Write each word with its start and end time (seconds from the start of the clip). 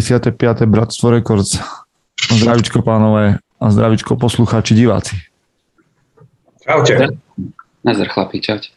55. 0.00 0.66
Bratstvo 0.66 1.10
Records. 1.10 1.58
Zdravičko 2.34 2.82
pánové 2.82 3.38
a 3.60 3.70
zdravičko 3.70 4.16
poslucháči 4.16 4.74
diváci. 4.74 5.14
Čaute. 6.66 7.14
Nazar 7.84 8.08
chlapi, 8.10 8.40
čaute. 8.40 8.74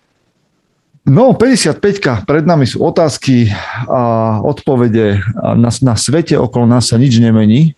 No, 1.08 1.34
55 1.34 2.28
pred 2.28 2.44
nami 2.44 2.68
sú 2.68 2.84
otázky 2.84 3.50
a 3.88 4.38
odpovede. 4.44 5.24
Na, 5.56 5.72
na 5.72 5.96
svete 5.96 6.36
okolo 6.36 6.68
nás 6.68 6.92
sa 6.92 7.00
nič 7.00 7.18
nemení. 7.18 7.74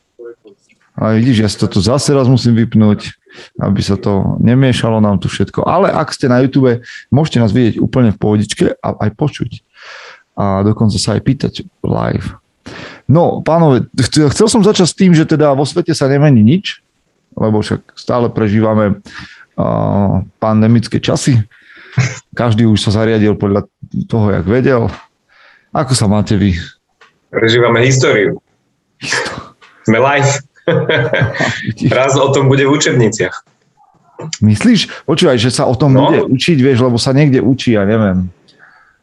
A 0.99 1.15
vidíš, 1.15 1.37
ja 1.39 1.47
si 1.47 1.55
to 1.55 1.71
tu 1.71 1.79
zase 1.79 2.11
raz 2.11 2.27
musím 2.27 2.59
vypnúť, 2.59 3.15
aby 3.61 3.79
sa 3.79 3.95
to 3.95 4.35
nemiešalo 4.43 4.99
nám 4.99 5.21
tu 5.23 5.31
všetko. 5.31 5.63
Ale 5.63 5.87
ak 5.87 6.11
ste 6.11 6.27
na 6.27 6.43
YouTube, 6.43 6.83
môžete 7.07 7.39
nás 7.39 7.55
vidieť 7.55 7.79
úplne 7.79 8.11
v 8.11 8.19
pohodičke 8.19 8.75
a 8.83 8.87
aj 9.07 9.15
počuť. 9.15 9.63
A 10.35 10.65
dokonca 10.67 10.99
sa 10.99 11.15
aj 11.15 11.21
pýtať 11.23 11.53
live. 11.85 12.35
No, 13.09 13.41
pánové, 13.41 13.89
chcel 14.05 14.47
som 14.47 14.61
začať 14.61 14.85
s 14.85 14.95
tým, 14.95 15.17
že 15.17 15.25
teda 15.25 15.57
vo 15.57 15.65
svete 15.65 15.97
sa 15.97 16.05
nemení 16.05 16.45
nič, 16.45 16.85
lebo 17.33 17.65
však 17.65 17.97
stále 17.97 18.29
prežívame 18.29 19.01
uh, 19.57 20.21
pandemické 20.37 21.01
časy 21.01 21.41
každý 22.33 22.65
už 22.65 22.79
sa 22.79 22.91
zariadil 22.93 23.35
podľa 23.35 23.67
toho, 24.07 24.31
jak 24.33 24.45
vedel. 24.45 24.87
Ako 25.73 25.93
sa 25.93 26.09
máte 26.09 26.37
vy? 26.37 26.57
Prežívame 27.29 27.85
históriu. 27.85 28.41
Sme 29.87 29.99
live. 30.01 30.31
Raz 31.97 32.13
o 32.17 32.29
tom 32.29 32.45
bude 32.49 32.65
v 32.65 32.73
učebniciach. 32.77 33.35
Myslíš? 34.43 35.07
Počúvaj, 35.07 35.39
že 35.39 35.49
sa 35.49 35.65
o 35.65 35.73
tom 35.73 35.95
no. 35.95 36.11
bude 36.11 36.27
učiť, 36.27 36.57
vieš, 36.59 36.83
lebo 36.83 36.99
sa 36.99 37.15
niekde 37.15 37.39
učí, 37.39 37.73
ja 37.73 37.87
neviem. 37.87 38.27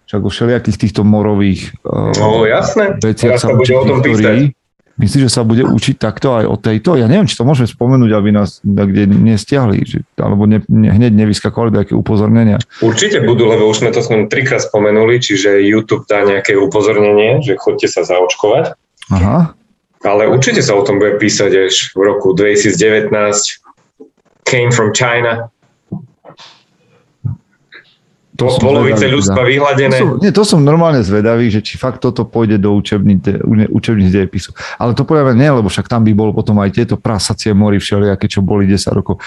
Však 0.07 0.21
o 0.23 0.31
všelijakých 0.31 0.79
týchto 0.79 1.03
morových 1.03 1.75
uh, 1.83 2.15
no, 2.15 2.47
jasné. 2.47 2.95
veciach 3.03 3.43
sa, 3.43 3.51
sa 3.51 3.59
bude 3.59 3.75
o 3.75 3.85
tom 3.85 3.99
písať. 4.03 4.55
Myslíš, 4.97 5.29
že 5.29 5.33
sa 5.33 5.45
bude 5.45 5.61
učiť 5.61 6.01
takto 6.01 6.41
aj 6.41 6.49
o 6.49 6.57
tejto? 6.57 6.97
Ja 6.97 7.05
neviem, 7.05 7.29
či 7.29 7.37
to 7.37 7.45
môžeme 7.45 7.69
spomenúť, 7.69 8.17
aby 8.17 8.33
nás 8.33 8.65
kde 8.65 9.05
nestiahli, 9.05 9.85
že, 9.85 10.01
alebo 10.17 10.49
ne, 10.49 10.65
ne, 10.73 10.89
hneď 10.89 11.13
nevyskakovali 11.13 11.69
nejaké 11.69 11.93
upozornenia. 11.93 12.57
Určite 12.81 13.21
budú, 13.21 13.45
lebo 13.45 13.69
už 13.69 13.85
sme 13.85 13.93
to 13.93 14.01
sme 14.01 14.25
trikrát 14.25 14.65
spomenuli, 14.65 15.21
čiže 15.21 15.61
YouTube 15.61 16.09
dá 16.09 16.25
nejaké 16.25 16.57
upozornenie, 16.57 17.45
že 17.45 17.61
chodte 17.61 17.85
sa 17.93 18.09
zaočkovať. 18.09 18.73
Aha. 19.13 19.53
Ale 20.01 20.33
určite 20.33 20.65
sa 20.65 20.73
o 20.73 20.81
tom 20.81 20.97
bude 20.97 21.21
písať 21.21 21.69
až 21.69 21.93
v 21.93 22.01
roku 22.01 22.33
2019. 22.33 23.13
Came 24.49 24.73
from 24.73 24.97
China 24.97 25.53
to 28.37 28.53
polovice 28.61 29.05
ľudstva 29.09 29.41
teda. 29.41 29.49
vyhľadené. 29.49 29.97
To 29.97 29.99
som, 29.99 30.09
nie, 30.21 30.33
to 30.33 30.45
som 30.45 30.61
normálne 30.61 31.01
zvedavý, 31.01 31.49
že 31.49 31.65
či 31.65 31.81
fakt 31.81 32.05
toto 32.05 32.29
pôjde 32.29 32.61
do 32.61 32.77
učebnice, 32.77 33.41
učebnic 33.73 34.13
dejepisu. 34.13 34.53
Ale 34.77 34.93
to 34.93 35.09
podľa 35.09 35.33
nie, 35.33 35.49
lebo 35.49 35.73
však 35.73 35.89
tam 35.89 36.05
by 36.05 36.13
bolo 36.13 36.37
potom 36.37 36.61
aj 36.61 36.77
tieto 36.77 37.01
prasacie 37.01 37.57
mory 37.57 37.81
všelijaké, 37.81 38.29
čo 38.29 38.45
boli 38.45 38.69
10 38.69 38.93
rokov. 38.93 39.25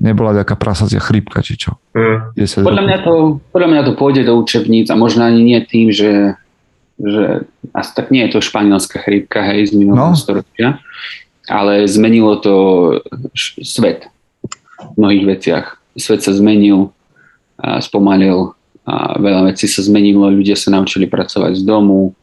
Nebola 0.00 0.36
nejaká 0.36 0.56
prasacia 0.56 1.00
chrípka, 1.00 1.44
či 1.44 1.56
čo. 1.56 1.76
Mm. 1.92 2.36
Podľa, 2.36 2.84
mňa 2.84 2.98
to, 3.04 3.14
podľa 3.52 3.68
mňa 3.68 3.82
to 3.84 3.92
pôjde 3.96 4.22
do 4.28 4.36
učebníc 4.40 4.88
a 4.92 4.96
možno 4.96 5.24
ani 5.28 5.44
nie 5.44 5.60
tým, 5.64 5.92
že, 5.92 6.36
že 7.00 7.48
asi 7.72 7.90
tak 7.96 8.08
nie 8.08 8.24
je 8.28 8.36
to 8.36 8.44
španielská 8.44 9.00
chrípka, 9.04 9.44
hej, 9.44 9.72
z 9.72 9.72
minulého 9.76 10.12
no. 10.12 10.18
storočia, 10.18 10.80
ale 11.48 11.88
zmenilo 11.88 12.36
to 12.40 12.54
svet 13.36 14.08
v 14.76 14.94
mnohých 15.00 15.24
veciach. 15.24 15.66
Svet 15.96 16.20
sa 16.20 16.36
zmenil, 16.36 16.92
spomalil 17.58 18.54
a 18.88 19.20
veľa 19.20 19.52
vecí 19.52 19.68
sa 19.68 19.84
zmenilo, 19.84 20.32
ľudia 20.32 20.56
sa 20.56 20.72
naučili 20.72 21.04
pracovať 21.04 21.60
z 21.60 21.62
domu, 21.68 22.16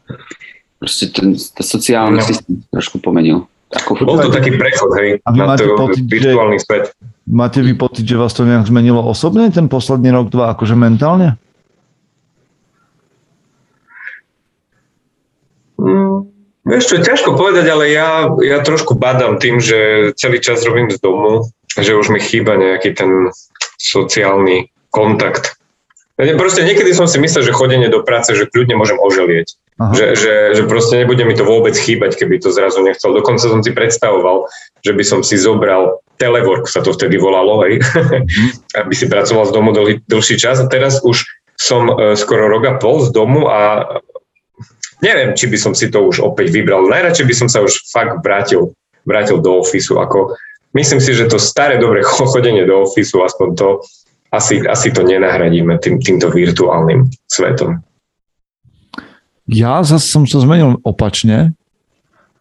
proste 0.81 1.13
ten, 1.13 1.37
ten 1.37 1.65
sociálny 1.65 2.17
no. 2.17 2.25
systém 2.25 2.53
trošku 2.73 2.97
pomenil. 2.97 3.45
Ako 3.75 4.07
Bol 4.07 4.21
to 4.21 4.31
taký 4.31 4.55
prechod, 4.55 4.93
hej, 4.97 5.19
a 5.25 5.29
na 5.35 5.57
to 5.57 5.75
pocit, 5.75 6.05
virtuálny 6.05 6.57
že, 6.57 6.63
svet. 6.63 6.83
Máte 7.27 7.59
vy 7.59 7.73
pocit, 7.75 8.05
že 8.05 8.15
vás 8.15 8.31
to 8.31 8.45
nejak 8.45 8.69
zmenilo 8.69 9.01
osobne, 9.01 9.49
ten 9.51 9.67
posledný 9.67 10.13
rok, 10.13 10.29
dva, 10.31 10.53
akože 10.53 10.77
mentálne? 10.77 11.35
Mm, 15.81 16.29
vieš 16.65 16.93
čo, 16.93 16.95
ťažko 17.03 17.35
povedať, 17.35 17.65
ale 17.67 17.91
ja, 17.91 18.31
ja 18.41 18.63
trošku 18.63 18.95
badám 18.95 19.41
tým, 19.41 19.59
že 19.59 20.13
celý 20.15 20.39
čas 20.39 20.63
robím 20.63 20.87
z 20.89 21.01
domu, 21.01 21.43
že 21.75 21.97
už 21.97 22.13
mi 22.13 22.21
chýba 22.21 22.55
nejaký 22.55 22.95
ten 22.95 23.27
sociálny 23.81 24.71
kontakt. 24.95 25.59
Proste 26.15 26.63
niekedy 26.63 26.95
som 26.95 27.11
si 27.11 27.19
myslel, 27.19 27.43
že 27.43 27.51
chodenie 27.51 27.91
do 27.91 27.99
práce, 27.99 28.31
že 28.31 28.47
kľudne 28.47 28.79
môžem 28.79 28.95
oželieť. 28.95 29.47
Že, 29.75 30.05
že, 30.15 30.33
že 30.55 30.63
proste 30.63 31.03
nebude 31.03 31.27
mi 31.27 31.35
to 31.35 31.43
vôbec 31.43 31.75
chýbať, 31.75 32.15
keby 32.15 32.39
to 32.39 32.55
zrazu 32.55 32.79
nechcel. 32.79 33.11
Dokonca 33.11 33.51
som 33.51 33.59
si 33.59 33.75
predstavoval, 33.75 34.47
že 34.79 34.95
by 34.95 35.03
som 35.03 35.19
si 35.19 35.35
zobral 35.35 35.99
telework, 36.15 36.71
sa 36.71 36.79
to 36.79 36.95
vtedy 36.95 37.19
volalo, 37.19 37.59
hej, 37.67 37.83
mm. 37.83 38.51
aby 38.79 38.95
si 38.95 39.11
pracoval 39.11 39.51
z 39.51 39.55
domu 39.59 39.75
dlhý, 39.75 39.99
dlhší 40.07 40.39
čas. 40.39 40.63
A 40.63 40.71
teraz 40.71 41.03
už 41.03 41.27
som 41.59 41.91
uh, 41.91 42.15
skoro 42.15 42.47
rok 42.47 42.63
a 42.63 42.73
pol 42.79 43.03
z 43.03 43.11
domu 43.11 43.51
a 43.51 43.83
neviem, 45.03 45.35
či 45.35 45.51
by 45.51 45.57
som 45.59 45.75
si 45.75 45.91
to 45.91 46.07
už 46.07 46.23
opäť 46.23 46.55
vybral. 46.55 46.87
Najradšej 46.87 47.25
by 47.27 47.35
som 47.35 47.47
sa 47.51 47.59
už 47.59 47.75
fakt 47.91 48.23
vrátil, 48.23 48.71
vrátil 49.03 49.43
do 49.43 49.59
ofisu. 49.59 49.99
Ako, 49.99 50.39
myslím 50.71 51.03
si, 51.03 51.11
že 51.11 51.27
to 51.27 51.35
staré 51.35 51.75
dobre 51.75 51.99
chodenie 52.07 52.63
do 52.63 52.87
ofisu, 52.87 53.27
aspoň 53.27 53.47
to, 53.59 53.67
asi, 54.31 54.61
asi 54.65 54.91
to 54.91 55.03
nenahradíme 55.03 55.77
tým, 55.79 56.01
týmto 56.01 56.31
virtuálnym 56.31 57.09
svetom. 57.29 57.81
Ja 59.45 59.85
zase 59.85 60.09
som 60.09 60.25
sa 60.25 60.41
zmenil 60.41 60.81
opačne, 60.81 61.53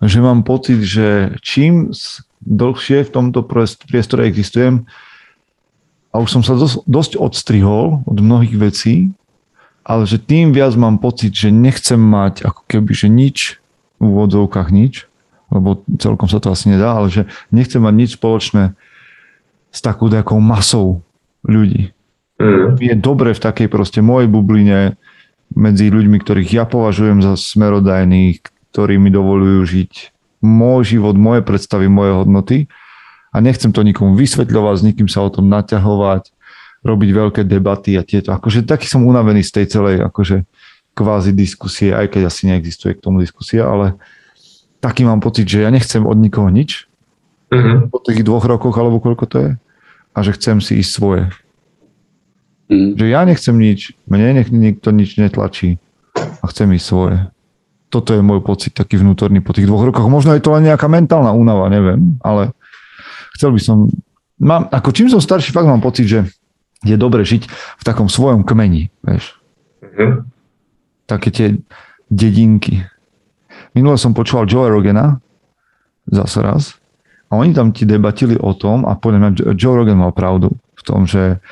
že 0.01 0.25
mám 0.25 0.45
pocit, 0.45 0.81
že 0.81 1.37
čím 1.45 1.93
dlhšie 2.45 3.09
v 3.09 3.13
tomto 3.13 3.45
priestore 3.89 4.29
existujem, 4.29 4.89
a 6.15 6.23
už 6.23 6.31
som 6.31 6.43
sa 6.47 6.55
dosť, 6.55 6.87
dosť 6.87 7.13
odstrihol 7.19 8.07
od 8.07 8.19
mnohých 8.23 8.55
vecí, 8.55 9.11
ale 9.83 10.07
že 10.07 10.23
tým 10.23 10.55
viac 10.55 10.79
mám 10.79 11.03
pocit, 11.03 11.35
že 11.35 11.51
nechcem 11.51 11.99
mať 11.99 12.47
ako 12.47 12.63
keby, 12.71 12.93
že 12.95 13.09
nič, 13.11 13.39
v 13.99 14.15
úvodzovkách 14.15 14.71
nič, 14.71 15.11
lebo 15.51 15.83
celkom 15.99 16.31
sa 16.31 16.39
to 16.39 16.55
asi 16.55 16.71
nedá, 16.71 16.95
ale 16.95 17.11
že 17.11 17.27
nechcem 17.51 17.83
mať 17.83 17.95
nič 17.99 18.11
spoločné 18.15 18.79
s 19.75 19.83
takou 19.83 20.07
nejakou 20.07 20.39
masou 20.39 21.03
ľudí. 21.45 21.95
Mm. 22.41 22.81
Je 22.83 22.95
dobre 22.99 23.31
v 23.31 23.41
takej 23.41 23.69
proste 23.71 24.03
mojej 24.03 24.27
bubline 24.27 24.99
medzi 25.55 25.87
ľuďmi, 25.93 26.19
ktorých 26.19 26.51
ja 26.51 26.65
považujem 26.67 27.23
za 27.23 27.39
smerodajných, 27.39 28.43
ktorí 28.75 28.99
mi 28.99 29.15
dovolujú 29.15 29.61
žiť 29.63 29.93
môj 30.45 30.99
život, 30.99 31.15
moje 31.17 31.47
predstavy, 31.47 31.87
moje 31.87 32.13
hodnoty 32.13 32.59
a 33.33 33.41
nechcem 33.41 33.71
to 33.71 33.87
nikomu 33.87 34.19
vysvetľovať, 34.19 34.75
s 34.77 34.87
nikým 34.87 35.09
sa 35.09 35.25
o 35.25 35.31
tom 35.31 35.49
naťahovať, 35.49 36.35
robiť 36.85 37.11
veľké 37.17 37.41
debaty 37.49 37.97
a 37.97 38.05
tieto. 38.05 38.35
Akože 38.35 38.67
taký 38.67 38.85
som 38.85 39.09
unavený 39.09 39.41
z 39.41 39.63
tej 39.63 39.67
celej 39.79 40.05
akože 40.05 40.45
kvázi 40.95 41.33
diskusie, 41.33 41.91
aj 41.97 42.13
keď 42.13 42.29
asi 42.29 42.47
neexistuje 42.51 42.95
k 42.95 43.03
tomu 43.03 43.25
diskusia, 43.25 43.67
ale 43.67 43.97
taký 44.85 45.09
mám 45.09 45.25
pocit, 45.25 45.49
že 45.49 45.65
ja 45.65 45.73
nechcem 45.73 46.05
od 46.05 46.15
nikoho 46.21 46.53
nič 46.53 46.87
mm-hmm. 47.49 47.89
po 47.89 47.99
tých 48.05 48.21
dvoch 48.21 48.45
rokoch, 48.45 48.77
alebo 48.77 49.01
koľko 49.01 49.25
to 49.27 49.37
je 49.41 49.51
a 50.15 50.19
že 50.23 50.39
chcem 50.39 50.63
si 50.63 50.79
ísť 50.79 50.91
svoje. 50.95 51.23
Mm. 52.71 52.97
Že 52.97 53.05
ja 53.11 53.21
nechcem 53.27 53.57
nič, 53.59 53.93
mne 54.09 54.41
nech 54.41 54.49
nikto 54.49 54.95
nič 54.95 55.19
netlačí 55.21 55.77
a 56.15 56.45
chcem 56.49 56.71
ísť 56.73 56.87
svoje. 56.87 57.17
Toto 57.93 58.15
je 58.15 58.23
môj 58.25 58.43
pocit 58.43 58.75
taký 58.75 58.99
vnútorný 58.99 59.43
po 59.43 59.55
tých 59.55 59.69
dvoch 59.69 59.85
rokoch. 59.87 60.07
Možno 60.11 60.35
je 60.35 60.43
to 60.43 60.55
len 60.55 60.67
nejaká 60.67 60.91
mentálna 60.91 61.31
únava, 61.35 61.71
neviem, 61.71 62.19
ale 62.25 62.55
chcel 63.39 63.55
by 63.55 63.61
som... 63.61 63.91
Mám, 64.41 64.67
ako 64.71 64.91
čím 64.91 65.07
som 65.07 65.23
starší, 65.23 65.55
fakt 65.55 65.71
mám 65.71 65.79
pocit, 65.79 66.11
že 66.11 66.27
je 66.83 66.97
dobre 66.99 67.23
žiť 67.23 67.47
v 67.51 67.83
takom 67.87 68.11
svojom 68.11 68.43
kmeni, 68.43 68.91
vieš. 69.07 69.39
Mm-hmm. 69.79 70.13
Také 71.07 71.29
tie 71.31 71.47
dedinky. 72.11 72.83
Minule 73.79 73.95
som 73.95 74.11
počúval 74.11 74.51
Joe 74.51 74.71
Rogena, 74.71 75.23
zase 76.11 76.39
raz, 76.43 76.63
a 77.35 77.43
oni 77.43 77.51
tam 77.51 77.75
ti 77.75 77.83
debatili 77.83 78.39
o 78.39 78.55
tom, 78.55 78.87
a 78.87 78.95
podľa 78.95 79.19
mňa 79.19 79.31
Joe 79.59 79.75
Rogan 79.75 79.99
mal 79.99 80.15
pravdu 80.15 80.55
v 80.55 80.83
tom, 80.87 81.03
že 81.11 81.43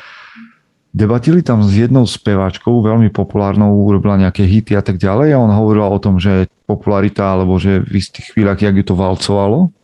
debatili 0.94 1.42
tam 1.42 1.66
s 1.66 1.74
jednou 1.74 2.06
speváčkou, 2.06 2.84
veľmi 2.84 3.10
populárnou, 3.10 3.82
urobila 3.82 4.14
nejaké 4.14 4.46
hity 4.46 4.78
a 4.78 4.82
tak 4.86 5.02
ďalej 5.02 5.34
a 5.34 5.42
on 5.42 5.50
hovoril 5.50 5.82
o 5.82 5.98
tom, 5.98 6.22
že 6.22 6.46
popularita, 6.70 7.34
alebo 7.34 7.58
že 7.58 7.82
v 7.82 7.98
istých 7.98 8.30
chvíľach, 8.30 8.62
jak 8.62 8.78
ju 8.78 8.84
to 8.86 8.94
valcovalo, 8.94 9.74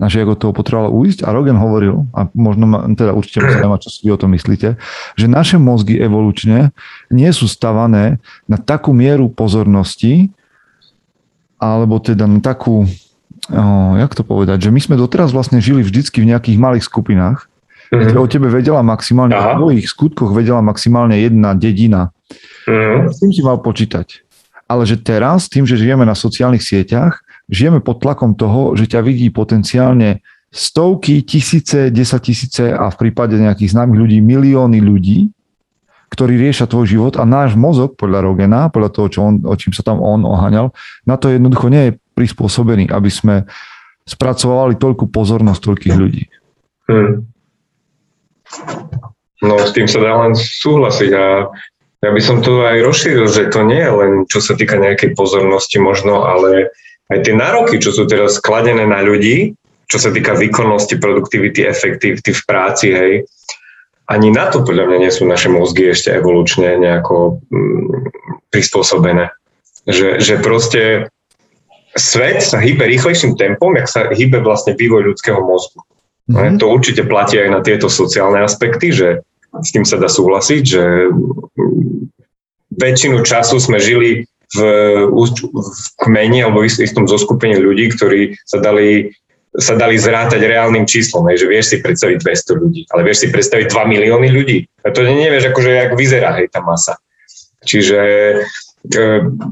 a 0.00 0.08
že 0.08 0.24
ako 0.24 0.34
toho 0.36 0.52
potrebovala 0.56 0.88
uísť. 0.88 1.28
A 1.28 1.30
Rogan 1.30 1.60
hovoril, 1.60 2.08
a 2.16 2.24
možno 2.32 2.64
ma, 2.64 2.88
teda 2.96 3.12
určite 3.12 3.44
ma 3.44 3.76
čo 3.76 3.92
si 3.92 4.08
vy 4.08 4.16
o 4.16 4.20
tom 4.20 4.32
myslíte, 4.32 4.80
že 5.14 5.26
naše 5.28 5.60
mozgy 5.60 6.00
evolučne 6.00 6.72
nie 7.12 7.30
sú 7.36 7.44
stavané 7.44 8.16
na 8.48 8.56
takú 8.56 8.96
mieru 8.96 9.28
pozornosti, 9.28 10.32
alebo 11.60 12.00
teda 12.00 12.24
na 12.24 12.40
takú 12.40 12.88
oh, 13.50 13.98
jak 13.98 14.12
to 14.14 14.22
povedať, 14.22 14.68
že 14.68 14.70
my 14.70 14.80
sme 14.80 14.94
doteraz 14.96 15.34
vlastne 15.34 15.58
žili 15.58 15.82
vždycky 15.82 16.22
v 16.22 16.30
nejakých 16.34 16.58
malých 16.58 16.84
skupinách, 16.86 17.46
mm-hmm. 17.90 18.06
kde 18.06 18.16
o 18.16 18.26
tebe 18.26 18.48
vedela 18.48 18.80
maximálne, 18.80 19.34
Aha. 19.34 19.58
o 19.58 19.66
tvojich 19.66 19.86
skutkoch 19.90 20.30
vedela 20.32 20.62
maximálne 20.62 21.18
jedna 21.18 21.52
dedina. 21.58 22.14
Mm-hmm. 22.66 23.10
S 23.10 23.18
tým 23.20 23.30
si 23.34 23.42
mal 23.42 23.58
počítať. 23.58 24.22
Ale 24.70 24.86
že 24.86 25.02
teraz, 25.02 25.50
tým, 25.50 25.66
že 25.66 25.74
žijeme 25.74 26.06
na 26.06 26.14
sociálnych 26.14 26.62
sieťach, 26.62 27.26
žijeme 27.50 27.82
pod 27.82 27.98
tlakom 27.98 28.38
toho, 28.38 28.78
že 28.78 28.86
ťa 28.86 29.02
vidí 29.02 29.26
potenciálne 29.34 30.22
stovky, 30.50 31.22
tisíce, 31.26 31.90
desať 31.90 32.20
tisíce 32.30 32.64
a 32.70 32.90
v 32.90 32.96
prípade 33.06 33.38
nejakých 33.38 33.74
známych 33.74 33.98
ľudí 33.98 34.18
milióny 34.22 34.78
ľudí, 34.82 35.30
ktorí 36.10 36.34
riešia 36.34 36.66
tvoj 36.66 36.90
život 36.90 37.14
a 37.18 37.24
náš 37.26 37.54
mozog, 37.54 37.94
podľa 37.94 38.26
Rogena, 38.26 38.66
podľa 38.66 38.90
toho, 38.90 39.06
čo 39.06 39.18
on, 39.22 39.34
o 39.46 39.54
čím 39.54 39.70
sa 39.70 39.86
tam 39.86 40.02
on 40.02 40.26
oháňal, 40.26 40.74
na 41.06 41.14
to 41.14 41.30
jednoducho 41.30 41.70
nie 41.70 41.82
je 41.86 41.92
prispôsobený, 42.20 42.92
aby 42.92 43.08
sme 43.08 43.48
spracovali 44.04 44.76
toľkú 44.76 45.08
pozornosť 45.08 45.60
toľkých 45.64 45.96
ľudí. 45.96 46.24
Hmm. 46.84 47.24
No 49.40 49.56
s 49.56 49.72
tým 49.72 49.88
sa 49.88 50.04
dá 50.04 50.12
len 50.20 50.36
súhlasiť 50.36 51.10
a 51.16 51.48
ja 52.00 52.10
by 52.12 52.20
som 52.20 52.44
to 52.44 52.64
aj 52.64 52.84
rozšíril, 52.84 53.28
že 53.28 53.48
to 53.48 53.64
nie 53.64 53.80
je 53.80 53.92
len 53.92 54.12
čo 54.28 54.44
sa 54.44 54.52
týka 54.52 54.76
nejakej 54.76 55.16
pozornosti 55.16 55.80
možno, 55.80 56.28
ale 56.28 56.72
aj 57.08 57.24
tie 57.24 57.34
nároky, 57.36 57.80
čo 57.80 57.92
sú 57.92 58.04
teraz 58.04 58.36
skladené 58.36 58.84
na 58.84 59.00
ľudí, 59.00 59.56
čo 59.88 59.98
sa 59.98 60.12
týka 60.12 60.36
výkonnosti, 60.36 61.00
produktivity, 61.00 61.64
efektivity 61.66 62.30
v 62.30 62.42
práci, 62.46 62.86
hej, 62.92 63.14
ani 64.10 64.34
na 64.34 64.50
to 64.50 64.66
podľa 64.66 64.90
mňa 64.90 64.98
nie 65.06 65.12
sú 65.14 65.22
naše 65.22 65.46
mozgy 65.46 65.94
ešte 65.94 66.10
evolučne 66.10 66.74
nejako 66.82 67.38
mm, 67.46 68.10
prispôsobené. 68.50 69.30
Že, 69.86 70.18
že 70.18 70.34
proste 70.42 70.82
svet 72.00 72.40
sa 72.40 72.56
hýbe 72.56 72.88
rýchlejším 72.88 73.36
tempom, 73.36 73.76
jak 73.76 73.88
sa 73.88 74.00
hýbe 74.08 74.40
vlastne 74.40 74.72
vývoj 74.72 75.12
ľudského 75.12 75.38
mozgu. 75.44 75.84
Mm-hmm. 76.32 76.56
To 76.62 76.72
určite 76.72 77.04
platí 77.04 77.36
aj 77.36 77.50
na 77.52 77.60
tieto 77.60 77.92
sociálne 77.92 78.40
aspekty, 78.40 78.88
že 78.94 79.20
s 79.50 79.68
tým 79.74 79.84
sa 79.84 80.00
dá 80.00 80.08
súhlasiť, 80.08 80.62
že 80.62 80.82
väčšinu 82.80 83.20
času 83.26 83.60
sme 83.60 83.82
žili 83.82 84.24
v, 84.56 84.58
v 85.10 85.86
kmeni 86.06 86.42
alebo 86.42 86.62
v 86.62 86.70
istom 86.70 87.04
zoskupení 87.06 87.58
ľudí, 87.58 87.92
ktorí 87.94 88.34
sa 88.46 88.58
dali 88.58 89.12
sa 89.58 89.74
dali 89.74 89.98
zrátať 89.98 90.46
reálnym 90.46 90.86
číslom, 90.86 91.26
že 91.34 91.50
vieš 91.50 91.74
si 91.74 91.76
predstaviť 91.82 92.22
200 92.22 92.62
ľudí, 92.62 92.86
ale 92.94 93.02
vieš 93.02 93.26
si 93.26 93.34
predstaviť 93.34 93.66
2 93.66 93.82
milióny 93.98 94.30
ľudí. 94.30 94.62
A 94.86 94.94
to 94.94 95.02
nevieš, 95.02 95.50
akože, 95.50 95.70
jak 95.74 95.92
vyzerá 95.98 96.38
hej, 96.38 96.46
tá 96.54 96.62
masa. 96.62 97.02
Čiže 97.66 97.98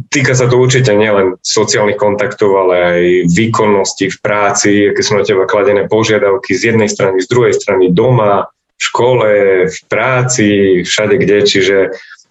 týka 0.09 0.33
sa 0.33 0.49
to 0.49 0.57
určite 0.57 0.89
nielen 0.97 1.37
sociálnych 1.45 2.01
kontaktov, 2.01 2.57
ale 2.57 2.75
aj 2.77 3.03
výkonnosti 3.29 4.09
v 4.09 4.19
práci, 4.25 4.71
aké 4.89 5.01
sú 5.05 5.21
na 5.21 5.25
teba 5.25 5.45
kladené 5.45 5.85
požiadavky 5.85 6.57
z 6.57 6.73
jednej 6.73 6.89
strany, 6.89 7.21
z 7.21 7.29
druhej 7.29 7.53
strany 7.53 7.93
doma, 7.93 8.49
v 8.79 8.83
škole, 8.83 9.31
v 9.69 9.79
práci, 9.91 10.49
všade 10.87 11.21
kde. 11.21 11.39
Čiže 11.45 11.77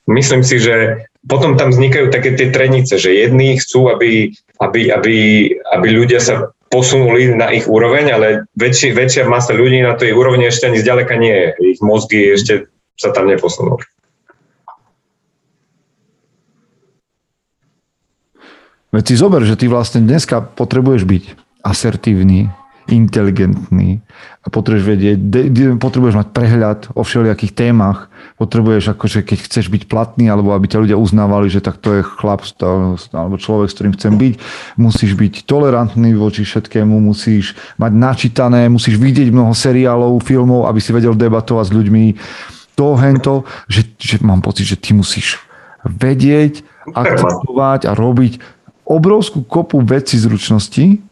myslím 0.09 0.41
si, 0.41 0.57
že 0.57 1.05
potom 1.27 1.59
tam 1.59 1.69
vznikajú 1.69 2.09
také 2.09 2.33
tie 2.33 2.49
trenice, 2.49 2.97
že 2.97 3.13
jední 3.13 3.59
chcú, 3.59 3.93
aby, 3.93 4.33
aby, 4.63 4.89
aby, 4.89 5.17
aby 5.53 5.87
ľudia 5.91 6.23
sa 6.23 6.55
posunuli 6.67 7.31
na 7.35 7.51
ich 7.51 7.67
úroveň, 7.67 8.11
ale 8.11 8.27
väčší, 8.57 8.91
väčšia 8.91 9.23
masa 9.27 9.55
ľudí 9.55 9.83
na 9.83 9.95
tej 9.95 10.15
úrovni 10.15 10.49
ešte 10.49 10.67
ani 10.67 10.81
zďaleka 10.81 11.15
nie 11.15 11.35
je. 11.35 11.47
Ich 11.77 11.79
mozgy 11.79 12.35
ešte 12.35 12.67
sa 12.97 13.13
tam 13.13 13.29
neposunuli. 13.29 13.85
Veď 18.97 19.13
si 19.13 19.21
zober, 19.21 19.45
že 19.45 19.53
ty 19.53 19.69
vlastne 19.69 20.01
dneska 20.01 20.41
potrebuješ 20.41 21.05
byť 21.05 21.23
asertívny, 21.61 22.49
inteligentný 22.89 24.01
a 24.41 24.49
potrebuješ 24.49 24.85
vedieť, 24.89 25.17
potrebuješ 25.77 26.17
mať 26.17 26.27
prehľad 26.33 26.79
o 26.97 27.05
všelijakých 27.05 27.53
témach, 27.53 28.09
potrebuješ 28.41 28.97
akože 28.97 29.21
keď 29.21 29.37
chceš 29.45 29.69
byť 29.69 29.85
platný 29.85 30.33
alebo 30.33 30.49
aby 30.57 30.65
ťa 30.65 30.81
ľudia 30.81 30.97
uznávali, 30.97 31.45
že 31.45 31.61
tak 31.61 31.77
to 31.77 31.93
je 31.93 32.01
chlap 32.01 32.41
alebo 33.13 33.37
človek, 33.37 33.69
s 33.69 33.75
ktorým 33.77 33.93
chcem 33.93 34.17
byť, 34.17 34.33
musíš 34.81 35.13
byť 35.13 35.45
tolerantný 35.45 36.17
voči 36.17 36.41
všetkému, 36.41 36.97
musíš 36.97 37.53
mať 37.77 37.93
načítané, 37.93 38.65
musíš 38.65 38.97
vidieť 38.97 39.29
mnoho 39.29 39.53
seriálov, 39.53 40.25
filmov, 40.25 40.65
aby 40.65 40.81
si 40.81 40.89
vedel 40.89 41.13
debatovať 41.13 41.69
s 41.69 41.75
ľuďmi. 41.75 42.03
To, 42.81 42.97
hento, 42.97 43.45
že, 43.69 43.93
že 44.01 44.17
mám 44.25 44.41
pocit, 44.41 44.65
že 44.65 44.81
ty 44.81 44.97
musíš 44.97 45.37
vedieť, 45.85 46.65
akceptovať 46.87 47.85
a 47.85 47.91
robiť 47.93 48.56
obrovskú 48.87 49.43
kopu 49.43 49.83
veci 49.83 50.15
zručnosti, 50.15 51.03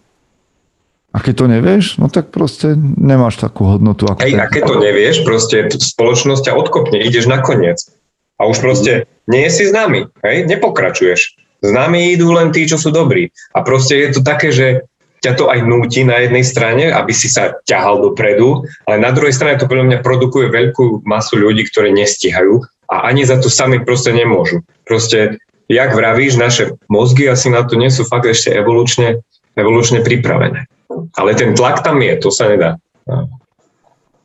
a 1.16 1.24
keď 1.24 1.34
to 1.40 1.46
nevieš, 1.48 1.86
no 1.96 2.12
tak 2.12 2.28
proste 2.28 2.76
nemáš 2.76 3.40
takú 3.40 3.64
hodnotu. 3.64 4.04
Ako 4.04 4.20
Hej, 4.20 4.36
a 4.36 4.52
keď 4.52 4.64
to 4.68 4.76
nevieš, 4.84 5.24
proste 5.24 5.72
spoločnosť 5.72 6.52
ťa 6.52 6.54
odkopne, 6.60 7.00
ideš 7.00 7.32
na 7.32 7.40
koniec. 7.40 7.88
A 8.36 8.52
už 8.52 8.60
proste 8.60 9.08
nie 9.32 9.48
si 9.48 9.64
známy, 9.64 10.12
hej, 10.28 10.44
nepokračuješ. 10.44 11.40
Známi 11.64 12.12
idú 12.12 12.36
len 12.36 12.52
tí, 12.52 12.68
čo 12.68 12.76
sú 12.76 12.92
dobrí. 12.92 13.32
A 13.56 13.64
proste 13.64 13.96
je 13.96 14.20
to 14.20 14.22
také, 14.28 14.52
že 14.52 14.84
ťa 15.24 15.40
to 15.40 15.48
aj 15.48 15.64
núti 15.64 16.04
na 16.04 16.20
jednej 16.22 16.44
strane, 16.44 16.92
aby 16.92 17.16
si 17.16 17.32
sa 17.32 17.58
ťahal 17.64 18.04
dopredu, 18.04 18.68
ale 18.86 19.00
na 19.00 19.16
druhej 19.16 19.34
strane 19.34 19.56
to 19.56 19.66
podľa 19.66 19.88
mňa 19.90 20.00
produkuje 20.06 20.52
veľkú 20.52 21.08
masu 21.08 21.40
ľudí, 21.40 21.66
ktorí 21.66 21.96
nestihajú 21.96 22.60
a 22.92 23.10
ani 23.10 23.26
za 23.26 23.42
to 23.42 23.50
sami 23.50 23.82
proste 23.82 24.14
nemôžu. 24.14 24.62
Proste, 24.86 25.42
jak 25.70 25.90
vravíš, 25.96 26.38
naše 26.38 26.78
mozgy 26.90 27.30
asi 27.30 27.50
na 27.50 27.66
to 27.66 27.76
nie 27.76 27.90
sú 27.90 28.06
fakt 28.06 28.26
ešte 28.30 28.54
evolučne, 28.54 29.22
evolučne 29.58 30.06
pripravené. 30.06 30.70
Ale 31.18 31.30
ten 31.34 31.58
tlak 31.58 31.82
tam 31.82 32.02
je, 32.02 32.14
to 32.22 32.30
sa 32.30 32.50
nedá. 32.50 32.78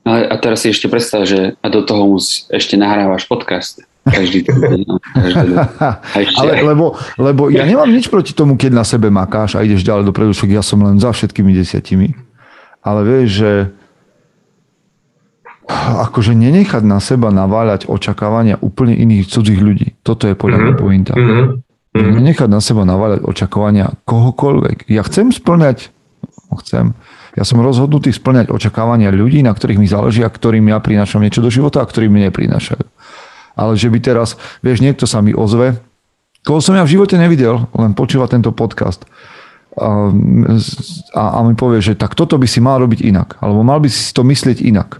A, 0.05 0.33
a 0.33 0.35
teraz 0.41 0.65
si 0.65 0.73
ešte 0.73 0.89
predstav, 0.89 1.29
že 1.29 1.57
a 1.61 1.67
do 1.69 1.85
toho 1.85 2.17
ešte 2.49 2.75
nahrávaš 2.77 3.29
podcast. 3.29 3.85
Každý. 4.01 4.49
No, 4.89 4.97
Ale 6.41 6.65
lebo, 6.65 6.97
lebo 7.21 7.53
ja 7.53 7.69
nemám 7.69 7.93
nič 7.93 8.09
proti 8.09 8.33
tomu, 8.33 8.57
keď 8.57 8.81
na 8.81 8.85
sebe 8.85 9.13
makáš 9.13 9.61
a 9.61 9.65
ideš 9.65 9.85
ďalej 9.85 10.09
dopredu, 10.09 10.33
však 10.33 10.51
ja 10.57 10.65
som 10.65 10.81
len 10.81 10.97
za 10.97 11.13
všetkými 11.13 11.53
desiatimi. 11.53 12.17
Ale 12.81 13.05
vieš, 13.05 13.45
že 13.45 13.53
akože 16.11 16.35
nenechať 16.35 16.83
na 16.83 16.99
seba 16.99 17.31
naváľať 17.31 17.87
očakávania 17.87 18.59
úplne 18.59 18.99
iných 18.99 19.31
cudzích 19.31 19.61
ľudí. 19.63 19.95
Toto 20.03 20.27
je 20.27 20.35
podľa 20.35 20.59
mňa 20.59 20.73
mm-hmm. 20.75 20.83
pointa. 20.83 21.15
Mm-hmm. 21.15 22.11
Nenechať 22.21 22.49
na 22.51 22.61
seba 22.63 22.83
naváľať 22.87 23.23
očakávania 23.27 23.95
kohokoľvek. 24.07 24.91
Ja 24.91 25.07
chcem 25.07 25.31
splňať 25.31 25.91
chcem. 26.59 26.99
Ja 27.39 27.47
som 27.47 27.63
rozhodnutý 27.63 28.11
splňať 28.11 28.51
očakávania 28.51 29.15
ľudí, 29.15 29.39
na 29.47 29.55
ktorých 29.55 29.79
mi 29.79 29.87
záleží 29.87 30.27
a 30.27 30.31
ktorým 30.33 30.67
ja 30.67 30.83
prinášam 30.83 31.23
niečo 31.23 31.39
do 31.39 31.53
života 31.53 31.79
a 31.79 31.87
ktorí 31.87 32.11
mi 32.11 32.27
neprinášajú. 32.27 32.83
Ale 33.55 33.79
že 33.79 33.87
by 33.87 33.99
teraz, 34.03 34.35
vieš, 34.59 34.83
niekto 34.83 35.07
sa 35.07 35.23
mi 35.23 35.31
ozve, 35.31 35.79
koho 36.43 36.59
som 36.59 36.75
ja 36.75 36.83
v 36.83 36.99
živote 36.99 37.15
nevidel, 37.15 37.71
len 37.77 37.95
počúva 37.95 38.27
tento 38.27 38.51
podcast 38.51 39.07
a, 39.79 40.11
a, 41.15 41.23
a 41.39 41.39
mi 41.47 41.55
povie, 41.55 41.79
že 41.79 41.95
tak 41.95 42.19
toto 42.19 42.35
by 42.35 42.47
si 42.51 42.59
mal 42.59 42.83
robiť 42.83 43.07
inak, 43.07 43.39
alebo 43.39 43.63
mal 43.63 43.79
by 43.79 43.87
si 43.87 44.11
to 44.11 44.27
myslieť 44.27 44.59
inak, 44.67 44.99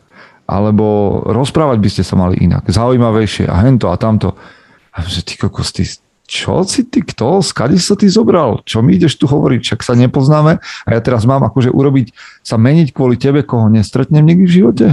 alebo 0.51 1.21
rozprávať 1.31 1.79
by 1.79 1.89
ste 1.95 2.03
sa 2.03 2.19
mali 2.19 2.43
inak, 2.43 2.67
zaujímavejšie 2.67 3.47
a 3.47 3.63
hento 3.63 3.87
a 3.87 3.95
tamto. 3.95 4.35
A 4.91 5.07
že 5.07 5.23
ty 5.23 5.39
kokos, 5.39 5.71
ty, 5.71 5.87
čo 6.27 6.67
si 6.67 6.83
ty, 6.91 7.07
kto, 7.07 7.43
skade 7.43 7.79
sa 7.79 7.95
ty 7.95 8.11
zobral, 8.11 8.67
čo 8.67 8.83
mi 8.83 8.99
ideš 8.99 9.19
tu 9.23 9.31
hovoriť, 9.31 9.61
však 9.63 9.81
sa 9.87 9.95
nepoznáme 9.95 10.59
a 10.59 10.89
ja 10.91 11.01
teraz 11.03 11.23
mám 11.23 11.47
akože 11.47 11.71
urobiť, 11.71 12.11
sa 12.43 12.59
meniť 12.59 12.91
kvôli 12.91 13.15
tebe, 13.15 13.47
koho 13.47 13.71
nestretnem 13.71 14.27
nikdy 14.27 14.47
v 14.47 14.57
živote. 14.63 14.87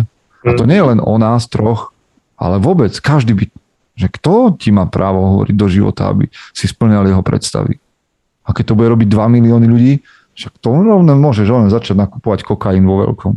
A 0.45 0.49
to 0.53 0.69
nie 0.69 0.77
je 0.77 0.85
len 0.93 0.99
o 1.01 1.17
nás 1.17 1.49
troch, 1.49 1.93
ale 2.37 2.61
vôbec, 2.61 2.93
každý 3.01 3.33
by, 3.33 3.45
že 3.97 4.07
kto 4.13 4.53
ti 4.61 4.69
má 4.69 4.85
právo 4.85 5.25
hovoriť 5.37 5.55
do 5.57 5.67
života, 5.69 6.13
aby 6.13 6.29
si 6.53 6.69
splňal 6.69 7.09
jeho 7.09 7.25
predstavy. 7.25 7.81
A 8.45 8.53
keď 8.53 8.73
to 8.73 8.77
bude 8.77 8.93
robiť 8.93 9.09
2 9.09 9.35
milióny 9.41 9.67
ľudí, 9.67 9.93
však 10.37 10.61
to 10.61 10.69
rovno 10.69 11.17
môžeš 11.17 11.49
len 11.49 11.67
začať 11.73 11.97
nakupovať 11.97 12.45
kokain 12.45 12.85
vo 12.85 13.01
veľkom. 13.01 13.33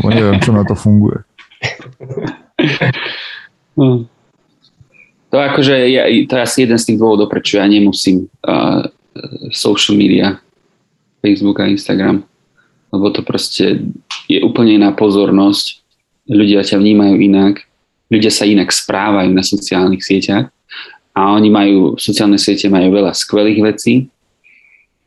Lebo 0.00 0.08
neviem, 0.10 0.38
čo 0.40 0.50
na 0.52 0.62
to 0.66 0.74
funguje. 0.74 1.22
Hmm. 3.74 4.06
To 5.34 5.36
akože 5.42 5.74
je, 5.90 6.00
to 6.30 6.32
je 6.38 6.42
asi 6.46 6.62
jeden 6.62 6.78
z 6.78 6.94
tých 6.94 6.98
dôvodov, 7.02 7.26
prečo 7.26 7.58
ja 7.58 7.66
nemusím 7.66 8.30
uh, 8.46 8.86
social 9.50 9.98
media, 9.98 10.38
Facebook 11.18 11.58
a 11.58 11.66
Instagram, 11.66 12.22
lebo 12.94 13.10
to 13.10 13.26
proste 13.26 13.82
je 14.30 14.38
úplne 14.46 14.78
iná 14.78 14.94
pozornosť, 14.94 15.82
ľudia 16.30 16.62
ťa 16.62 16.78
vnímajú 16.78 17.18
inak, 17.18 17.66
ľudia 18.14 18.30
sa 18.30 18.46
inak 18.46 18.70
správajú 18.70 19.34
na 19.34 19.42
sociálnych 19.42 20.06
sieťach. 20.06 20.54
A 21.14 21.30
oni 21.34 21.46
majú, 21.46 21.94
sociálne 21.94 22.38
siete 22.42 22.66
majú 22.66 22.90
veľa 22.90 23.14
skvelých 23.14 23.62
vecí, 23.62 24.10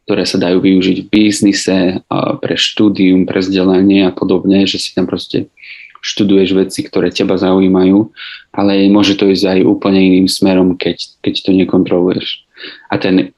ktoré 0.07 0.23
sa 0.23 0.39
dajú 0.39 0.63
využiť 0.63 1.03
v 1.03 1.11
biznise, 1.11 1.99
pre 2.39 2.55
štúdium, 2.55 3.27
pre 3.27 3.43
vzdelanie 3.43 4.07
a 4.07 4.15
podobne, 4.15 4.63
že 4.63 4.79
si 4.79 4.95
tam 4.95 5.03
proste 5.03 5.51
študuješ 5.99 6.55
veci, 6.55 6.79
ktoré 6.87 7.11
teba 7.11 7.35
zaujímajú, 7.35 8.07
ale 8.55 8.87
môže 8.87 9.19
to 9.19 9.27
ísť 9.27 9.59
aj 9.59 9.59
úplne 9.67 9.99
iným 9.99 10.31
smerom, 10.31 10.79
keď, 10.79 11.19
keď 11.19 11.33
to 11.43 11.51
nekontroluješ. 11.51 12.47
A 12.87 12.95
ten 12.95 13.35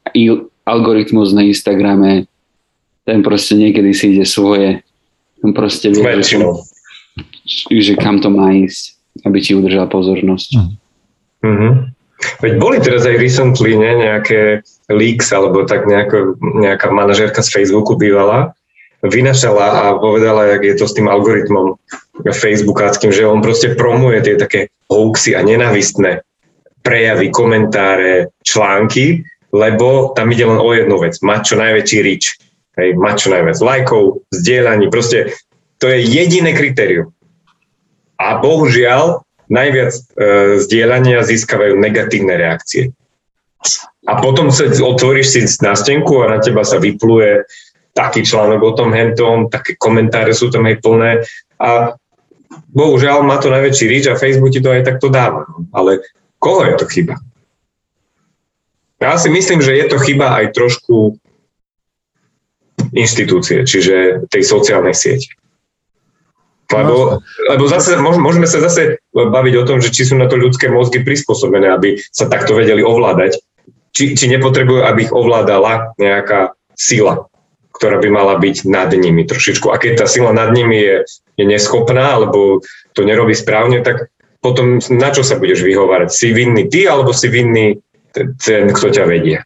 algoritmus 0.70 1.34
na 1.34 1.42
Instagrame, 1.50 2.30
ten 3.02 3.26
proste 3.26 3.58
niekedy 3.58 3.90
si 3.98 4.14
ide 4.14 4.30
svoje, 4.30 4.86
ten 5.42 5.52
proste 5.58 5.90
vie, 5.90 6.06
že, 6.22 6.38
že 7.66 7.94
kam 7.98 8.22
to 8.22 8.30
má 8.30 8.54
ísť, 8.54 8.94
aby 9.26 9.42
ti 9.42 9.58
udržal 9.58 9.90
pozornosť. 9.90 10.50
Mm-hmm. 11.42 11.74
Veď 12.44 12.54
boli 12.60 12.78
teraz 12.84 13.08
aj 13.08 13.16
recently 13.16 13.80
ne, 13.80 13.92
nejaké 13.96 14.64
leaks, 14.92 15.32
alebo 15.32 15.64
tak 15.64 15.88
nejako, 15.88 16.36
nejaká 16.40 16.92
manažérka 16.92 17.40
z 17.40 17.52
Facebooku 17.52 17.96
bývala, 17.96 18.52
vynašala 19.00 19.66
a 19.66 19.84
povedala, 19.96 20.52
jak 20.56 20.64
je 20.64 20.76
to 20.76 20.86
s 20.88 20.96
tým 21.00 21.08
algoritmom 21.08 21.80
facebookáckým, 22.28 23.16
že 23.16 23.24
on 23.24 23.40
proste 23.40 23.72
promuje 23.80 24.20
tie 24.20 24.36
také 24.36 24.68
hoaxy 24.92 25.40
a 25.40 25.42
nenavistné 25.44 26.28
prejavy, 26.84 27.32
komentáre, 27.32 28.36
články, 28.44 29.24
lebo 29.56 30.12
tam 30.16 30.32
ide 30.32 30.44
len 30.44 30.60
o 30.60 30.70
jednu 30.76 31.00
vec, 31.00 31.16
mať 31.24 31.42
čo 31.54 31.56
najväčší 31.56 32.00
reach, 32.04 32.28
hej, 32.76 32.90
mať 33.00 33.16
čo 33.16 33.28
najviac 33.32 33.58
lajkov, 33.60 34.04
zdieľaní, 34.36 34.92
proste 34.92 35.32
to 35.80 35.88
je 35.88 36.04
jediné 36.04 36.52
kritérium. 36.52 37.16
A 38.20 38.36
bohužiaľ, 38.44 39.24
najviac 39.50 39.92
e, 39.94 40.02
zdieľania 40.62 41.26
získavajú 41.26 41.76
negatívne 41.76 42.38
reakcie. 42.38 42.94
A 44.08 44.24
potom 44.24 44.54
sa 44.54 44.70
otvoríš 44.70 45.28
si 45.36 45.40
stenku 45.50 46.24
a 46.24 46.32
na 46.32 46.40
teba 46.40 46.64
sa 46.64 46.80
vypluje 46.80 47.44
taký 47.92 48.24
článok 48.24 48.62
o 48.64 48.72
tom 48.78 48.96
hentom, 48.96 49.52
také 49.52 49.76
komentáre 49.76 50.32
sú 50.32 50.48
tam 50.48 50.64
aj 50.70 50.80
plné 50.80 51.12
a 51.60 52.00
bohužiaľ 52.72 53.26
má 53.26 53.42
to 53.42 53.52
najväčší 53.52 53.86
reach 53.90 54.08
a 54.08 54.16
Facebook 54.16 54.56
ti 54.56 54.64
to 54.64 54.72
aj 54.72 54.88
takto 54.88 55.12
dáva. 55.12 55.44
Ale 55.76 56.00
koho 56.40 56.64
je 56.64 56.74
to 56.80 56.86
chyba? 56.88 57.20
Ja 59.00 59.16
si 59.16 59.28
myslím, 59.32 59.60
že 59.60 59.76
je 59.76 59.86
to 59.88 59.98
chyba 60.00 60.40
aj 60.40 60.56
trošku 60.56 61.20
inštitúcie, 62.92 63.64
čiže 63.64 64.28
tej 64.28 64.44
sociálnej 64.44 64.96
siete. 64.96 65.39
Lebo, 66.70 67.26
lebo 67.50 67.64
zase, 67.66 67.98
môžeme 67.98 68.46
sa 68.46 68.62
zase 68.62 69.02
baviť 69.14 69.54
o 69.58 69.66
tom, 69.66 69.82
že 69.82 69.90
či 69.90 70.06
sú 70.06 70.14
na 70.22 70.30
to 70.30 70.38
ľudské 70.38 70.70
mozgy 70.70 71.02
prispôsobené, 71.02 71.66
aby 71.74 71.98
sa 72.14 72.30
takto 72.30 72.54
vedeli 72.54 72.86
ovládať. 72.86 73.42
Či, 73.90 74.14
či 74.14 74.30
nepotrebujú, 74.30 74.86
aby 74.86 75.10
ich 75.10 75.14
ovládala 75.14 75.98
nejaká 75.98 76.54
sila, 76.78 77.26
ktorá 77.74 77.98
by 77.98 78.10
mala 78.14 78.38
byť 78.38 78.70
nad 78.70 78.94
nimi 78.94 79.26
trošičku. 79.26 79.74
A 79.74 79.82
keď 79.82 80.04
tá 80.04 80.06
sila 80.06 80.30
nad 80.30 80.54
nimi 80.54 80.78
je, 80.78 80.96
je 81.42 81.46
neschopná, 81.50 82.22
alebo 82.22 82.62
to 82.94 83.02
nerobí 83.02 83.34
správne, 83.34 83.82
tak 83.82 84.14
potom 84.40 84.78
na 84.94 85.10
čo 85.10 85.26
sa 85.26 85.42
budeš 85.42 85.66
vyhovárať? 85.66 86.14
Si 86.14 86.30
vinný 86.30 86.70
ty, 86.70 86.86
alebo 86.86 87.18
si 87.18 87.34
vinný 87.34 87.82
ten, 88.14 88.70
kto 88.70 88.94
ťa 88.94 89.04
vedie? 89.10 89.42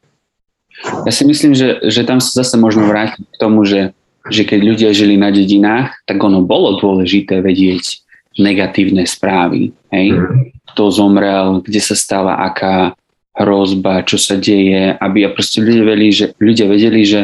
Ja 0.83 1.11
si 1.15 1.23
myslím, 1.23 1.55
že, 1.55 1.79
že 1.87 2.03
tam 2.03 2.19
sa 2.19 2.43
zase 2.43 2.59
možno 2.59 2.91
vrátiť 2.91 3.23
k 3.23 3.39
tomu, 3.39 3.63
že 3.63 3.95
že 4.31 4.47
keď 4.47 4.59
ľudia 4.63 4.89
žili 4.95 5.19
na 5.19 5.33
dedinách, 5.33 5.91
tak 6.07 6.21
ono 6.23 6.39
bolo 6.43 6.79
dôležité 6.79 7.43
vedieť 7.43 8.03
negatívne 8.39 9.03
správy. 9.03 9.75
Hej? 9.91 10.15
Mm. 10.15 10.55
Kto 10.73 10.89
zomrel, 10.89 11.59
kde 11.61 11.81
sa 11.83 11.93
stala 11.93 12.39
aká 12.39 12.95
hrozba, 13.33 14.05
čo 14.05 14.15
sa 14.21 14.37
deje, 14.37 14.93
aby 14.97 15.25
a 15.25 15.33
proste 15.33 15.59
ľudia 15.59 15.83
vedeli, 15.83 16.09
že, 16.13 16.25
ľudia 16.37 16.65
vedeli, 16.69 17.01
že 17.03 17.21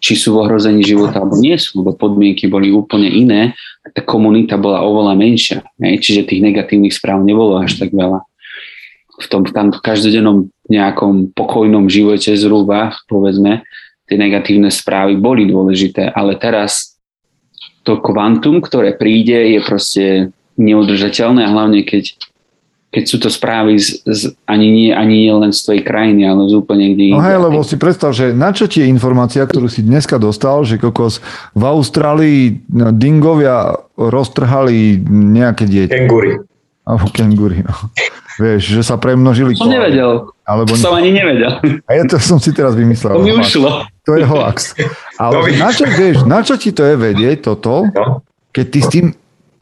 či 0.00 0.12
sú 0.16 0.36
v 0.36 0.44
ohrození 0.44 0.84
života 0.84 1.20
alebo 1.20 1.40
nie 1.40 1.56
sú, 1.56 1.80
lebo 1.80 1.96
podmienky 1.96 2.48
boli 2.48 2.68
úplne 2.68 3.08
iné 3.08 3.56
a 3.84 3.88
tá 3.92 4.04
komunita 4.04 4.60
bola 4.60 4.84
oveľa 4.84 5.14
menšia. 5.16 5.58
Hej? 5.80 6.04
Čiže 6.04 6.28
tých 6.28 6.44
negatívnych 6.44 6.92
správ 6.92 7.24
nebolo 7.24 7.60
až 7.60 7.80
tak 7.80 7.92
veľa. 7.92 8.24
V 9.16 9.26
tom 9.32 9.48
tam 9.48 9.72
každodennom 9.72 10.52
nejakom 10.68 11.32
pokojnom 11.32 11.88
živote 11.88 12.36
zhruba, 12.36 12.92
povedzme, 13.08 13.64
tie 14.06 14.16
negatívne 14.16 14.70
správy 14.70 15.18
boli 15.18 15.50
dôležité, 15.50 16.14
ale 16.14 16.38
teraz 16.38 16.96
to 17.86 18.02
kvantum, 18.02 18.58
ktoré 18.58 18.94
príde, 18.98 19.54
je 19.54 19.60
proste 19.62 20.04
neudržateľné 20.58 21.46
a 21.46 21.52
hlavne 21.52 21.86
keď, 21.86 22.18
keď 22.90 23.04
sú 23.06 23.16
to 23.22 23.30
správy 23.30 23.78
z, 23.78 24.02
z, 24.02 24.34
ani, 24.48 24.72
nie, 24.72 24.90
ani 24.90 25.26
nie 25.26 25.34
len 25.34 25.52
z 25.54 25.62
tvojej 25.62 25.82
krajiny, 25.86 26.26
ale 26.26 26.50
z 26.50 26.54
úplne 26.58 26.96
kde 26.96 27.14
No 27.14 27.22
hej, 27.22 27.38
lebo 27.38 27.62
si 27.62 27.78
predstav, 27.78 28.10
že 28.10 28.34
na 28.34 28.50
čo 28.50 28.66
ti 28.66 28.82
je 28.82 28.90
informácia, 28.90 29.46
ktorú 29.46 29.70
si 29.70 29.86
dneska 29.86 30.18
dostal, 30.18 30.66
že 30.66 30.82
kokos 30.82 31.22
v 31.54 31.62
Austrálii 31.62 32.58
dingovia 32.96 33.78
roztrhali 33.94 34.98
nejaké 35.06 35.70
dieťa. 35.70 35.94
Kengury. 35.94 36.42
Alebo 36.86 37.06
kengury, 37.10 37.62
no. 37.62 37.74
Vieš, 38.36 38.62
že 38.76 38.82
sa 38.84 39.00
premnožili. 39.00 39.56
Som 39.56 39.72
nevedel. 39.72 40.28
Alebo... 40.44 40.76
Som 40.76 40.92
ani 40.92 41.08
nevedel. 41.08 41.56
A 41.88 41.90
ja 41.96 42.04
to 42.04 42.20
som 42.20 42.36
si 42.36 42.52
teraz 42.52 42.76
vymyslel. 42.76 43.16
To 43.16 43.24
mi 43.24 43.32
ušlo. 43.32 43.88
To 44.04 44.12
je 44.12 44.24
hoax. 44.28 44.76
Ale 45.16 45.40
no, 45.40 45.40
na, 45.56 45.70
čo, 45.72 45.84
vieš, 45.88 46.16
na 46.28 46.40
čo 46.44 46.54
ti 46.60 46.70
to 46.70 46.84
je 46.84 46.94
vedieť 47.00 47.48
toto, 47.48 47.88
no. 47.88 48.20
keď 48.52 48.66
ty 48.68 48.78
s 48.84 48.88
tým 48.92 49.06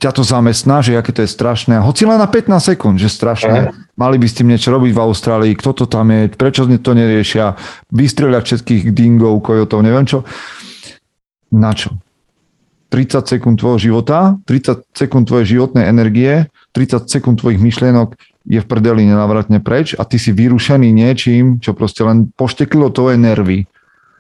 ťa 0.03 0.11
to 0.13 0.21
zamestná, 0.27 0.85
že 0.85 0.99
aké 0.99 1.17
to 1.17 1.25
je 1.25 1.31
strašné. 1.31 1.81
Hoci 1.81 2.05
len 2.05 2.21
na 2.21 2.29
15 2.29 2.77
sekúnd, 2.77 3.01
že 3.01 3.09
strašné. 3.09 3.71
Aha. 3.71 3.73
Mali 3.97 4.21
by 4.21 4.27
s 4.29 4.37
tým 4.37 4.53
niečo 4.53 4.69
robiť 4.75 4.93
v 4.93 5.01
Austrálii, 5.01 5.53
kto 5.57 5.71
to 5.73 5.85
tam 5.89 6.13
je, 6.13 6.29
prečo 6.29 6.67
to 6.67 6.93
neriešia, 6.93 7.57
vystreľať 7.89 8.43
všetkých 8.45 8.93
dingov, 8.93 9.41
kojotov, 9.41 9.81
neviem 9.81 10.05
čo. 10.05 10.27
Na 11.55 11.73
čo? 11.73 11.95
30 12.93 13.27
sekúnd 13.27 13.57
tvojho 13.57 13.81
života, 13.81 14.37
30 14.45 14.93
sekúnd 14.93 15.25
tvojej 15.25 15.57
životnej 15.57 15.89
energie, 15.89 16.53
30 16.77 17.09
sekúnd 17.09 17.41
tvojich 17.41 17.59
myšlienok 17.63 18.15
je 18.45 18.61
v 18.61 18.67
prdeli 18.69 19.09
nenávratne 19.09 19.59
preč 19.65 19.97
a 19.97 20.05
ty 20.05 20.21
si 20.21 20.31
vyrušený 20.31 20.93
niečím, 20.93 21.59
čo 21.65 21.73
proste 21.73 22.05
len 22.05 22.29
pošteklilo 22.37 22.93
tvoje 22.93 23.17
nervy. 23.17 23.65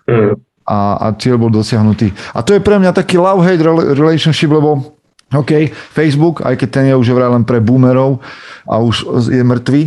Mm. 0.08 0.40
A, 0.64 0.78
a 0.96 1.06
cieľ 1.20 1.36
bol 1.36 1.52
dosiahnutý. 1.52 2.08
A 2.32 2.40
to 2.40 2.56
je 2.56 2.64
pre 2.64 2.80
mňa 2.80 2.96
taký 2.96 3.20
love-hate 3.20 3.60
relationship, 3.92 4.48
lebo 4.48 4.96
OK, 5.34 5.68
Facebook, 5.92 6.40
aj 6.40 6.56
keď 6.56 6.68
ten 6.70 6.84
je 6.88 6.94
už 6.96 7.12
vraj 7.12 7.28
len 7.32 7.44
pre 7.44 7.60
boomerov 7.60 8.22
a 8.64 8.80
už 8.80 9.28
je 9.28 9.44
mŕtvý, 9.44 9.82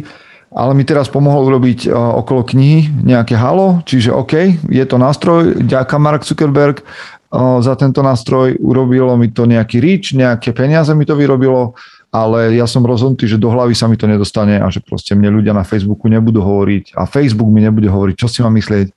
ale 0.51 0.71
mi 0.75 0.83
teraz 0.83 1.07
pomohol 1.07 1.47
urobiť 1.47 1.87
uh, 1.87 2.19
okolo 2.19 2.43
knihy 2.43 2.89
nejaké 3.03 3.37
halo, 3.37 3.81
čiže 3.87 4.11
OK, 4.11 4.33
je 4.67 4.85
to 4.85 4.97
nástroj, 4.99 5.55
ďaká 5.63 5.95
Mark 6.01 6.27
Zuckerberg 6.27 6.83
uh, 6.83 7.63
za 7.63 7.77
tento 7.79 8.03
nástroj, 8.03 8.59
urobilo 8.59 9.15
mi 9.15 9.31
to 9.31 9.47
nejaký 9.47 9.79
reach, 9.79 10.13
nejaké 10.17 10.51
peniaze 10.51 10.91
mi 10.97 11.07
to 11.07 11.15
vyrobilo, 11.15 11.77
ale 12.17 12.57
ja 12.57 12.65
som 12.65 12.81
rozhodnutý, 12.81 13.29
že 13.29 13.37
do 13.37 13.53
hlavy 13.53 13.77
sa 13.77 13.85
mi 13.85 13.93
to 13.93 14.09
nedostane 14.09 14.57
a 14.57 14.67
že 14.73 14.81
proste 14.81 15.13
mne 15.13 15.37
ľudia 15.37 15.53
na 15.53 15.61
Facebooku 15.61 16.09
nebudú 16.09 16.41
hovoriť 16.41 16.97
a 16.97 17.05
Facebook 17.05 17.53
mi 17.53 17.61
nebude 17.61 17.85
hovoriť, 17.85 18.15
čo 18.17 18.25
si 18.25 18.41
mám 18.41 18.57
myslieť 18.57 18.89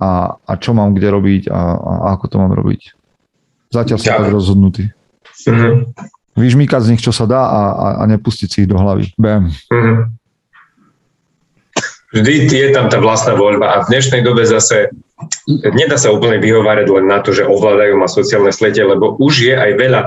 a, 0.00 0.34
a 0.40 0.52
čo 0.56 0.72
mám 0.72 0.96
kde 0.96 1.08
robiť 1.12 1.42
a, 1.52 1.60
a 1.76 1.92
ako 2.16 2.24
to 2.32 2.36
mám 2.40 2.52
robiť. 2.56 2.96
Zatiaľ 3.72 3.98
som 4.00 4.24
tak 4.24 4.32
rozhodnutý. 4.32 4.84
Mm-hmm. 5.48 5.72
Vyžmýkať 6.32 6.80
z 6.80 6.90
nich, 6.96 7.02
čo 7.04 7.12
sa 7.12 7.28
dá 7.28 7.44
a, 7.44 7.62
a, 7.72 7.86
a 8.00 8.04
nepustiť 8.08 8.48
si 8.48 8.58
ich 8.64 8.70
do 8.70 8.80
hlavy. 8.80 9.12
Bam. 9.20 9.52
Mm-hmm. 9.68 9.98
Vždy 12.12 12.44
je 12.44 12.68
tam 12.76 12.92
tá 12.92 13.00
vlastná 13.00 13.32
voľba 13.32 13.72
a 13.72 13.76
v 13.88 13.96
dnešnej 13.96 14.20
dobe 14.20 14.44
zase 14.44 14.92
nedá 15.48 15.96
sa 15.96 16.12
úplne 16.12 16.36
vyhovárať 16.44 16.86
len 16.92 17.08
na 17.08 17.24
to, 17.24 17.32
že 17.32 17.48
ovládajú 17.48 17.96
ma 17.96 18.04
sociálne 18.04 18.52
slete, 18.52 18.84
lebo 18.84 19.16
už 19.16 19.48
je 19.48 19.54
aj 19.56 19.70
veľa 19.80 20.00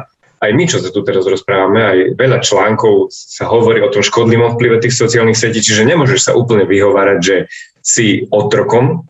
aj 0.46 0.52
my, 0.54 0.64
čo 0.70 0.78
sa 0.80 0.94
tu 0.94 1.02
teraz 1.02 1.26
rozprávame, 1.26 1.82
aj 1.82 1.98
veľa 2.16 2.40
článkov 2.46 3.10
sa 3.10 3.50
hovorí 3.50 3.82
o 3.82 3.90
tom 3.90 4.06
škodlivom 4.06 4.56
vplyve 4.56 4.82
tých 4.82 4.94
sociálnych 4.94 5.38
sietí, 5.38 5.60
čiže 5.60 5.88
nemôžeš 5.90 6.30
sa 6.30 6.32
úplne 6.38 6.70
vyhovárať, 6.70 7.20
že 7.22 7.36
si 7.82 8.30
otrokom 8.30 9.10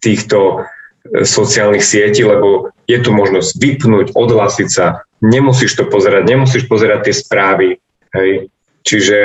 týchto 0.00 0.64
e, 1.08 1.24
sociálnych 1.24 1.84
sietí, 1.84 2.24
lebo 2.24 2.72
je 2.84 2.98
tu 3.00 3.12
možnosť 3.12 3.56
vypnúť, 3.56 4.06
odhlásiť 4.12 4.68
sa, 4.68 5.04
nemusíš 5.24 5.76
to 5.76 5.84
pozerať, 5.88 6.28
nemusíš 6.28 6.68
pozerať 6.68 7.08
tie 7.08 7.14
správy. 7.16 7.68
Hej. 8.12 8.52
Čiže 8.84 9.18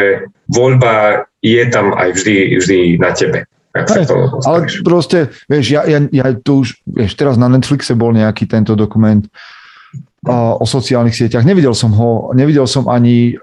voľba 0.48 1.27
je 1.43 1.63
tam 1.67 1.91
aj 1.91 2.15
vždy, 2.15 2.36
vždy 2.60 2.79
na 3.00 3.12
tebe. 3.12 3.43
Hej, 3.69 4.10
ale 4.50 4.65
proste, 4.81 5.29
vieš, 5.46 5.77
ja, 5.77 5.86
ja, 5.86 6.00
ja 6.10 6.34
tu 6.34 6.65
už, 6.65 6.81
vieš, 6.89 7.13
teraz 7.13 7.38
na 7.38 7.46
Netflixe 7.46 7.93
bol 7.93 8.15
nejaký 8.17 8.50
tento 8.50 8.74
dokument, 8.74 9.22
o 10.27 10.65
sociálnych 10.67 11.15
sieťach. 11.15 11.47
Nevidel 11.47 11.71
som 11.71 11.95
ho, 11.95 12.35
nevidel 12.35 12.67
som 12.67 12.91
ani 12.91 13.39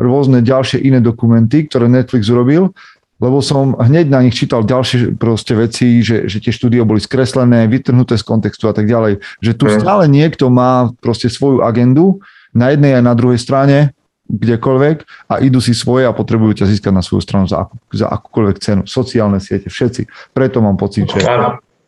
rôzne 0.00 0.40
ďalšie 0.40 0.80
iné 0.80 1.04
dokumenty, 1.04 1.68
ktoré 1.68 1.84
Netflix 1.84 2.32
urobil, 2.32 2.72
lebo 3.18 3.42
som 3.42 3.74
hneď 3.74 4.06
na 4.08 4.22
nich 4.22 4.38
čítal 4.38 4.62
ďalšie 4.62 5.18
proste 5.18 5.58
veci, 5.58 6.00
že, 6.06 6.30
že 6.30 6.38
tie 6.38 6.54
štúdio 6.54 6.86
boli 6.86 7.02
skreslené, 7.02 7.66
vytrhnuté 7.66 8.14
z 8.14 8.24
kontextu 8.24 8.70
a 8.70 8.74
tak 8.74 8.86
ďalej. 8.86 9.18
Že 9.42 9.52
tu 9.58 9.64
mm. 9.66 9.74
stále 9.82 10.04
niekto 10.06 10.46
má 10.48 10.94
proste 11.02 11.26
svoju 11.26 11.66
agendu 11.66 12.22
na 12.54 12.70
jednej 12.70 12.94
aj 12.94 13.02
na 13.02 13.14
druhej 13.18 13.42
strane, 13.42 13.90
kdekoľvek 14.28 14.96
a 15.28 15.40
idú 15.40 15.58
si 15.58 15.72
svoje 15.72 16.04
a 16.06 16.14
potrebujú 16.14 16.62
ťa 16.62 16.70
získať 16.70 16.92
na 16.94 17.02
svoju 17.02 17.24
stranu 17.24 17.50
za, 17.50 17.66
akú, 17.66 17.74
za 17.90 18.06
akúkoľvek 18.12 18.56
cenu. 18.60 18.82
Sociálne 18.86 19.40
siete, 19.42 19.72
všetci. 19.72 20.32
Preto 20.36 20.62
mám 20.62 20.76
pocit, 20.78 21.08
že 21.10 21.24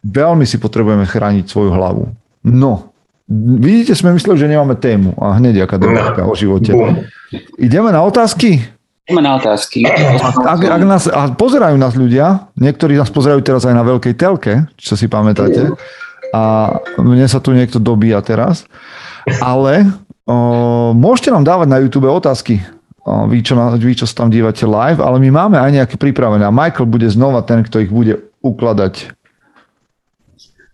veľmi 0.02 0.48
si 0.48 0.56
potrebujeme 0.56 1.04
chrániť 1.04 1.46
svoju 1.46 1.70
hlavu. 1.70 2.10
No, 2.42 2.89
Vidíte, 3.30 3.94
sme 3.94 4.10
mysleli, 4.18 4.42
že 4.42 4.50
nemáme 4.50 4.74
tému 4.74 5.14
a 5.14 5.38
hneď 5.38 5.62
aká 5.62 5.78
debatka 5.78 6.26
o 6.26 6.34
živote. 6.34 6.74
Ideme 7.62 7.94
na 7.94 8.02
otázky? 8.02 8.58
Ideme 9.06 9.22
na 9.22 9.38
otázky. 9.38 9.86
Ak, 10.42 10.58
ak 10.58 10.82
nás, 10.82 11.06
a 11.06 11.30
pozerajú 11.30 11.78
nás 11.78 11.94
ľudia, 11.94 12.50
niektorí 12.58 12.98
nás 12.98 13.06
pozerajú 13.06 13.38
teraz 13.46 13.62
aj 13.62 13.74
na 13.78 13.86
veľkej 13.86 14.18
telke, 14.18 14.66
čo 14.74 14.98
si 14.98 15.06
pamätáte. 15.06 15.70
A 16.34 16.74
mne 16.98 17.22
sa 17.30 17.38
tu 17.38 17.54
niekto 17.54 17.78
dobíja 17.78 18.18
teraz. 18.18 18.66
Ale 19.38 19.86
o, 20.26 20.90
môžete 20.90 21.30
nám 21.30 21.46
dávať 21.46 21.68
na 21.70 21.78
YouTube 21.78 22.10
otázky. 22.10 22.58
O, 23.06 23.30
vy 23.30 23.46
čo, 23.46 23.54
vy, 23.78 23.94
čo 23.94 24.10
sa 24.10 24.26
tam 24.26 24.34
dívate 24.34 24.66
live, 24.66 24.98
ale 24.98 25.22
my 25.22 25.30
máme 25.30 25.54
aj 25.54 25.70
nejaké 25.70 25.94
pripravené. 26.02 26.42
A 26.42 26.54
Michael 26.54 26.90
bude 26.90 27.06
znova 27.06 27.46
ten, 27.46 27.62
kto 27.62 27.78
ich 27.78 27.94
bude 27.94 28.26
ukladať. 28.42 29.19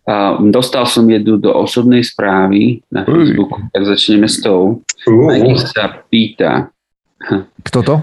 Uh, 0.07 0.39
dostal 0.55 0.87
som 0.87 1.03
jednu 1.03 1.35
do 1.35 1.51
osobnej 1.51 2.07
správy 2.07 2.79
na 2.95 3.03
Facebooku, 3.03 3.59
Uj. 3.59 3.75
tak 3.75 3.83
začneme 3.91 4.31
s 4.31 4.39
tou. 4.39 4.87
Uh. 5.03 5.35
Mikey 5.35 5.59
sa 5.59 5.85
pýta. 6.07 6.51
Kto 7.67 7.79
to? 7.83 7.95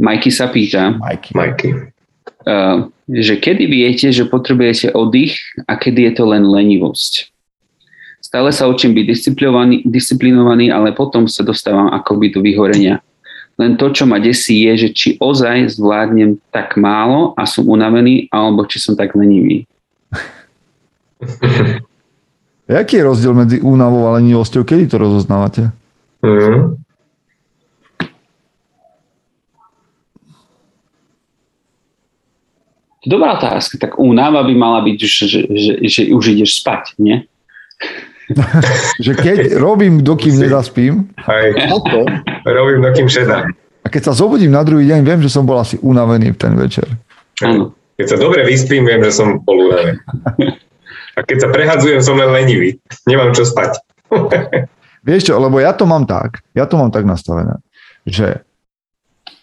Mikey 0.00 0.32
sa 0.32 0.48
pýta. 0.48 0.96
Mikey. 0.96 1.36
Mikey. 1.36 1.70
Uh, 2.48 2.88
že 3.04 3.36
kedy 3.36 3.68
viete, 3.68 4.08
že 4.08 4.24
potrebujete 4.24 4.96
oddych 4.96 5.36
a 5.68 5.76
kedy 5.76 6.08
je 6.08 6.12
to 6.16 6.24
len 6.24 6.48
lenivosť. 6.48 7.28
Stále 8.24 8.48
sa 8.54 8.70
učím 8.70 8.96
byť 8.96 9.04
disciplinovaný, 9.04 9.76
disciplinovaný, 9.84 10.72
ale 10.72 10.96
potom 10.96 11.28
sa 11.28 11.44
dostávam 11.44 11.92
akoby 11.92 12.32
do 12.32 12.40
vyhorenia. 12.40 13.04
Len 13.60 13.76
to, 13.76 13.92
čo 13.92 14.08
ma 14.08 14.16
desí, 14.16 14.64
je, 14.64 14.86
že 14.86 14.88
či 14.96 15.08
ozaj 15.20 15.76
zvládnem 15.76 16.40
tak 16.48 16.80
málo 16.80 17.36
a 17.36 17.44
som 17.44 17.68
unavený, 17.68 18.30
alebo 18.32 18.64
či 18.64 18.80
som 18.80 18.96
tak 18.96 19.12
lenivý. 19.12 19.68
Jaký 22.70 22.96
je 22.96 23.04
rozdiel 23.04 23.34
medzi 23.34 23.56
únavou 23.58 24.06
a 24.06 24.22
lenivosťou? 24.22 24.62
Kedy 24.62 24.86
to 24.86 24.96
rozoznávate? 25.02 25.74
Mm. 26.22 26.78
Dobrá 33.00 33.34
otázka. 33.34 33.80
Tak 33.80 33.98
únava 33.98 34.44
by 34.44 34.54
mala 34.54 34.84
byť, 34.84 34.96
že, 35.00 35.24
že, 35.26 35.40
že, 35.50 35.72
že 35.82 36.02
už 36.12 36.36
ideš 36.36 36.60
spať, 36.60 36.94
nie? 37.00 37.24
že 39.04 39.12
keď 39.18 39.58
robím, 39.58 40.04
dokým 40.04 40.38
nezaspím, 40.38 41.10
Aj. 41.26 41.50
Potom, 41.66 42.06
robím, 42.46 42.86
dokým 42.86 43.10
šedá. 43.10 43.50
A 43.82 43.86
keď 43.88 44.12
sa 44.12 44.14
zobudím 44.14 44.54
na 44.54 44.62
druhý 44.62 44.86
deň, 44.86 45.00
viem, 45.02 45.20
že 45.24 45.32
som 45.32 45.42
bol 45.42 45.58
asi 45.58 45.80
unavený 45.82 46.36
v 46.36 46.38
ten 46.38 46.54
večer. 46.54 46.86
Áno. 47.42 47.74
Keď 47.98 48.06
sa 48.06 48.16
dobre 48.20 48.46
vyspím, 48.46 48.86
viem, 48.86 49.02
že 49.02 49.10
som 49.10 49.42
bol 49.42 49.58
unavený. 49.72 49.98
A 51.16 51.26
keď 51.26 51.36
sa 51.42 51.48
prehadzujem, 51.50 52.00
som 52.02 52.18
len 52.18 52.30
lenivý. 52.30 52.78
Nemám 53.06 53.34
čo 53.34 53.42
spať. 53.46 53.80
Vieš 55.08 55.32
čo, 55.32 55.34
lebo 55.40 55.56
ja 55.58 55.72
to 55.72 55.88
mám 55.88 56.04
tak, 56.04 56.44
ja 56.52 56.68
to 56.68 56.76
mám 56.76 56.92
tak 56.92 57.08
nastavené, 57.08 57.56
že 58.04 58.44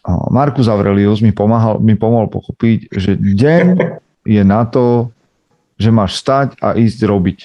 Markus 0.07 0.71
Aurelius 0.71 1.19
mi, 1.19 1.36
pomáhal, 1.36 1.83
mi 1.83 2.00
pomohol 2.00 2.31
pochopiť, 2.31 2.93
že 2.93 3.17
deň 3.19 3.65
je 4.38 4.41
na 4.45 4.63
to, 4.63 5.12
že 5.77 5.89
máš 5.93 6.17
stať 6.21 6.57
a 6.62 6.77
ísť 6.77 7.00
robiť. 7.03 7.39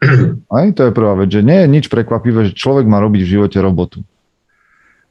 Aj 0.56 0.68
to 0.74 0.88
je 0.88 0.96
prvá 0.96 1.14
vec, 1.16 1.28
že 1.32 1.44
nie 1.44 1.64
je 1.64 1.68
nič 1.68 1.84
prekvapivé, 1.88 2.50
že 2.50 2.58
človek 2.58 2.84
má 2.88 3.00
robiť 3.00 3.20
v 3.24 3.32
živote 3.38 3.58
robotu. 3.60 4.00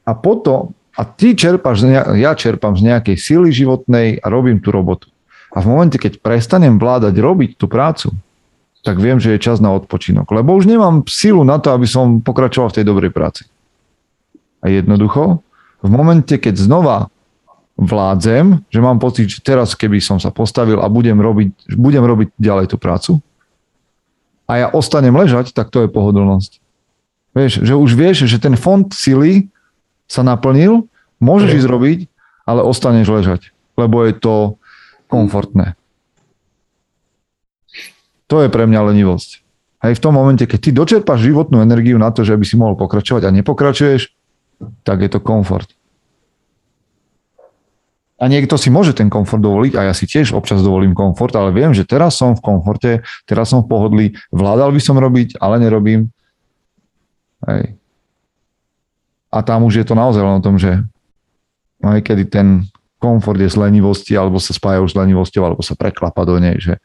A 0.06 0.16
potom, 0.16 0.74
a 0.96 1.06
ty 1.06 1.36
čerpáš, 1.36 1.86
ja 2.18 2.32
čerpám 2.34 2.74
z 2.74 2.90
nejakej 2.90 3.16
sily 3.16 3.50
životnej 3.54 4.18
a 4.18 4.26
robím 4.26 4.58
tú 4.58 4.74
robotu. 4.74 5.12
A 5.50 5.58
v 5.62 5.66
momente, 5.66 5.98
keď 5.98 6.22
prestanem 6.22 6.78
vládať 6.78 7.14
robiť 7.18 7.50
tú 7.58 7.66
prácu, 7.66 8.14
tak 8.80 8.96
viem, 8.96 9.20
že 9.20 9.36
je 9.36 9.44
čas 9.44 9.60
na 9.60 9.74
odpočinok. 9.76 10.30
Lebo 10.32 10.56
už 10.56 10.64
nemám 10.64 11.04
silu 11.04 11.44
na 11.44 11.60
to, 11.60 11.74
aby 11.74 11.84
som 11.84 12.22
pokračoval 12.22 12.72
v 12.72 12.76
tej 12.80 12.84
dobrej 12.86 13.12
práci. 13.12 13.44
A 14.64 14.72
jednoducho, 14.72 15.44
v 15.80 15.90
momente, 15.90 16.32
keď 16.36 16.54
znova 16.56 16.96
vládzem, 17.80 18.68
že 18.68 18.80
mám 18.84 19.00
pocit, 19.00 19.28
že 19.28 19.40
teraz 19.40 19.72
keby 19.72 20.00
som 20.04 20.20
sa 20.20 20.28
postavil 20.28 20.80
a 20.80 20.88
budem 20.92 21.16
robiť, 21.16 21.76
budem 21.80 22.04
robiť 22.04 22.28
ďalej 22.36 22.66
tú 22.72 22.76
prácu, 22.76 23.12
a 24.50 24.52
ja 24.58 24.66
ostanem 24.74 25.14
ležať, 25.14 25.54
tak 25.54 25.70
to 25.70 25.86
je 25.86 25.88
pohodlnosť. 25.88 26.58
Vieš, 27.30 27.62
že 27.62 27.74
už 27.78 27.94
vieš, 27.94 28.26
že 28.26 28.42
ten 28.42 28.58
fond 28.58 28.90
sily 28.90 29.46
sa 30.10 30.26
naplnil, 30.26 30.90
môžeš 31.22 31.62
ísť 31.62 31.68
robiť, 31.70 31.98
ale 32.42 32.66
ostaneš 32.66 33.06
ležať, 33.06 33.40
lebo 33.78 34.02
je 34.02 34.12
to 34.18 34.58
komfortné. 35.10 35.74
To 38.30 38.46
je 38.46 38.48
pre 38.48 38.64
mňa 38.70 38.94
lenivosť. 38.94 39.42
Aj 39.82 39.90
v 39.90 40.02
tom 40.02 40.14
momente, 40.14 40.46
keď 40.46 40.58
ty 40.62 40.70
dočerpáš 40.70 41.26
životnú 41.26 41.58
energiu 41.58 41.98
na 41.98 42.14
to, 42.14 42.22
že 42.22 42.38
by 42.38 42.44
si 42.46 42.54
mohol 42.54 42.78
pokračovať 42.78 43.26
a 43.26 43.34
nepokračuješ, 43.34 44.14
tak 44.86 45.02
je 45.02 45.10
to 45.10 45.18
komfort. 45.18 45.72
A 48.20 48.28
niekto 48.28 48.60
si 48.60 48.68
môže 48.68 48.92
ten 48.92 49.08
komfort 49.08 49.40
dovoliť 49.40 49.80
a 49.80 49.88
ja 49.88 49.94
si 49.96 50.04
tiež 50.04 50.36
občas 50.36 50.60
dovolím 50.60 50.92
komfort, 50.92 51.32
ale 51.32 51.56
viem, 51.56 51.72
že 51.72 51.88
teraz 51.88 52.20
som 52.20 52.36
v 52.36 52.44
komforte, 52.44 53.00
teraz 53.24 53.48
som 53.48 53.64
v 53.64 53.72
pohodlí, 53.72 54.06
vládal 54.28 54.76
by 54.76 54.80
som 54.84 55.00
robiť, 55.00 55.40
ale 55.40 55.56
nerobím. 55.56 56.12
Hej. 57.48 57.80
A 59.32 59.40
tam 59.40 59.64
už 59.64 59.80
je 59.80 59.86
to 59.88 59.96
naozaj 59.96 60.20
len 60.20 60.36
o 60.36 60.44
tom, 60.44 60.60
že 60.60 60.84
aj 61.80 62.04
kedy 62.04 62.28
ten 62.28 62.68
komfort 63.00 63.40
je 63.40 63.48
z 63.48 63.56
lenivosti, 63.56 64.12
alebo 64.12 64.36
sa 64.36 64.52
spája 64.52 64.84
už 64.84 64.92
s 64.92 64.98
lenivosťou, 65.00 65.42
alebo 65.42 65.64
sa 65.64 65.72
preklapa 65.72 66.28
do 66.28 66.36
nej, 66.36 66.60
že 66.60 66.76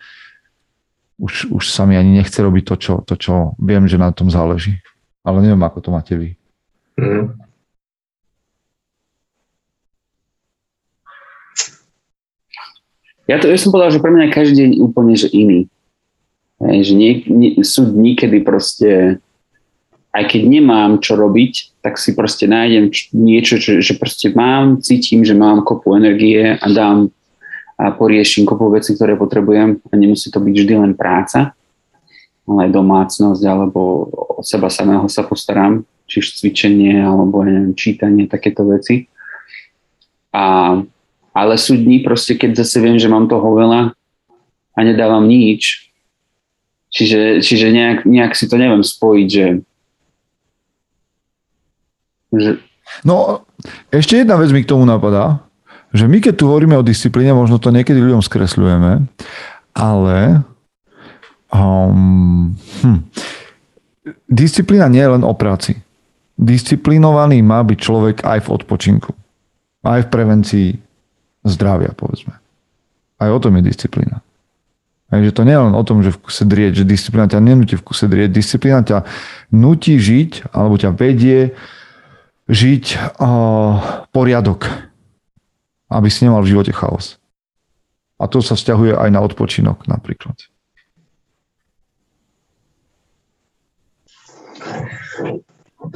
už, 1.20 1.52
už 1.52 1.64
sa 1.68 1.84
mi 1.84 2.00
ani 2.00 2.16
nechce 2.16 2.40
robiť 2.40 2.64
to 2.64 2.76
čo, 2.80 2.94
to, 3.04 3.16
čo 3.20 3.34
viem, 3.60 3.84
že 3.88 4.00
na 4.00 4.16
tom 4.16 4.32
záleží. 4.32 4.80
Ale 5.28 5.44
neviem, 5.44 5.60
ako 5.64 5.80
to 5.84 5.90
máte 5.92 6.14
vy. 6.16 6.40
Mm. 6.96 7.36
Ja, 13.26 13.42
to, 13.42 13.50
ja 13.50 13.58
som 13.58 13.74
povedal, 13.74 13.90
že 13.90 14.04
pre 14.04 14.14
mňa 14.14 14.30
je 14.30 14.38
každý 14.38 14.56
deň 14.62 14.72
úplne 14.86 15.18
že 15.18 15.28
iný. 15.34 15.66
Hej, 16.62 16.80
že 16.88 16.94
nie, 16.94 17.12
nie, 17.28 17.52
sú 17.66 17.90
dní, 17.90 18.16
kedy 18.16 18.46
proste 18.46 19.20
aj 20.16 20.24
keď 20.32 20.42
nemám 20.48 21.04
čo 21.04 21.20
robiť, 21.20 21.84
tak 21.84 22.00
si 22.00 22.16
proste 22.16 22.48
nájdem 22.48 22.88
niečo, 23.12 23.60
čo, 23.60 23.84
že 23.84 23.94
proste 24.00 24.32
mám, 24.32 24.80
cítim, 24.80 25.28
že 25.28 25.36
mám 25.36 25.68
kopu 25.68 25.92
energie 26.00 26.56
a 26.56 26.68
dám 26.72 27.12
a 27.76 27.92
poriešim 27.92 28.48
kopu 28.48 28.72
veci, 28.72 28.96
ktoré 28.96 29.20
potrebujem 29.20 29.84
a 29.92 29.94
nemusí 30.00 30.32
to 30.32 30.40
byť 30.40 30.56
vždy 30.56 30.74
len 30.80 30.94
práca, 30.96 31.52
ale 32.48 32.60
aj 32.66 32.72
domácnosť 32.72 33.44
alebo 33.44 34.08
od 34.40 34.46
seba 34.48 34.72
samého 34.72 35.04
sa 35.12 35.28
postaram, 35.28 35.84
či 36.08 36.24
cvičenie 36.24 37.04
alebo 37.04 37.44
neviem, 37.44 37.76
čítanie, 37.76 38.32
takéto 38.32 38.64
veci. 38.64 39.12
A 40.32 40.80
ale 41.36 41.60
sú 41.60 41.76
dní 41.76 42.00
proste, 42.00 42.40
keď 42.40 42.64
zase 42.64 42.80
viem, 42.80 42.96
že 42.96 43.12
mám 43.12 43.28
toho 43.28 43.44
veľa 43.44 43.92
a 44.72 44.80
nedávam 44.80 45.28
nič. 45.28 45.92
Čiže, 46.96 47.44
čiže 47.44 47.76
nejak, 47.76 48.08
nejak 48.08 48.40
si 48.40 48.48
to 48.48 48.56
neviem 48.56 48.80
spojiť, 48.80 49.28
že, 49.28 49.60
že... 52.38 52.52
No, 53.02 53.46
ešte 53.90 54.22
jedna 54.22 54.38
vec 54.38 54.54
mi 54.54 54.62
k 54.62 54.70
tomu 54.70 54.86
napadá, 54.86 55.42
že 55.96 56.06
my 56.12 56.20
keď 56.20 56.34
tu 56.36 56.52
hovoríme 56.52 56.76
o 56.76 56.86
disciplíne, 56.86 57.32
možno 57.32 57.58
to 57.58 57.72
niekedy 57.72 57.98
ľuďom 58.04 58.20
skresľujeme, 58.20 59.08
ale 59.76 60.18
um, 61.52 62.52
hm, 62.84 63.00
disciplína 64.28 64.92
nie 64.92 65.04
je 65.04 65.14
len 65.16 65.24
o 65.24 65.34
práci. 65.34 65.80
Disciplinovaný 66.36 67.40
má 67.40 67.64
byť 67.64 67.80
človek 67.80 68.18
aj 68.28 68.40
v 68.44 68.52
odpočinku, 68.52 69.12
aj 69.88 70.04
v 70.04 70.12
prevencii 70.12 70.68
zdravia, 71.48 71.96
povedzme. 71.96 72.36
Aj 73.16 73.30
o 73.32 73.40
tom 73.40 73.56
je 73.56 73.64
disciplína. 73.64 74.20
Takže 75.08 75.32
to 75.32 75.42
nie 75.48 75.56
je 75.56 75.64
len 75.64 75.76
o 75.78 75.84
tom, 75.86 76.04
že 76.04 76.12
v 76.12 76.28
kuse 76.28 76.44
drieť, 76.44 76.84
že 76.84 76.84
disciplína 76.84 77.32
ťa 77.32 77.40
nenúti 77.40 77.80
v 77.80 77.86
kuse 77.86 78.10
drieť, 78.10 78.30
disciplína 78.36 78.82
ťa 78.84 78.98
nutí 79.54 79.96
žiť, 79.96 80.52
alebo 80.52 80.76
ťa 80.76 80.92
vedie 80.92 81.56
žiť 82.46 83.18
uh, 83.18 84.06
poriadok, 84.14 84.70
aby 85.90 86.08
si 86.10 86.26
nemal 86.26 86.46
v 86.46 86.52
živote 86.54 86.74
chaos. 86.74 87.18
A 88.22 88.30
to 88.32 88.40
sa 88.40 88.56
vzťahuje 88.56 88.96
aj 88.96 89.10
na 89.12 89.20
odpočinok 89.26 89.90
napríklad. 89.90 90.38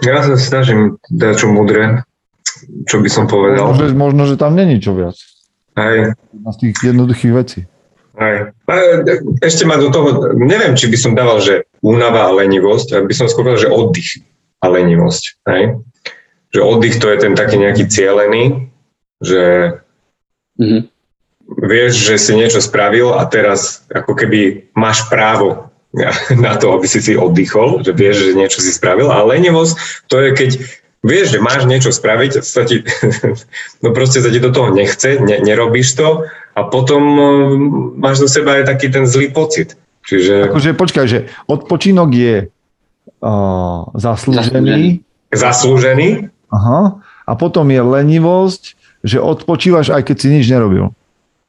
Ja 0.06 0.22
sa 0.22 0.36
snažím 0.38 1.02
dať 1.10 1.34
čo 1.44 1.48
mudré, 1.50 2.06
čo 2.86 3.02
by 3.02 3.10
som 3.10 3.26
povedal. 3.26 3.74
Možno, 3.74 3.96
možno 3.98 4.24
že 4.30 4.36
tam 4.38 4.54
není 4.54 4.78
čo 4.78 4.94
viac. 4.94 5.18
Hej. 5.80 6.14
Na 6.36 6.52
tých 6.54 6.76
jednoduchých 6.82 7.34
vecí. 7.34 7.60
Hej. 8.20 8.52
Ešte 9.40 9.64
ma 9.64 9.80
do 9.80 9.90
toho, 9.90 10.36
neviem, 10.36 10.76
či 10.76 10.92
by 10.92 10.98
som 11.00 11.16
dával, 11.16 11.40
že 11.40 11.64
únava 11.80 12.28
a 12.28 12.36
lenivosť, 12.36 13.08
by 13.08 13.14
som 13.16 13.32
skôr 13.32 13.48
povedal, 13.48 13.64
že 13.64 13.74
oddych 13.74 14.20
a 14.60 14.66
lenivosť. 14.68 15.24
Hej? 15.48 15.80
Že 16.50 16.62
oddych 16.66 16.98
to 16.98 17.08
je 17.14 17.18
ten 17.22 17.34
taký 17.38 17.62
nejaký 17.62 17.86
cielený, 17.86 18.74
že 19.22 19.76
mm-hmm. 20.58 20.82
vieš, 21.62 21.94
že 22.10 22.16
si 22.18 22.34
niečo 22.34 22.58
spravil 22.64 23.14
a 23.14 23.28
teraz 23.30 23.86
ako 23.94 24.18
keby 24.18 24.72
máš 24.74 25.06
právo 25.12 25.70
na 26.46 26.58
to, 26.58 26.74
aby 26.74 26.86
si 26.90 27.02
si 27.02 27.14
oddychol, 27.14 27.86
že 27.86 27.94
vieš, 27.94 28.32
že 28.32 28.38
niečo 28.38 28.60
si 28.62 28.72
spravil. 28.74 29.14
A 29.14 29.22
lenivosť 29.26 29.74
to 30.10 30.16
je, 30.22 30.30
keď 30.34 30.50
vieš, 31.04 31.38
že 31.38 31.40
máš 31.40 31.64
niečo 31.66 31.92
spraviť, 31.94 32.44
sa 32.44 32.66
ti, 32.68 32.84
no 33.84 33.90
proste 33.96 34.20
sa 34.20 34.30
ti 34.30 34.40
do 34.42 34.52
toho 34.52 34.74
nechce, 34.74 35.20
ne, 35.20 35.40
nerobíš 35.40 35.96
to 35.96 36.28
a 36.56 36.62
potom 36.68 37.04
uh, 37.16 37.26
máš 37.96 38.20
do 38.20 38.28
seba 38.28 38.60
aj 38.60 38.74
taký 38.76 38.92
ten 38.92 39.08
zlý 39.08 39.32
pocit. 39.32 39.80
Čiže... 40.10 40.50
Akože 40.50 40.74
počkaj, 40.74 41.06
že 41.06 41.20
odpočinok 41.46 42.10
je 42.12 42.36
uh, 43.22 43.82
zaslúžený. 43.94 45.06
Zaslúžený. 45.30 46.29
Aha. 46.50 47.00
A 47.30 47.32
potom 47.38 47.70
je 47.70 47.82
lenivosť, 47.82 48.76
že 49.06 49.22
odpočívaš, 49.22 49.94
aj 49.94 50.04
keď 50.06 50.16
si 50.18 50.28
nič 50.34 50.46
nerobil. 50.50 50.92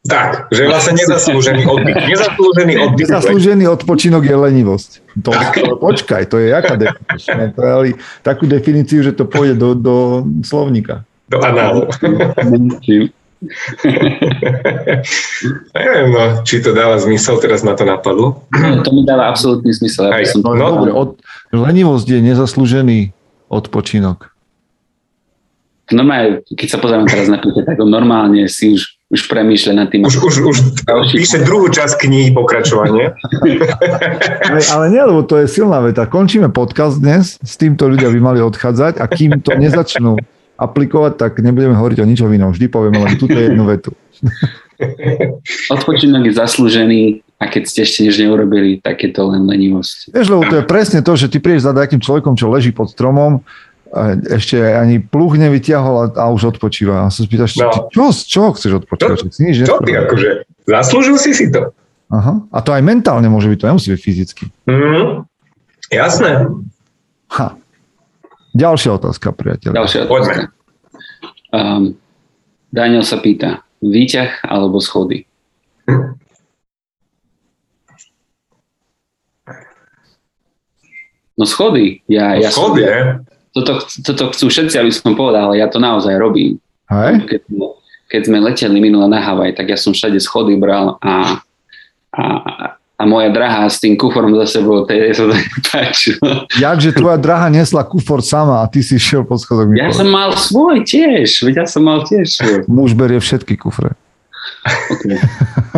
Tak, 0.01 0.49
že 0.49 0.65
vlastne 0.65 0.97
nezaslúžený 0.97 1.69
oddych. 1.69 1.93
Nezaslúžený 2.17 2.75
oddych. 2.81 3.05
Nezaslúžený 3.05 3.65
odpočinok 3.69 4.25
je 4.25 4.33
lenivosť. 4.33 4.91
To, 5.21 5.31
to, 5.37 5.77
počkaj, 5.77 6.25
to 6.25 6.41
je 6.41 6.57
jaká 6.57 6.81
definícia? 6.81 7.53
To 7.53 7.85
je 7.85 8.01
takú 8.25 8.49
definíciu, 8.49 9.05
že 9.05 9.13
to 9.13 9.29
pôjde 9.29 9.61
do, 9.61 9.77
do 9.77 10.25
slovníka. 10.41 11.05
Do 11.29 11.45
análu. 11.45 11.85
Neviem, 15.77 16.09
no, 16.13 16.45
či 16.45 16.61
to 16.61 16.77
dáva 16.77 17.01
zmysel, 17.01 17.41
teraz 17.41 17.65
ma 17.65 17.73
to 17.73 17.85
napadlo. 17.89 18.45
No, 18.53 18.81
to 18.85 18.93
mi 18.93 19.05
dáva 19.05 19.33
absolútny 19.33 19.73
zmysel. 19.73 20.13
Ja 20.13 20.29
som 20.29 20.45
no, 20.45 20.85
od, 20.93 21.21
lenivosť 21.53 22.09
je 22.09 22.21
nezaslúžený 22.25 22.99
odpočinok. 23.53 24.33
Normálne, 25.91 26.43
keď 26.47 26.69
sa 26.71 26.79
pozrieme 26.79 27.07
teraz 27.11 27.27
na 27.27 27.39
to, 27.43 27.51
tak 27.51 27.79
normálne 27.83 28.47
si 28.47 28.75
už 28.79 29.01
už 29.11 29.27
premýšľa 29.27 29.73
nad 29.75 29.89
tým. 29.91 30.07
Už, 30.07 30.23
už, 30.23 30.35
už 30.47 30.59
píše 31.11 31.43
druhú 31.43 31.67
časť 31.67 31.99
knihy, 31.99 32.31
pokračovanie. 32.31 33.11
ale, 34.47 34.61
ale 34.71 34.85
nie, 34.87 35.03
lebo 35.03 35.27
to 35.27 35.43
je 35.43 35.51
silná 35.51 35.83
veta. 35.83 36.07
Končíme 36.07 36.47
podcast 36.55 37.03
dnes, 37.03 37.35
s 37.43 37.55
týmto 37.59 37.91
ľudia 37.91 38.07
by 38.07 38.21
mali 38.23 38.39
odchádzať 38.39 39.03
a 39.03 39.05
kým 39.11 39.43
to 39.43 39.51
nezačnú 39.59 40.15
aplikovať, 40.55 41.19
tak 41.19 41.43
nebudeme 41.43 41.75
hovoriť 41.75 41.99
o 41.99 42.07
ničom 42.07 42.31
inom. 42.31 42.55
Vždy 42.55 42.71
povieme 42.71 43.03
len 43.03 43.19
túto 43.19 43.35
jednu 43.35 43.67
vetu. 43.67 43.91
Odpočinok 45.75 46.31
je 46.31 46.33
zaslúžený 46.39 47.01
a 47.41 47.49
keď 47.49 47.63
ste 47.67 47.81
ešte 47.83 48.07
nič 48.07 48.15
neurobili, 48.21 48.79
tak 48.79 49.01
je 49.03 49.11
to 49.11 49.27
len 49.27 49.43
lenivosť. 49.49 50.15
Vieš, 50.15 50.29
lebo 50.29 50.43
to 50.47 50.57
je 50.61 50.65
presne 50.65 51.01
to, 51.03 51.13
že 51.19 51.33
ty 51.33 51.41
prídeš 51.43 51.67
za 51.67 51.73
nejakým 51.75 51.99
človekom, 51.99 52.37
čo 52.37 52.53
leží 52.53 52.71
pod 52.71 52.93
stromom 52.93 53.43
ešte 54.31 54.57
ani 54.57 55.03
pluch 55.03 55.35
nevyťahol 55.35 55.95
a, 55.99 56.05
a 56.15 56.25
už 56.31 56.57
odpočíva. 56.57 57.07
A 57.07 57.11
sa 57.11 57.27
spýtaš, 57.27 57.59
no. 57.59 57.91
čo, 57.91 58.15
čo 58.15 58.55
chceš 58.55 58.87
odpočívať? 58.87 59.19
Čo, 59.19 59.27
si 59.35 59.41
nič 59.43 59.67
čo 59.67 59.83
ty 59.83 59.99
akože? 59.99 60.47
Zaslúžil 60.71 61.19
si 61.19 61.35
si 61.35 61.51
to. 61.51 61.75
Aha. 62.11 62.43
A 62.51 62.59
to 62.63 62.75
aj 62.75 62.83
mentálne 62.83 63.27
môže 63.31 63.51
byť, 63.51 63.59
to 63.59 63.69
nemusí 63.71 63.89
byť 63.91 64.01
fyzicky. 64.03 64.45
Mm, 64.67 65.27
jasné. 65.91 66.51
Ha. 67.35 67.55
Ďalšia 68.55 68.91
otázka, 68.99 69.31
priateľ. 69.31 69.75
Ďalšia 69.75 70.01
otázka. 70.07 70.11
Poďme. 70.11 70.35
Um, 71.51 71.95
Daniel 72.71 73.07
sa 73.07 73.19
pýta, 73.19 73.63
výťah 73.83 74.47
alebo 74.47 74.79
schody? 74.79 75.27
Hm. 75.87 76.15
No 81.41 81.49
schody. 81.49 82.05
Ja, 82.05 82.37
no 82.37 82.45
ja 82.45 82.53
schody, 82.53 82.85
som, 82.85 83.25
toto, 83.51 83.83
toto 84.07 84.23
chcú 84.31 84.47
všetci, 84.47 84.77
aby 84.79 84.93
som 84.95 85.19
povedal, 85.19 85.51
ale 85.51 85.59
ja 85.59 85.67
to 85.67 85.83
naozaj 85.83 86.15
robím. 86.17 86.63
Hej. 86.91 87.27
Keď, 87.27 87.41
keď 88.11 88.21
sme 88.27 88.39
leteli 88.43 88.79
minule 88.83 89.07
na 89.07 89.23
Havaj, 89.23 89.55
tak 89.59 89.71
ja 89.71 89.79
som 89.79 89.95
všade 89.95 90.19
schody 90.19 90.59
bral 90.59 90.99
a, 91.03 91.39
a, 92.15 92.25
a 92.99 93.03
moja 93.07 93.31
drahá 93.31 93.67
s 93.71 93.79
tým 93.79 93.95
kuforom 93.95 94.35
za 94.43 94.61
sebou, 94.61 94.83
to 94.87 94.93
je 94.95 95.15
to 95.15 95.31
páčilo. 95.71 96.47
Jakže 96.59 96.95
tvoja 96.95 97.19
drahá 97.19 97.47
nesla 97.51 97.87
kufor 97.87 98.23
sama 98.23 98.63
a 98.63 98.69
ty 98.71 98.83
si 98.83 98.99
šiel 98.99 99.23
po 99.23 99.39
schodoch. 99.39 99.71
Ja 99.75 99.91
som 99.95 100.11
mal 100.11 100.35
svoj 100.35 100.83
tiež, 100.83 101.47
veď 101.47 101.65
ja 101.65 101.67
som 101.67 101.87
mal 101.87 102.03
tiež 102.07 102.27
svoj. 102.39 102.59
Muž 102.67 102.99
berie 102.99 103.23
všetky 103.23 103.59
kufre. 103.59 103.95
Okay. 104.91 105.17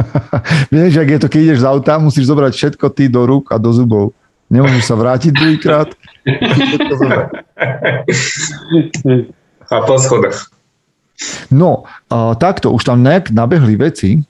Vieš, 0.75 0.99
ak 0.99 1.09
je 1.09 1.19
to, 1.23 1.29
keď 1.31 1.41
ideš 1.45 1.61
z 1.63 1.69
auta, 1.69 2.03
musíš 2.03 2.27
zobrať 2.27 2.53
všetko 2.57 2.87
ty 2.91 3.07
do 3.07 3.23
rúk 3.23 3.55
a 3.55 3.57
do 3.61 3.71
zubov. 3.71 4.17
Nemôžeš 4.53 4.85
sa 4.85 4.95
vrátiť 5.01 5.33
druhýkrát. 5.33 5.89
A 9.73 9.77
po 9.89 9.97
schodách. 9.97 10.53
No, 11.49 11.89
a 12.13 12.37
takto, 12.37 12.69
už 12.69 12.85
tam 12.85 13.01
nejak 13.01 13.33
nabehli 13.33 13.81
veci, 13.81 14.21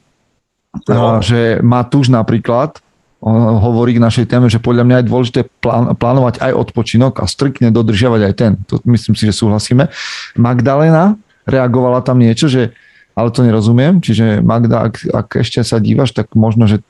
no. 0.87 1.19
a, 1.19 1.25
že 1.25 1.59
Matúš 1.59 2.13
napríklad 2.13 2.79
hovorí 3.23 3.95
k 3.99 4.03
našej 4.03 4.27
téme, 4.27 4.51
že 4.51 4.59
podľa 4.59 4.83
mňa 4.83 4.97
je 4.99 5.09
dôležité 5.09 5.41
plán, 5.63 5.95
plánovať 5.95 6.43
aj 6.43 6.53
odpočinok 6.59 7.23
a 7.23 7.31
striktne 7.31 7.71
dodržiavať 7.71 8.21
aj 8.27 8.35
ten. 8.35 8.53
To 8.67 8.83
myslím 8.91 9.15
si, 9.15 9.31
že 9.31 9.35
súhlasíme. 9.35 9.87
Magdalena 10.35 11.15
reagovala 11.47 12.03
tam 12.03 12.19
niečo, 12.19 12.51
že 12.51 12.75
ale 13.13 13.29
to 13.29 13.45
nerozumiem, 13.45 14.01
čiže 14.01 14.41
Magda, 14.41 14.89
ak, 14.89 15.05
ak 15.13 15.29
ešte 15.45 15.61
sa 15.61 15.77
dívaš, 15.77 16.17
tak 16.17 16.33
možno, 16.33 16.65
že 16.65 16.81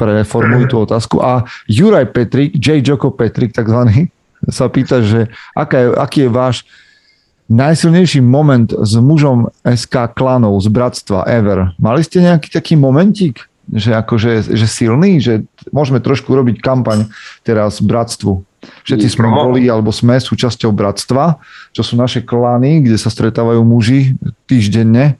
preformuj 0.00 0.72
tú 0.72 0.88
otázku. 0.88 1.20
A 1.20 1.44
Juraj 1.68 2.08
Petrik, 2.16 2.56
J. 2.56 2.80
Joko 2.80 3.12
Petrik 3.12 3.52
takzvaný, 3.52 4.08
sa 4.48 4.68
pýta, 4.72 5.04
že 5.04 5.28
aká 5.52 5.76
je, 5.76 5.88
aký 5.96 6.18
je 6.26 6.30
váš 6.32 6.56
najsilnejší 7.48 8.20
moment 8.20 8.68
s 8.68 8.92
mužom 9.00 9.48
SK 9.64 10.12
klanov, 10.12 10.60
z 10.60 10.68
bratstva 10.68 11.24
ever. 11.24 11.72
Mali 11.80 12.04
ste 12.04 12.20
nejaký 12.20 12.52
taký 12.52 12.76
momentík, 12.76 13.40
že 13.72 13.96
akože 13.96 14.52
že 14.52 14.66
silný, 14.68 15.20
že 15.20 15.44
môžeme 15.72 16.00
trošku 16.00 16.28
robiť 16.32 16.60
kampaň 16.60 17.08
teraz 17.44 17.80
bratstvu. 17.80 18.44
Všetci 18.84 19.08
sme 19.16 19.28
boli 19.32 19.64
alebo 19.70 19.94
sme 19.94 20.20
súčasťou 20.20 20.74
bratstva, 20.74 21.40
čo 21.72 21.82
sú 21.84 21.94
naše 21.96 22.24
klany, 22.24 22.84
kde 22.84 23.00
sa 23.00 23.08
stretávajú 23.08 23.64
muži 23.64 24.18
týždenne 24.44 25.16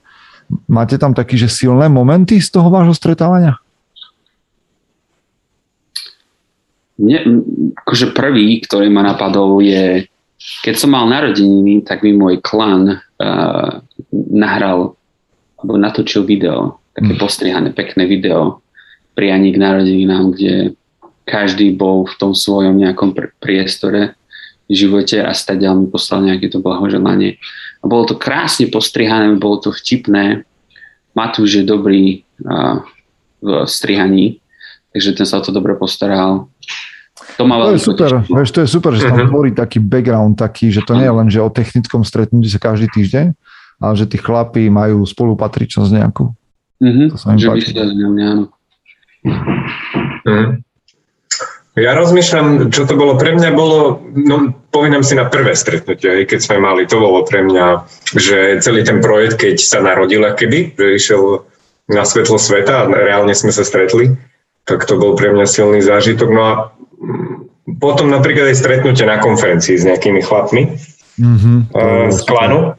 Máte 0.68 0.96
tam 0.96 1.12
taký, 1.12 1.36
že 1.36 1.52
silné 1.52 1.92
momenty 1.92 2.40
z 2.40 2.48
toho 2.48 2.72
vášho 2.72 2.96
stretávania? 2.96 3.60
Nie, 6.98 7.22
akože 7.84 8.10
prvý, 8.10 8.58
ktorý 8.64 8.90
ma 8.90 9.06
napadol 9.06 9.62
je, 9.62 10.08
keď 10.66 10.74
som 10.74 10.90
mal 10.90 11.06
narodeniny, 11.06 11.86
tak 11.86 12.02
mi 12.02 12.10
môj 12.10 12.42
klan 12.42 12.98
uh, 12.98 13.70
nahral 14.34 14.98
alebo 15.58 15.74
natočil 15.78 16.26
video, 16.26 16.78
také 16.94 17.14
mm. 17.14 17.20
postrihané, 17.20 17.68
pekné 17.74 18.06
video 18.06 18.62
prianí 19.18 19.50
k 19.50 19.58
narodeninám, 19.58 20.30
kde 20.34 20.78
každý 21.26 21.74
bol 21.74 22.06
v 22.06 22.14
tom 22.16 22.32
svojom 22.32 22.78
nejakom 22.78 23.10
pr- 23.10 23.34
priestore 23.42 24.14
v 24.70 24.72
živote 24.72 25.18
a 25.18 25.34
stadiaľ 25.34 25.74
mi 25.82 25.86
poslal 25.90 26.22
nejaké 26.22 26.46
to 26.46 26.62
blahoželanie. 26.62 27.42
A 27.78 27.84
bolo 27.86 28.04
to 28.08 28.14
krásne 28.18 28.66
postrihané, 28.68 29.38
bolo 29.38 29.62
to 29.62 29.70
vtipné. 29.70 30.42
Matúš 31.14 31.62
je 31.62 31.64
dobrý 31.66 32.22
uh, 32.46 32.82
v 33.42 33.66
strihaní, 33.66 34.42
takže 34.94 35.14
ten 35.14 35.26
sa 35.26 35.38
o 35.38 35.44
to 35.44 35.54
dobre 35.54 35.78
postaral. 35.78 36.50
To, 37.38 37.46
má 37.46 37.58
to 37.70 37.78
je 37.78 37.82
super, 37.82 38.10
vieš, 38.26 38.50
to 38.50 38.60
je 38.66 38.68
super, 38.70 38.90
že 38.94 39.06
sa 39.06 39.14
tam 39.14 39.26
mhm. 39.26 39.30
tvorí 39.30 39.50
taký 39.54 39.78
background 39.78 40.38
taký, 40.38 40.74
že 40.74 40.82
to 40.82 40.94
nie 40.98 41.06
je 41.06 41.14
len, 41.14 41.28
že 41.30 41.42
o 41.42 41.50
technickom 41.50 42.02
stretnutí 42.02 42.50
sa 42.50 42.58
každý 42.58 42.90
týždeň, 42.90 43.26
ale 43.78 43.94
že 43.94 44.06
tí 44.10 44.18
chlapí 44.18 44.66
majú 44.70 45.06
spolupatričnosť 45.06 45.90
nejakú. 46.02 46.34
Mm-hmm, 46.78 47.06
to 47.10 47.16
sa 47.18 47.34
mi 47.34 47.42
že 47.42 47.50
páči. 47.50 47.74
Mňa, 47.74 48.30
Mm. 50.26 50.62
Ja 51.78 51.94
rozmýšľam, 51.94 52.74
čo 52.74 52.86
to 52.86 52.98
bolo. 52.98 53.14
Pre 53.14 53.38
mňa 53.38 53.50
bolo, 53.54 54.02
no 54.14 54.57
poviem 54.70 55.00
si 55.00 55.16
na 55.16 55.26
prvé 55.26 55.56
stretnutie, 55.56 56.28
keď 56.28 56.40
sme 56.40 56.56
mali, 56.60 56.84
to 56.84 57.00
bolo 57.00 57.24
pre 57.24 57.40
mňa, 57.40 57.66
že 58.16 58.60
celý 58.60 58.84
ten 58.84 59.00
projekt, 59.00 59.40
keď 59.40 59.56
sa 59.60 59.80
narodil 59.80 60.20
keby, 60.22 60.76
že 60.76 60.96
išiel 60.96 61.22
na 61.88 62.04
svetlo 62.04 62.36
sveta 62.36 62.84
a 62.84 62.88
reálne 62.88 63.32
sme 63.32 63.48
sa 63.48 63.64
stretli, 63.64 64.12
tak 64.68 64.84
to 64.84 65.00
bol 65.00 65.16
pre 65.16 65.32
mňa 65.32 65.46
silný 65.48 65.80
zážitok. 65.80 66.28
No 66.28 66.42
a 66.44 66.52
potom 67.80 68.12
napríklad 68.12 68.52
aj 68.52 68.60
stretnutie 68.60 69.08
na 69.08 69.16
konferencii 69.20 69.80
s 69.80 69.88
nejakými 69.88 70.20
chlapmi 70.20 70.76
mm-hmm, 71.16 71.58
z 72.12 72.20
klanu. 72.28 72.76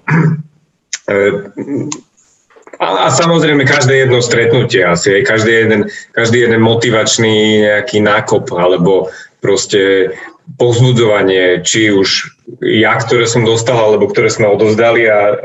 A, 2.80 2.88
a 2.88 3.08
samozrejme 3.12 3.66
každé 3.66 4.06
jedno 4.06 4.22
stretnutie 4.22 4.86
asi, 4.86 5.26
každý 5.26 5.66
jeden, 5.66 5.82
každý 6.14 6.46
jeden 6.46 6.62
motivačný 6.62 7.66
nejaký 7.66 8.00
nákop 8.00 8.54
alebo 8.54 9.10
proste 9.42 10.14
povzbudzovanie, 10.58 11.62
či 11.62 11.94
už 11.94 12.40
ja, 12.64 12.98
ktoré 12.98 13.30
som 13.30 13.46
dostal, 13.46 13.78
alebo 13.78 14.10
ktoré 14.10 14.32
sme 14.32 14.50
odozdali 14.50 15.06
a 15.06 15.38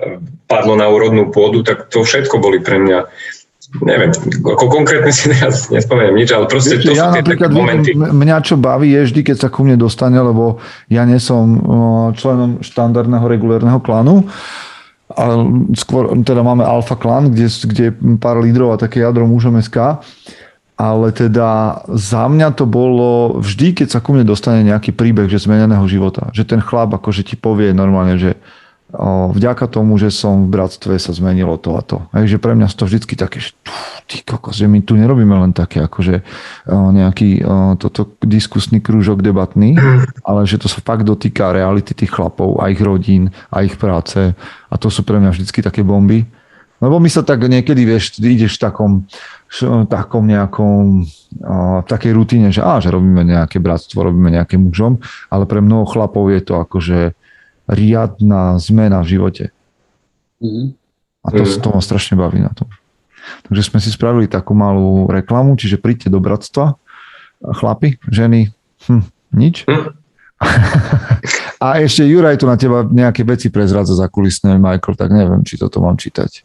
padlo 0.48 0.78
na 0.78 0.88
úrodnú 0.88 1.28
pôdu, 1.34 1.60
tak 1.66 1.92
to 1.92 2.06
všetko 2.06 2.40
boli 2.40 2.62
pre 2.62 2.80
mňa 2.80 2.98
neviem, 3.82 4.14
ako 4.46 4.70
konkrétne 4.70 5.10
si 5.10 5.26
teraz 5.34 5.66
nespomeniem 5.66 6.14
nič, 6.14 6.30
ale 6.30 6.46
proste 6.46 6.78
to 6.78 6.94
ja 6.94 7.10
sú 7.10 7.18
tie 7.18 7.26
také 7.26 7.50
momenty. 7.50 7.96
Mňa 7.96 8.36
čo 8.46 8.54
baví 8.54 8.94
je 8.94 9.10
vždy, 9.10 9.20
keď 9.26 9.36
sa 9.36 9.48
ku 9.50 9.66
mne 9.66 9.74
dostane, 9.74 10.14
lebo 10.20 10.62
ja 10.86 11.02
nie 11.02 11.18
som 11.18 11.58
členom 12.14 12.62
štandardného 12.62 13.26
regulérneho 13.26 13.82
klanu, 13.82 14.30
a 15.14 15.24
skôr 15.78 16.10
teda 16.26 16.42
máme 16.42 16.64
Alfa 16.64 16.96
Clan, 16.98 17.30
kde, 17.30 17.46
kde 17.46 17.82
je 17.92 17.92
pár 18.18 18.40
lídrov 18.40 18.74
a 18.74 18.80
také 18.80 19.04
jadro 19.04 19.28
mužom 19.28 19.60
SK. 19.60 20.02
Ale 20.74 21.14
teda 21.14 21.82
za 21.86 22.26
mňa 22.26 22.50
to 22.58 22.66
bolo 22.66 23.38
vždy, 23.38 23.78
keď 23.78 23.94
sa 23.94 24.02
ku 24.02 24.10
mne 24.10 24.26
dostane 24.26 24.66
nejaký 24.66 24.90
príbeh 24.90 25.30
že 25.30 25.46
zmeneného 25.46 25.86
života. 25.86 26.34
Že 26.34 26.58
ten 26.58 26.60
chlap 26.60 26.90
akože 26.90 27.22
ti 27.22 27.38
povie 27.38 27.70
normálne, 27.70 28.18
že 28.18 28.34
o, 28.90 29.30
vďaka 29.30 29.70
tomu, 29.70 29.94
že 30.02 30.10
som 30.10 30.50
v 30.50 30.58
bratstve 30.58 30.98
sa 30.98 31.14
zmenilo 31.14 31.54
to 31.62 31.78
a 31.78 31.82
to. 31.86 32.02
Takže 32.10 32.42
pre 32.42 32.58
mňa 32.58 32.74
to 32.74 32.90
vždycky 32.90 33.14
také, 33.14 33.38
že 33.38 33.54
ty 34.10 34.26
kokos, 34.26 34.58
že 34.58 34.66
my 34.66 34.82
tu 34.82 34.98
nerobíme 34.98 35.34
len 35.46 35.54
také 35.54 35.78
akože 35.78 36.26
o, 36.66 36.90
nejaký 36.90 37.46
o, 37.46 37.78
toto 37.78 38.10
diskusný 38.26 38.82
krúžok 38.82 39.22
debatný, 39.22 39.78
ale 40.28 40.42
že 40.42 40.58
to 40.58 40.66
sa 40.66 40.82
fakt 40.82 41.06
dotýka 41.06 41.54
reality 41.54 41.94
tých 41.94 42.10
chlapov 42.10 42.58
a 42.58 42.66
ich 42.66 42.82
rodín 42.82 43.30
a 43.54 43.62
ich 43.62 43.78
práce 43.78 44.34
a 44.70 44.74
to 44.74 44.90
sú 44.90 45.06
pre 45.06 45.22
mňa 45.22 45.30
vždycky 45.30 45.62
také 45.62 45.86
bomby. 45.86 46.26
Lebo 46.82 46.98
my 46.98 47.08
sa 47.08 47.22
tak 47.22 47.40
niekedy, 47.46 47.86
vieš, 47.86 48.18
ideš 48.18 48.58
v 48.58 48.62
takom, 48.66 48.92
takom 49.86 50.26
nejakom, 50.26 51.06
v 51.82 51.86
takej 51.86 52.12
rutine, 52.16 52.48
že, 52.50 52.64
á, 52.64 52.82
že 52.82 52.90
robíme 52.90 53.22
nejaké 53.22 53.62
bratstvo, 53.62 54.02
robíme 54.02 54.34
nejaké 54.34 54.58
mužom, 54.58 54.98
ale 55.30 55.46
pre 55.46 55.62
mnoho 55.62 55.86
chlapov 55.86 56.26
je 56.34 56.40
to 56.42 56.58
akože 56.58 57.14
riadna 57.70 58.58
zmena 58.58 59.00
v 59.06 59.10
živote. 59.14 59.44
Mm-hmm. 60.42 60.66
A 61.24 61.28
to, 61.32 61.42
mm. 61.46 61.60
to 61.62 61.68
ma 61.72 61.80
strašne 61.80 62.14
baví 62.18 62.42
na 62.42 62.52
tom. 62.52 62.68
Takže 63.48 63.72
sme 63.72 63.78
si 63.80 63.88
spravili 63.88 64.28
takú 64.28 64.52
malú 64.52 65.08
reklamu, 65.08 65.56
čiže 65.56 65.80
príďte 65.80 66.12
do 66.12 66.20
bratstva, 66.20 66.76
chlapi, 67.40 67.96
ženy, 68.12 68.52
hm, 68.84 69.04
nič. 69.32 69.64
Hm. 69.64 69.96
A 71.64 71.80
ešte 71.80 72.04
Juraj 72.04 72.36
tu 72.36 72.44
na 72.44 72.60
teba 72.60 72.84
nejaké 72.84 73.24
veci 73.24 73.48
prezradza 73.48 73.96
za 73.96 74.12
kulisné, 74.12 74.60
Michael, 74.60 75.00
tak 75.00 75.08
neviem, 75.08 75.40
či 75.40 75.56
toto 75.56 75.80
mám 75.80 75.96
čítať. 75.96 76.44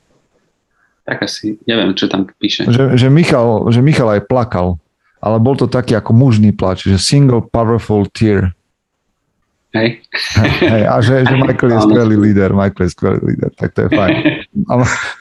Tak 1.10 1.26
asi, 1.26 1.58
neviem, 1.65 1.98
čo 1.98 2.06
tam 2.06 2.30
píše. 2.38 2.69
Že, 2.69 2.93
že, 2.93 3.10
Michal, 3.10 3.65
že 3.74 3.82
Michal 3.82 4.13
aj 4.13 4.30
plakal, 4.30 4.78
ale 5.17 5.41
bol 5.41 5.58
to 5.58 5.65
taký 5.65 5.98
ako 5.98 6.13
mužný 6.13 6.54
plač, 6.54 6.86
že 6.86 7.02
single 7.02 7.41
powerful 7.41 8.06
tear. 8.13 8.54
Hej. 9.74 10.06
Hej, 10.69 10.84
a 10.86 10.95
že, 11.02 11.26
že 11.26 11.34
Michael 11.50 11.74
je 11.74 11.80
skvelý 11.89 12.15
líder, 12.30 12.54
Michael 12.54 12.86
je 12.86 12.91
skvelý 12.93 13.19
líder, 13.26 13.50
tak 13.58 13.74
to 13.74 13.86
je 13.86 13.89
fajn. 13.89 14.13
A 14.69 14.74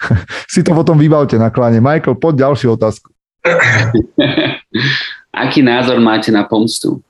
si 0.52 0.60
to 0.60 0.76
potom 0.76 1.00
vybavte 1.00 1.40
na 1.40 1.48
kláne. 1.48 1.80
Michael, 1.80 2.20
poď 2.20 2.52
ďalšiu 2.52 2.76
otázku. 2.76 3.08
Aký 5.32 5.64
názor 5.64 5.96
máte 6.04 6.28
na 6.28 6.44
pomstu? 6.44 7.00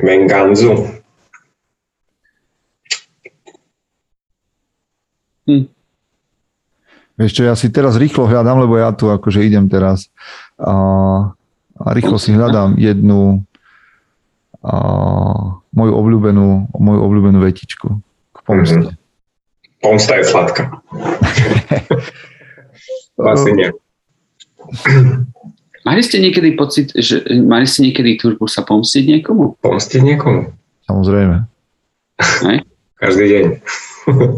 Menganzu. 0.00 1.04
Hm. 5.46 5.64
Vieš 7.16 7.32
čo, 7.32 7.42
ja 7.48 7.56
si 7.56 7.72
teraz 7.72 7.96
rýchlo 7.96 8.28
hľadám, 8.28 8.60
lebo 8.60 8.76
ja 8.76 8.92
tu 8.92 9.08
akože 9.08 9.40
idem 9.40 9.72
teraz 9.72 10.12
a, 10.60 10.74
a 11.80 11.86
rýchlo 11.96 12.20
si 12.20 12.36
hľadám 12.36 12.76
jednu 12.76 13.40
a, 14.60 14.76
moju 15.72 15.92
obľúbenú, 15.96 16.68
moju 16.76 17.00
obľúbenú 17.00 17.40
vetičku 17.40 17.88
k 18.36 18.38
pomste. 18.44 18.92
Mm-hmm. 18.92 19.80
Pomsta 19.80 20.12
je 20.20 20.24
sladká. 20.28 20.64
Asi 23.32 23.50
nie. 23.56 23.72
Mali 25.86 26.02
ste 26.02 26.20
niekedy 26.20 26.52
pocit, 26.58 26.92
že 26.92 27.22
mali 27.46 27.64
ste 27.64 27.88
niekedy 27.88 28.18
túžbu 28.20 28.44
sa 28.50 28.60
pomstiť 28.66 29.06
niekomu? 29.06 29.56
Pomstiť 29.62 30.00
niekomu? 30.02 30.52
Samozrejme. 30.84 31.48
Hej? 32.44 32.58
Každý 33.00 33.24
deň. 33.24 33.44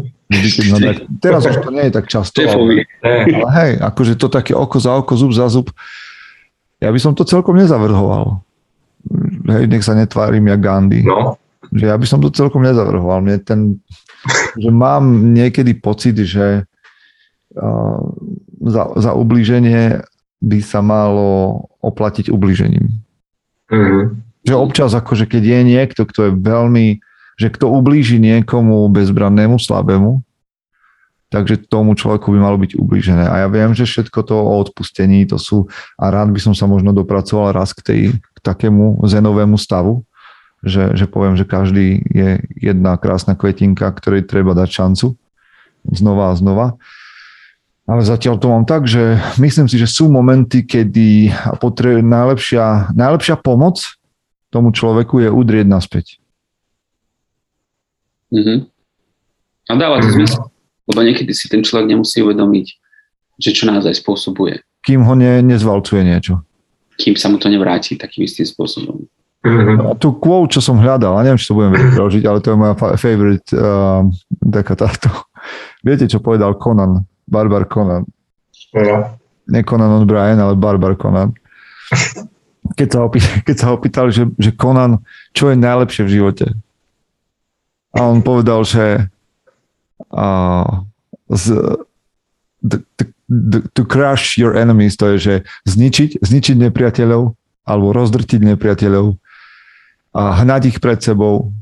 No, 0.29 0.77
tak, 0.77 1.09
teraz 1.17 1.41
už 1.49 1.57
to 1.65 1.73
nie 1.73 1.89
je 1.89 1.93
tak 1.97 2.05
často. 2.05 2.37
Ale, 2.45 2.85
ale 3.01 3.47
hej, 3.57 3.71
akože 3.81 4.13
to 4.13 4.29
také 4.29 4.53
oko 4.53 4.77
za 4.77 4.93
oko, 4.93 5.17
zub 5.17 5.33
za 5.33 5.49
zub. 5.49 5.73
Ja 6.77 6.93
by 6.93 6.99
som 7.01 7.17
to 7.17 7.25
celkom 7.25 7.57
nezavrhoval. 7.57 8.45
Hej, 9.49 9.65
nech 9.65 9.81
sa 9.81 9.97
netvárim 9.97 10.45
ja 10.45 10.53
Gandhi. 10.53 11.01
No. 11.01 11.33
Že 11.73 11.85
ja 11.89 11.97
by 11.97 12.05
som 12.05 12.21
to 12.21 12.29
celkom 12.29 12.61
nezavrhoval. 12.61 13.25
Mne 13.25 13.41
ten, 13.41 13.81
že 14.53 14.69
mám 14.69 15.33
niekedy 15.33 15.73
pocit, 15.73 16.21
že 16.21 16.61
uh, 17.57 17.99
za, 18.69 18.83
za 19.01 19.11
ublíženie 19.17 20.05
by 20.45 20.59
sa 20.61 20.85
malo 20.85 21.65
oplatiť 21.81 22.29
ublížením. 22.29 23.01
Mm-hmm. 23.73 24.03
Že 24.45 24.55
občas 24.55 24.93
akože 24.93 25.25
keď 25.25 25.43
je 25.43 25.59
niekto, 25.65 26.01
kto 26.05 26.19
je 26.29 26.31
veľmi 26.37 27.01
že 27.39 27.47
kto 27.47 27.71
ublíži 27.71 28.19
niekomu 28.19 28.91
bezbrannému, 28.91 29.55
slabému, 29.55 30.19
takže 31.31 31.63
tomu 31.71 31.95
človeku 31.95 32.35
by 32.35 32.39
malo 32.43 32.59
byť 32.59 32.75
ublížené. 32.75 33.23
A 33.23 33.45
ja 33.45 33.47
viem, 33.47 33.71
že 33.71 33.87
všetko 33.87 34.19
to 34.27 34.35
o 34.35 34.59
odpustení, 34.59 35.23
to 35.23 35.39
sú, 35.39 35.71
a 35.95 36.11
rád 36.11 36.35
by 36.35 36.39
som 36.43 36.51
sa 36.51 36.67
možno 36.67 36.91
dopracoval 36.91 37.55
raz 37.55 37.71
k, 37.71 37.81
tej, 37.81 38.01
k 38.19 38.37
takému 38.43 38.99
zenovému 39.07 39.55
stavu, 39.55 40.03
že, 40.59 40.91
že 40.99 41.07
poviem, 41.07 41.39
že 41.39 41.47
každý 41.47 42.03
je 42.11 42.43
jedna 42.59 42.99
krásna 42.99 43.39
kvetinka, 43.39 43.87
ktorej 43.95 44.27
treba 44.27 44.51
dať 44.51 44.67
šancu 44.67 45.15
znova 45.87 46.35
a 46.35 46.37
znova. 46.37 46.67
Ale 47.89 48.05
zatiaľ 48.05 48.37
to 48.37 48.51
mám 48.51 48.69
tak, 48.69 48.85
že 48.85 49.17
myslím 49.41 49.65
si, 49.65 49.79
že 49.79 49.89
sú 49.89 50.11
momenty, 50.11 50.61
kedy 50.61 51.33
potrebuje 51.57 52.05
najlepšia, 52.05 52.93
najlepšia 52.93 53.39
pomoc 53.39 53.81
tomu 54.53 54.69
človeku 54.75 55.23
je 55.23 55.29
udrieť 55.31 55.65
naspäť. 55.65 56.21
Mm-hmm. 58.29 58.57
A 59.69 59.71
dáva 59.77 60.01
to 60.01 60.09
mm-hmm. 60.09 60.17
zmysel, 60.17 60.43
lebo 60.89 60.99
niekedy 61.05 61.31
si 61.33 61.45
ten 61.49 61.61
človek 61.61 61.89
nemusí 61.89 62.21
uvedomiť, 62.21 62.67
že 63.37 63.49
čo 63.53 63.69
naozaj 63.69 64.01
spôsobuje. 64.01 64.61
Kým 64.85 65.05
ho 65.05 65.13
ne, 65.13 65.43
nezvalcuje 65.45 66.01
niečo. 66.01 66.41
Kým 66.99 67.15
sa 67.15 67.31
mu 67.31 67.39
to 67.39 67.47
nevráti 67.47 67.95
takým 67.95 68.25
istým 68.25 68.47
spôsobom. 68.47 69.07
Mm-hmm. 69.39 69.87
A 69.87 69.95
tu 69.95 70.19
quote, 70.19 70.51
čo 70.51 70.59
som 70.59 70.75
hľadal, 70.83 71.15
a 71.15 71.23
neviem, 71.23 71.39
či 71.39 71.47
to 71.47 71.55
budem 71.55 71.71
vedieť 71.71 71.91
preložiť, 71.95 72.23
ale 72.27 72.39
to 72.43 72.47
je 72.51 72.57
moja 72.59 72.75
favorite 72.99 73.49
uh, 73.55 74.03
taká 74.51 74.73
táto. 74.75 75.07
Viete, 75.87 76.11
čo 76.11 76.19
povedal 76.19 76.59
Conan, 76.59 77.07
Barbar 77.23 77.63
Conan? 77.71 78.03
No. 78.75 79.15
Nie 79.49 79.63
Conan 79.65 80.03
O'Brien, 80.03 80.37
ale 80.37 80.59
Barbar 80.59 80.99
Conan. 80.99 81.33
Keď 82.69 82.87
sa, 82.91 82.99
opýtal, 83.01 83.33
keď 83.41 83.55
sa 83.57 83.67
opýtal, 83.73 84.05
že, 84.13 84.29
že 84.37 84.53
Conan, 84.53 85.01
čo 85.33 85.49
je 85.49 85.57
najlepšie 85.57 86.05
v 86.05 86.13
živote? 86.21 86.45
A 87.95 88.05
on 88.05 88.21
povedal, 88.21 88.61
že 88.65 89.09
uh, 90.13 90.85
z, 91.29 91.45
the, 92.61 92.77
the, 93.29 93.59
to 93.73 93.85
crush 93.85 94.37
your 94.37 94.53
enemies, 94.53 94.93
to 94.97 95.15
je, 95.15 95.17
že 95.17 95.35
zničiť, 95.65 96.21
zničiť 96.21 96.55
nepriateľov 96.69 97.33
alebo 97.65 97.87
rozdrtiť 97.93 98.41
nepriateľov 98.53 99.17
a 100.13 100.21
hnať 100.41 100.61
ich 100.73 100.77
pred 100.81 100.97
sebou 101.01 101.53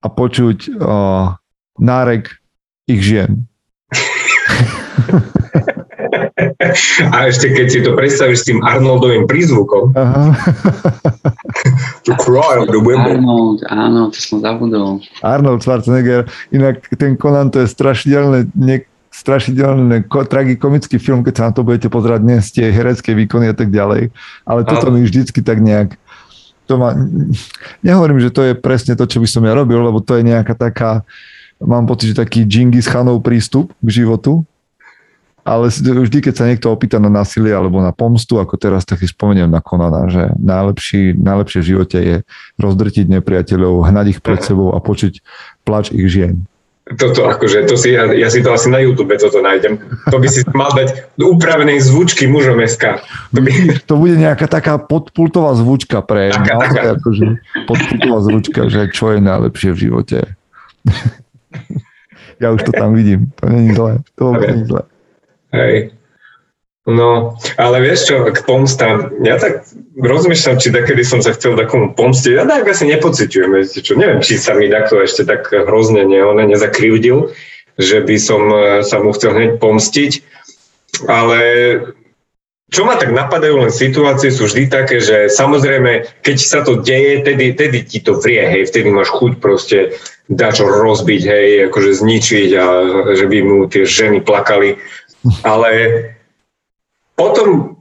a 0.00 0.06
počuť 0.08 0.58
uh, 0.76 1.36
nárek 1.76 2.40
ich 2.88 3.00
žien. 3.04 3.44
A 7.12 7.28
ešte 7.28 7.52
keď 7.52 7.66
si 7.68 7.80
to 7.84 7.92
predstavíš 7.92 8.38
s 8.42 8.46
tým 8.48 8.62
Arnoldovým 8.62 9.28
prízvukom. 9.28 9.92
to 12.06 12.12
cry 12.18 12.58
of 12.58 12.72
the 12.72 12.80
women. 12.80 13.22
Arnold, 13.22 13.62
áno, 13.68 14.10
to 14.10 14.18
som 14.18 14.40
zabudol. 14.40 15.02
Arnold 15.20 15.62
Schwarzenegger, 15.62 16.26
inak 16.50 16.82
ten 16.96 17.18
Conan 17.18 17.50
to 17.50 17.62
je 17.62 17.68
strašidelné, 17.68 18.50
ne, 18.54 18.82
strašidelný 19.10 20.06
tragikomický 20.08 21.00
film, 21.00 21.24
keď 21.24 21.34
sa 21.34 21.44
na 21.48 21.52
to 21.56 21.64
budete 21.64 21.88
pozerať 21.88 22.20
dnes, 22.20 22.52
tie 22.52 22.68
herecké 22.68 23.16
výkony 23.16 23.50
a 23.50 23.56
tak 23.56 23.72
ďalej. 23.72 24.12
Ale 24.44 24.60
toto 24.68 24.92
mi 24.92 25.00
vždycky 25.00 25.40
tak 25.40 25.64
nejak 25.64 25.96
to 26.66 26.82
ma, 26.82 26.98
nehovorím, 27.80 28.18
že 28.18 28.34
to 28.34 28.42
je 28.42 28.52
presne 28.58 28.98
to, 28.98 29.06
čo 29.06 29.22
by 29.22 29.28
som 29.30 29.46
ja 29.46 29.54
robil, 29.54 29.78
lebo 29.78 30.02
to 30.02 30.18
je 30.18 30.26
nejaká 30.26 30.58
taká, 30.58 31.06
mám 31.62 31.86
pocit, 31.86 32.12
že 32.12 32.18
taký 32.18 32.42
Genghis 32.42 32.90
Khanov 32.90 33.22
prístup 33.22 33.70
k 33.78 34.02
životu, 34.02 34.42
ale 35.46 35.70
vždy, 35.70 36.18
keď 36.18 36.34
sa 36.34 36.44
niekto 36.50 36.74
opýta 36.74 36.98
na 36.98 37.06
násilie 37.06 37.54
alebo 37.54 37.78
na 37.78 37.94
pomstu, 37.94 38.42
ako 38.42 38.58
teraz, 38.58 38.82
tak 38.82 38.98
si 38.98 39.06
spomeniem 39.06 39.46
na 39.46 39.62
Konana, 39.62 40.10
že 40.10 40.34
najlepší, 40.42 41.14
najlepšie 41.14 41.62
v 41.62 41.68
živote 41.70 41.98
je 42.02 42.16
rozdrtiť 42.58 43.06
nepriateľov, 43.06 43.86
hnať 43.86 44.18
ich 44.18 44.20
pred 44.26 44.42
sebou 44.42 44.74
a 44.74 44.82
počuť 44.82 45.22
plač 45.62 45.94
ich 45.94 46.10
žien. 46.10 46.42
Toto 46.86 47.26
akože, 47.26 47.66
to 47.66 47.74
si, 47.74 47.98
ja, 47.98 48.06
ja 48.14 48.30
si 48.30 48.46
to 48.46 48.54
asi 48.54 48.70
na 48.70 48.78
YouTube 48.78 49.10
toto 49.18 49.42
nájdem. 49.42 49.78
To 50.06 50.22
by 50.22 50.26
si 50.30 50.46
mal 50.54 50.70
dať 50.70 51.18
do 51.18 51.34
upravenej 51.34 51.82
zvučky 51.82 52.30
mužom 52.30 52.62
SK. 52.62 53.02
To, 53.34 53.42
by... 53.42 53.50
to 53.86 53.94
bude 53.98 54.14
nejaká 54.14 54.46
taká 54.46 54.78
podpultová 54.78 55.58
zvučka 55.58 55.98
pre 56.06 56.30
taká, 56.30 56.58
naozaj, 56.58 56.70
taká. 56.70 56.82
Akože, 56.98 57.26
podpultová 57.66 58.18
zvučka, 58.22 58.60
že 58.70 58.86
čo 58.94 59.14
je 59.14 59.18
najlepšie 59.18 59.70
v 59.74 59.78
živote. 59.78 60.18
ja 62.42 62.54
už 62.54 62.62
to 62.66 62.70
tam 62.70 62.94
vidím. 62.94 63.34
To 63.42 63.50
není 63.50 63.74
zlé. 63.74 63.92
To 64.14 64.30
okay. 64.30 64.54
není 64.54 64.70
zlé. 64.70 64.82
Hej. 65.56 65.96
No, 66.86 67.34
ale 67.58 67.82
vieš 67.82 68.06
čo, 68.06 68.22
k 68.30 68.46
pomstám, 68.46 69.10
ja 69.26 69.42
tak 69.42 69.66
rozmýšľam, 69.98 70.62
či 70.62 70.70
takedy 70.70 71.02
som 71.02 71.18
sa 71.18 71.34
chcel 71.34 71.58
takomu 71.58 71.90
pomstiť, 71.98 72.38
ja 72.38 72.46
tak 72.46 72.62
asi 72.62 72.86
nepociťujem, 72.86 73.50
viete 73.50 73.82
čo, 73.82 73.98
neviem, 73.98 74.22
či 74.22 74.38
sa 74.38 74.54
mi 74.54 74.70
takto 74.70 75.02
ešte 75.02 75.26
tak 75.26 75.50
hrozne 75.50 76.06
ne, 76.06 76.22
on 76.22 76.38
nezakrivdil, 76.38 77.34
že 77.74 78.06
by 78.06 78.16
som 78.22 78.42
e, 78.54 78.86
sa 78.86 79.02
mu 79.02 79.10
chcel 79.10 79.34
hneď 79.34 79.52
pomstiť, 79.58 80.12
ale 81.10 81.40
čo 82.66 82.82
ma 82.82 82.98
tak 82.98 83.14
napadajú 83.14 83.62
len 83.62 83.70
situácie 83.70 84.34
sú 84.34 84.50
vždy 84.50 84.66
také, 84.66 84.98
že 84.98 85.30
samozrejme, 85.30 86.22
keď 86.26 86.36
sa 86.38 86.66
to 86.66 86.82
deje, 86.82 87.22
tedy, 87.22 87.54
tedy 87.54 87.82
ti 87.86 87.98
to 88.02 88.18
vrie, 88.18 88.42
hej, 88.42 88.66
vtedy 88.66 88.90
máš 88.90 89.10
chuť 89.14 89.32
proste 89.38 89.94
dačo 90.26 90.66
rozbiť, 90.66 91.22
hej, 91.30 91.48
akože 91.70 91.98
zničiť 92.02 92.50
a 92.58 92.66
že 93.14 93.26
by 93.30 93.38
mu 93.46 93.56
tie 93.70 93.86
ženy 93.86 94.18
plakali. 94.18 94.82
Ale 95.42 95.70
potom, 97.16 97.80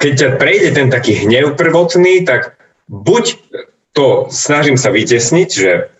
keď 0.00 0.12
ťa 0.16 0.28
prejde 0.40 0.68
ten 0.74 0.88
taký 0.88 1.26
hnev 1.26 1.54
prvotný, 1.54 2.24
tak 2.24 2.56
buď 2.88 3.38
to 3.92 4.26
snažím 4.32 4.80
sa 4.80 4.88
vytesniť, 4.88 5.48
že 5.52 5.92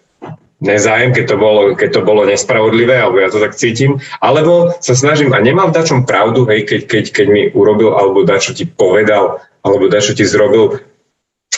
nezájem, 0.63 1.11
keď 1.13 1.25
to, 1.35 1.37
bolo, 1.37 1.63
keď 1.75 1.91
to 1.91 2.01
bolo 2.07 2.23
nespravodlivé, 2.25 2.97
alebo 2.97 3.19
ja 3.19 3.29
to 3.29 3.43
tak 3.43 3.59
cítim, 3.59 3.99
alebo 4.23 4.73
sa 4.79 4.95
snažím 4.95 5.35
a 5.35 5.43
nemám 5.43 5.75
dačom 5.75 6.07
pravdu, 6.07 6.47
hej, 6.49 6.65
keď, 6.65 6.81
keď, 6.87 7.05
keď 7.11 7.27
mi 7.29 7.43
urobil, 7.53 7.99
alebo 7.99 8.23
dačo 8.23 8.55
ti 8.55 8.65
povedal, 8.65 9.43
alebo 9.67 9.91
dačo 9.91 10.15
ti 10.15 10.23
zrobil, 10.23 10.81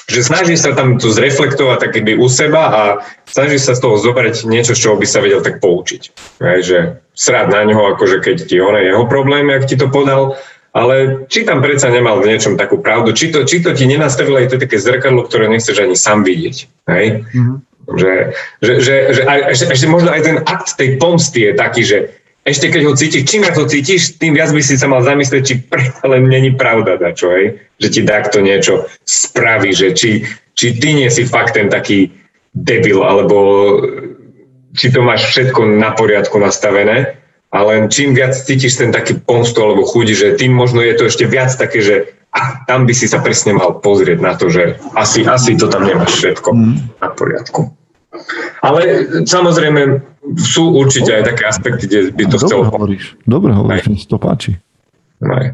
že 0.04 0.20
snaží 0.20 0.54
sa 0.58 0.76
tam 0.76 1.00
to 1.00 1.08
zreflektovať 1.08 1.78
tak 1.80 1.90
keby 1.96 2.18
u 2.20 2.28
seba 2.28 2.62
a 2.68 2.82
snaží 3.24 3.56
sa 3.56 3.72
z 3.72 3.80
toho 3.80 3.96
zobrať 3.96 4.44
niečo, 4.44 4.76
z 4.76 4.82
čoho 4.84 4.96
by 5.00 5.06
sa 5.08 5.24
vedel 5.24 5.40
tak 5.40 5.58
poučiť. 5.64 6.02
Hej, 6.44 6.60
že 6.62 6.78
srád 7.16 7.50
na 7.54 7.64
ňoho, 7.64 7.96
akože 7.96 8.20
keď 8.20 8.36
ti 8.46 8.58
on 8.60 8.76
je 8.76 8.90
jeho 8.90 9.06
problém, 9.06 9.48
jak 9.48 9.64
ti 9.64 9.76
to 9.78 9.88
podal, 9.88 10.36
ale 10.74 11.24
či 11.30 11.46
tam 11.46 11.62
predsa 11.62 11.88
nemal 11.88 12.18
v 12.18 12.34
niečom 12.34 12.58
takú 12.58 12.82
pravdu, 12.82 13.14
či 13.14 13.30
to, 13.30 13.46
či 13.46 13.62
to 13.62 13.70
ti 13.72 13.86
nenastavilo 13.86 14.42
aj 14.42 14.50
to 14.50 14.56
také 14.58 14.76
zrkadlo, 14.82 15.24
ktoré 15.24 15.46
nechceš 15.46 15.78
ani 15.78 15.94
sám 15.94 16.26
vidieť. 16.26 16.56
Hej? 16.90 17.06
Mm-hmm. 17.30 17.56
Že, 17.84 18.12
že, 18.64 18.72
že, 18.80 18.94
že 19.12 19.22
aj, 19.28 19.38
ešte, 19.54 19.64
ešte 19.76 19.86
možno 19.86 20.08
aj 20.10 20.22
ten 20.24 20.36
akt 20.40 20.74
tej 20.74 20.96
pomsty 20.96 21.46
je 21.46 21.52
taký, 21.52 21.82
že 21.84 21.98
ešte 22.44 22.68
keď 22.68 22.82
ho 22.84 22.92
cítiš, 22.92 23.24
čím 23.24 23.48
to 23.48 23.64
cítiš, 23.64 24.20
tým 24.20 24.36
viac 24.36 24.52
by 24.52 24.60
si 24.60 24.76
sa 24.76 24.84
mal 24.84 25.00
zamyslieť, 25.00 25.42
či 25.42 25.54
len 26.04 26.28
není 26.28 26.52
pravda 26.52 27.00
dačo, 27.00 27.32
hej? 27.32 27.56
že 27.80 27.88
ti 27.88 28.00
takto 28.04 28.44
niečo 28.44 28.84
spraví, 29.08 29.72
že 29.72 29.96
či, 29.96 30.28
či 30.52 30.76
ty 30.76 30.92
nie 30.92 31.08
si 31.08 31.24
fakt 31.24 31.56
ten 31.56 31.72
taký 31.72 32.12
debil, 32.52 33.00
alebo 33.00 33.36
či 34.76 34.92
to 34.92 35.00
máš 35.00 35.32
všetko 35.32 35.80
na 35.80 35.96
poriadku 35.96 36.36
nastavené 36.36 37.16
a 37.48 37.58
len 37.64 37.88
čím 37.88 38.12
viac 38.12 38.36
cítiš 38.36 38.76
ten 38.76 38.92
taký 38.92 39.16
pomstu 39.24 39.64
alebo 39.64 39.88
chuť, 39.88 40.06
že 40.12 40.28
tým 40.36 40.52
možno 40.52 40.84
je 40.84 40.94
to 41.00 41.08
ešte 41.08 41.24
viac 41.24 41.48
také, 41.56 41.80
že 41.80 41.96
a 42.34 42.66
tam 42.66 42.82
by 42.84 42.92
si 42.92 43.06
sa 43.06 43.22
presne 43.22 43.54
mal 43.54 43.78
pozrieť 43.78 44.18
na 44.18 44.34
to, 44.34 44.50
že 44.50 44.76
asi, 44.98 45.22
asi 45.22 45.54
to 45.54 45.70
tam 45.70 45.86
nemáš 45.86 46.18
všetko 46.18 46.50
mm. 46.50 46.76
na 46.98 47.08
poriadku. 47.14 47.70
Ale 48.58 48.80
samozrejme 49.22 50.02
sú 50.40 50.72
určite 50.72 51.10
aj 51.12 51.22
také 51.34 51.42
aspekty, 51.44 51.84
kde 51.84 52.00
by 52.16 52.24
to 52.28 52.36
Dobre 52.40 52.46
chcelo... 52.48 52.62
Hovoríš. 52.72 53.04
Dobre 53.28 53.50
hovoríš, 53.52 53.86
mi 53.92 53.98
to 54.00 54.16
páči. 54.16 54.56
Aj. 55.20 55.52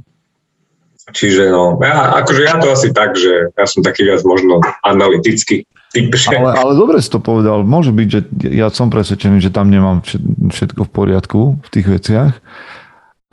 Čiže 1.11 1.51
no, 1.51 1.75
ja, 1.83 2.23
akože 2.23 2.43
ja 2.47 2.55
to 2.63 2.71
asi 2.71 2.95
tak, 2.95 3.19
že 3.19 3.51
ja 3.51 3.67
som 3.67 3.83
taký 3.83 4.07
viac 4.07 4.23
možno 4.23 4.63
analytický 4.87 5.67
typ. 5.91 6.07
Že... 6.15 6.39
Ale, 6.39 6.55
ale 6.55 6.73
dobre 6.79 7.03
si 7.03 7.11
to 7.11 7.19
povedal. 7.19 7.67
Môže 7.67 7.91
byť, 7.91 8.09
že 8.09 8.21
ja 8.47 8.71
som 8.71 8.95
presvedčený, 8.95 9.43
že 9.43 9.51
tam 9.51 9.75
nemám 9.75 10.07
všetko 10.55 10.87
v 10.87 10.91
poriadku 10.91 11.41
v 11.59 11.69
tých 11.71 11.87
veciach. 11.91 12.33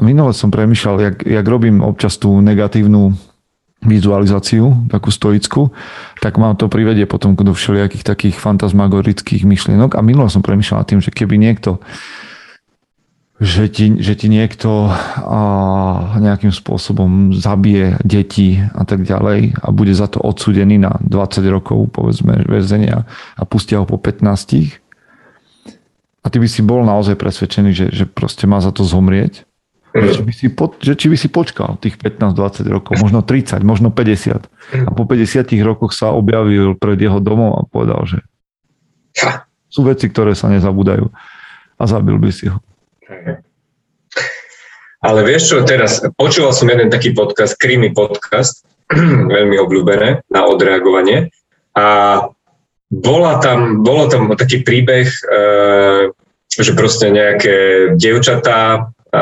Minule 0.02 0.34
som 0.34 0.54
premyšľal, 0.54 0.96
jak, 1.02 1.18
jak 1.26 1.46
robím 1.46 1.82
občas 1.82 2.18
tú 2.22 2.38
negatívnu 2.42 3.18
vizualizáciu, 3.86 4.90
takú 4.90 5.14
stoickú, 5.14 5.70
tak 6.18 6.42
mám 6.42 6.58
to 6.58 6.66
privedie 6.66 7.06
potom 7.06 7.38
do 7.38 7.54
všelijakých 7.54 8.04
takých 8.04 8.36
fantasmagorických 8.42 9.46
myšlienok 9.46 9.94
a 9.94 10.02
minule 10.02 10.28
som 10.34 10.42
premyšľal 10.42 10.88
tým, 10.88 11.00
že 11.00 11.14
keby 11.14 11.38
niekto 11.38 11.78
že 13.38 13.70
ti, 13.70 13.94
že 14.02 14.18
ti 14.18 14.34
niekto 14.34 14.90
a, 14.90 15.42
nejakým 16.18 16.50
spôsobom 16.50 17.38
zabije 17.38 18.02
deti 18.02 18.58
a 18.58 18.82
tak 18.82 19.06
ďalej 19.06 19.62
a 19.62 19.68
bude 19.70 19.94
za 19.94 20.10
to 20.10 20.18
odsudený 20.18 20.82
na 20.82 20.98
20 21.06 21.46
rokov, 21.54 21.94
povedzme, 21.94 22.50
väzenia 22.50 23.06
a 23.38 23.42
pustia 23.46 23.78
ho 23.78 23.86
po 23.86 24.02
15. 24.02 24.82
A 26.26 26.28
ty 26.34 26.38
by 26.42 26.48
si 26.50 26.66
bol 26.66 26.82
naozaj 26.82 27.14
presvedčený, 27.14 27.72
že, 27.78 27.88
že 27.94 28.10
proste 28.10 28.50
má 28.50 28.58
za 28.58 28.74
to 28.74 28.82
zomrieť. 28.82 29.47
Že 29.98 30.14
či, 30.14 30.24
by 30.24 30.34
si 30.34 30.48
po, 30.54 30.66
že 30.78 30.94
či 30.94 31.08
by 31.10 31.18
si 31.18 31.28
počkal 31.32 31.82
tých 31.82 31.98
15-20 31.98 32.70
rokov, 32.70 32.94
možno 33.02 33.26
30, 33.26 33.66
možno 33.66 33.90
50. 33.90 34.86
A 34.86 34.92
po 34.94 35.04
50 35.10 35.50
rokoch 35.66 35.98
sa 35.98 36.14
objavil 36.14 36.78
pred 36.78 37.02
jeho 37.02 37.18
domom 37.18 37.58
a 37.58 37.62
povedal, 37.66 38.06
že 38.06 38.22
sú 39.68 39.82
veci, 39.84 40.08
ktoré 40.08 40.38
sa 40.38 40.54
nezabúdajú. 40.54 41.10
A 41.78 41.84
zabil 41.86 42.18
by 42.18 42.30
si 42.30 42.50
ho. 42.50 42.62
Ale 44.98 45.22
vieš 45.22 45.54
čo, 45.54 45.62
teraz 45.62 46.02
počúval 46.18 46.52
som 46.52 46.68
jeden 46.68 46.90
taký 46.90 47.14
podcast, 47.14 47.54
krimi 47.58 47.94
podcast, 47.94 48.66
veľmi 49.36 49.58
obľúbené 49.62 50.26
na 50.32 50.42
odreagovanie 50.48 51.30
a 51.78 51.86
bola 52.88 53.38
tam, 53.44 53.84
bolo 53.84 54.08
tam 54.08 54.32
taký 54.34 54.64
príbeh, 54.64 55.06
e, 55.06 55.22
že 56.48 56.72
proste 56.74 57.12
nejaké 57.12 57.56
dievčatá 58.00 58.90
e, 59.14 59.22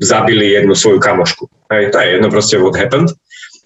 zabili 0.00 0.56
jednu 0.56 0.74
svoju 0.74 1.00
kamošku. 1.00 1.48
Hej, 1.72 1.90
to 1.92 2.00
je 2.00 2.08
jedno 2.18 2.28
proste 2.30 2.58
what 2.58 2.76
happened. 2.76 3.10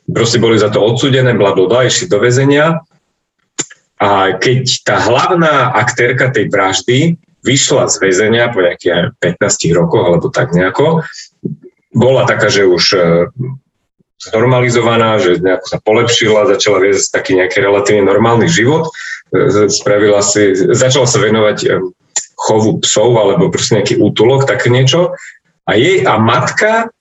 Proste 0.07 0.39
boli 0.39 0.59
za 0.59 0.71
to 0.71 0.79
odsudené, 0.83 1.35
bla, 1.35 1.55
bla, 1.55 1.67
bla, 1.67 1.81
išli 1.87 2.07
do 2.07 2.23
väzenia 2.23 2.79
a 3.97 4.37
keď 4.37 4.85
tá 4.85 5.01
hlavná 5.01 5.73
aktérka 5.73 6.29
tej 6.29 6.53
vraždy 6.53 7.17
vyšla 7.41 7.89
z 7.89 7.97
väzenia 8.03 8.53
po 8.53 8.61
nejakých 8.61 9.17
15 9.23 9.79
rokoch 9.79 10.05
alebo 10.05 10.29
tak 10.29 10.53
nejako. 10.53 11.07
Bola 11.97 12.29
taká, 12.29 12.53
že 12.53 12.69
už 12.69 12.85
e, 12.93 13.01
znormalizovaná, 14.21 15.17
že 15.17 15.41
nejako 15.41 15.67
sa 15.71 15.79
polepšila, 15.81 16.51
začala 16.51 16.85
viesť 16.85 17.09
taký 17.09 17.41
nejaký 17.41 17.63
relatívne 17.65 18.05
normálny 18.05 18.51
život, 18.53 18.93
e, 19.33 19.71
spravila 19.73 20.21
si, 20.21 20.53
začala 20.77 21.09
sa 21.09 21.17
venovať 21.23 21.59
e, 21.65 21.69
chovu 22.37 22.85
psov 22.85 23.17
alebo 23.17 23.49
proste 23.49 23.81
nejaký 23.81 23.97
útulok, 23.97 24.45
tak 24.45 24.69
niečo. 24.69 25.17
A 25.67 25.75
jej 25.75 26.05
a 26.05 26.21
matka 26.21 26.93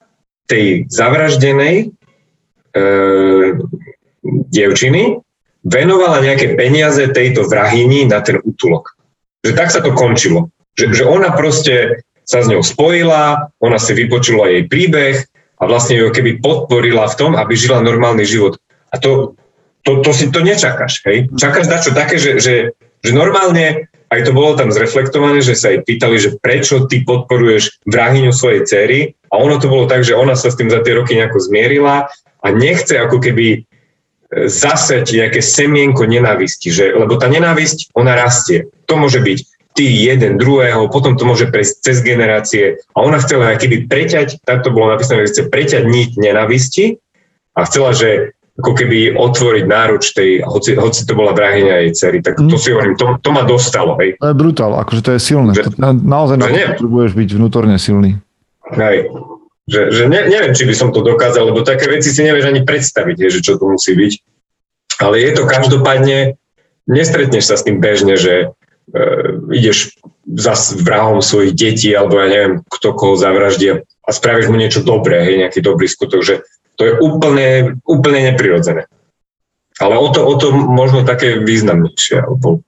tej 0.47 0.87
zavraždenej 0.89 1.75
e, 1.85 2.77
dievčiny 4.25 5.21
venovala 5.65 6.23
nejaké 6.23 6.53
peniaze 6.55 7.03
tejto 7.11 7.45
vrahini 7.45 8.07
na 8.07 8.21
ten 8.21 8.39
útulok. 8.41 8.95
Že 9.45 9.51
tak 9.53 9.69
sa 9.69 9.81
to 9.83 9.93
končilo. 9.93 10.49
Že, 10.77 10.85
že 10.93 11.03
ona 11.05 11.33
proste 11.33 12.05
sa 12.25 12.41
s 12.41 12.49
ňou 12.49 12.65
spojila, 12.65 13.53
ona 13.61 13.77
si 13.77 13.93
vypočula 13.93 14.49
jej 14.49 14.65
príbeh 14.65 15.21
a 15.61 15.63
vlastne 15.69 15.97
ju 15.97 16.09
keby 16.09 16.41
podporila 16.41 17.05
v 17.05 17.17
tom, 17.17 17.31
aby 17.37 17.53
žila 17.53 17.85
normálny 17.85 18.25
život. 18.25 18.57
A 18.89 18.97
to, 18.97 19.37
to, 19.85 20.01
to 20.01 20.11
si 20.13 20.33
to 20.33 20.41
nečakáš. 20.41 21.05
Hej? 21.05 21.29
Čakáš 21.37 21.69
na 21.69 21.77
také, 21.81 22.17
že, 22.17 22.41
že, 22.41 22.55
že 23.05 23.11
normálne, 23.13 23.89
aj 24.15 24.23
to 24.25 24.31
bolo 24.31 24.55
tam 24.55 24.71
zreflektované, 24.71 25.43
že 25.43 25.59
sa 25.59 25.75
jej 25.75 25.83
pýtali, 25.83 26.15
že 26.15 26.39
prečo 26.39 26.87
ty 26.87 27.03
podporuješ 27.03 27.83
vrahyňu 27.85 28.31
svojej 28.31 28.61
cery 28.63 28.99
a 29.27 29.37
ono 29.37 29.59
to 29.59 29.67
bolo 29.67 29.85
tak, 29.85 30.07
že 30.07 30.15
ona 30.15 30.33
sa 30.33 30.47
s 30.49 30.57
tým 30.57 30.71
za 30.71 30.79
tie 30.79 30.95
roky 30.95 31.19
nejako 31.19 31.43
zmierila 31.43 32.07
a 32.41 32.47
nechce 32.49 32.95
ako 32.95 33.19
keby 33.19 33.67
zaseť 34.35 35.05
nejaké 35.15 35.39
semienko 35.39 36.03
nenávisti, 36.09 36.73
že, 36.73 36.91
lebo 36.91 37.15
tá 37.15 37.31
nenávisť, 37.31 37.95
ona 37.95 38.17
rastie. 38.17 38.67
To 38.89 38.99
môže 38.99 39.21
byť 39.23 39.39
ty 39.75 39.85
jeden 39.85 40.39
druhého, 40.39 40.87
potom 40.91 41.19
to 41.19 41.27
môže 41.27 41.51
prejsť 41.51 41.73
cez 41.83 41.97
generácie. 42.03 42.79
A 42.95 43.03
ona 43.03 43.19
chcela 43.19 43.55
keby 43.55 43.87
preťať, 43.87 44.43
tak 44.43 44.63
to 44.63 44.71
bolo 44.71 44.91
napísané, 44.91 45.27
že 45.27 45.31
chce 45.35 45.43
preťať 45.51 45.83
niť 45.87 46.09
nenávisti. 46.19 46.99
A 47.55 47.63
chcela, 47.63 47.95
že 47.95 48.34
ako 48.55 48.71
keby 48.71 49.19
otvoriť 49.19 49.65
náruč 49.67 50.15
tej, 50.15 50.39
hoci, 50.47 50.79
hoci 50.79 51.03
to 51.03 51.11
bola 51.11 51.35
vrahyňa 51.35 51.75
jej 51.85 51.91
cery, 51.91 52.17
tak 52.23 52.39
to 52.39 52.55
mm. 52.55 52.61
si 52.61 52.71
hovorím, 52.71 52.95
to, 52.95 53.19
to 53.19 53.29
ma 53.35 53.43
dostalo. 53.43 53.99
Hej. 53.99 54.15
To 54.23 54.31
je 54.31 54.35
brutál, 54.35 54.71
akože 54.79 55.01
to 55.03 55.11
je 55.11 55.19
silné. 55.19 55.51
Že, 55.51 55.75
to, 55.75 55.91
naozaj 55.91 56.35
na 56.39 56.47
to 56.47 56.79
potrebuješ 56.79 57.11
byť 57.19 57.29
vnútorne 57.35 57.75
silný. 57.75 58.23
Hej. 58.71 59.11
Že, 59.65 59.81
že 59.91 60.03
ne, 60.07 60.19
neviem, 60.31 60.53
či 60.55 60.63
by 60.63 60.75
som 60.77 60.89
to 60.95 61.03
dokázal, 61.03 61.51
lebo 61.51 61.67
také 61.67 61.91
veci 61.91 62.15
si 62.15 62.21
nevieš 62.23 62.47
ani 62.47 62.63
predstaviť, 62.63 63.17
že 63.27 63.39
čo 63.43 63.59
to 63.59 63.75
musí 63.75 63.91
byť. 63.91 64.13
Ale 65.03 65.19
je 65.19 65.31
to 65.35 65.43
každopádne, 65.43 66.39
nestretneš 66.87 67.51
sa 67.51 67.59
s 67.59 67.65
tým 67.67 67.83
bežne, 67.83 68.15
že 68.15 68.55
e, 68.95 69.01
ideš 69.51 69.99
za 70.31 70.55
vrahom 70.79 71.19
svojich 71.19 71.51
detí, 71.57 71.91
alebo 71.91 72.23
ja 72.23 72.31
neviem, 72.31 72.53
kto 72.71 72.95
koho 72.95 73.19
zavraždí 73.19 73.83
a 73.83 74.09
spravíš 74.13 74.47
mu 74.47 74.55
niečo 74.55 74.85
dobré, 74.85 75.25
hej, 75.27 75.43
nejaký 75.43 75.59
dobrý 75.59 75.89
skutok, 75.89 76.21
že 76.23 76.45
to 76.75 76.81
je 76.85 76.93
úplne, 76.99 77.79
úplne 77.87 78.31
neprirodzené. 78.31 78.87
Ale 79.79 79.99
o 79.99 80.07
to, 80.07 80.23
o 80.23 80.33
to 80.39 80.55
možno 80.55 81.03
také 81.03 81.39
významnejšie. 81.43 82.23
Alebo... 82.23 82.63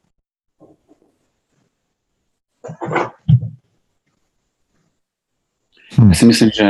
Hm. 5.96 6.12
Ja 6.12 6.16
si 6.16 6.26
myslím, 6.28 6.50
že 6.52 6.68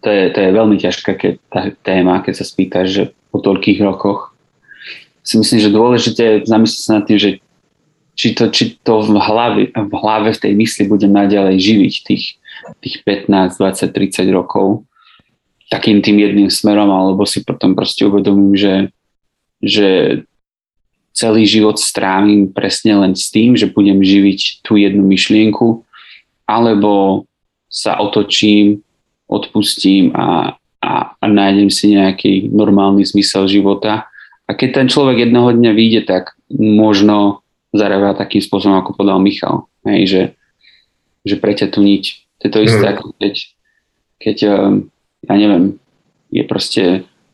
to 0.00 0.08
je, 0.08 0.24
to 0.32 0.38
je 0.40 0.50
veľmi 0.56 0.76
ťažká 0.80 1.12
keď, 1.14 1.34
tá 1.52 1.60
téma, 1.84 2.24
keď 2.24 2.34
sa 2.40 2.44
spýtaš, 2.48 2.86
že 2.88 3.04
po 3.30 3.38
toľkých 3.38 3.84
rokoch. 3.84 4.32
Si 5.20 5.36
myslím, 5.36 5.60
že 5.60 5.70
dôležité 5.70 6.22
je 6.24 6.48
zamyslieť 6.48 6.82
sa 6.82 6.92
nad 6.98 7.04
tým, 7.04 7.20
že 7.20 7.30
či 8.16 8.36
to, 8.36 8.50
či 8.52 8.76
to 8.82 9.00
v, 9.04 9.16
hlave, 9.16 9.60
v 9.72 9.94
hlave 9.96 10.32
v 10.34 10.42
tej 10.42 10.52
mysli 10.56 10.84
bude 10.88 11.06
naďalej 11.06 11.56
živiť 11.60 11.94
tých, 12.04 12.24
tých 12.82 12.96
15, 13.04 13.56
20, 13.56 13.96
30 13.96 14.28
rokov. 14.32 14.84
Takým 15.70 16.02
tým 16.02 16.18
jedným 16.18 16.50
smerom, 16.50 16.90
alebo 16.90 17.22
si 17.22 17.46
potom 17.46 17.78
proste 17.78 18.02
uvedomím, 18.02 18.58
že, 18.58 18.74
že 19.62 19.88
celý 21.14 21.46
život 21.46 21.78
strávim 21.78 22.50
presne 22.50 22.98
len 22.98 23.12
s 23.14 23.30
tým, 23.30 23.54
že 23.54 23.70
budem 23.70 24.02
živiť 24.02 24.66
tú 24.66 24.74
jednu 24.74 25.06
myšlienku, 25.06 25.86
alebo 26.50 27.24
sa 27.70 28.02
otočím, 28.02 28.82
odpustím 29.30 30.10
a, 30.10 30.58
a, 30.82 30.92
a 31.14 31.24
nájdem 31.30 31.70
si 31.70 31.94
nejaký 31.94 32.50
normálny 32.50 33.06
zmysel 33.06 33.46
života. 33.46 34.10
A 34.50 34.58
keď 34.58 34.82
ten 34.82 34.86
človek 34.90 35.30
jednoho 35.30 35.54
dňa 35.54 35.70
vyjde, 35.70 36.02
tak 36.10 36.34
možno 36.58 37.46
zareaguje 37.70 38.18
takým 38.18 38.42
spôsobom, 38.42 38.82
ako 38.82 38.98
povedal 38.98 39.22
Michal. 39.22 39.70
Hej, 39.86 40.02
že, 40.10 40.22
že 41.22 41.34
preťa 41.38 41.70
tu 41.70 41.86
niť. 41.86 42.04
To 42.42 42.42
je 42.42 42.50
to 42.50 42.60
isté, 42.66 42.82
mm. 42.82 42.92
ako 42.98 43.06
keď, 43.14 43.34
keď, 44.18 44.36
ehm, 44.50 44.74
ja 45.24 45.34
neviem, 45.36 45.76
je 46.30 46.42
proste 46.46 46.82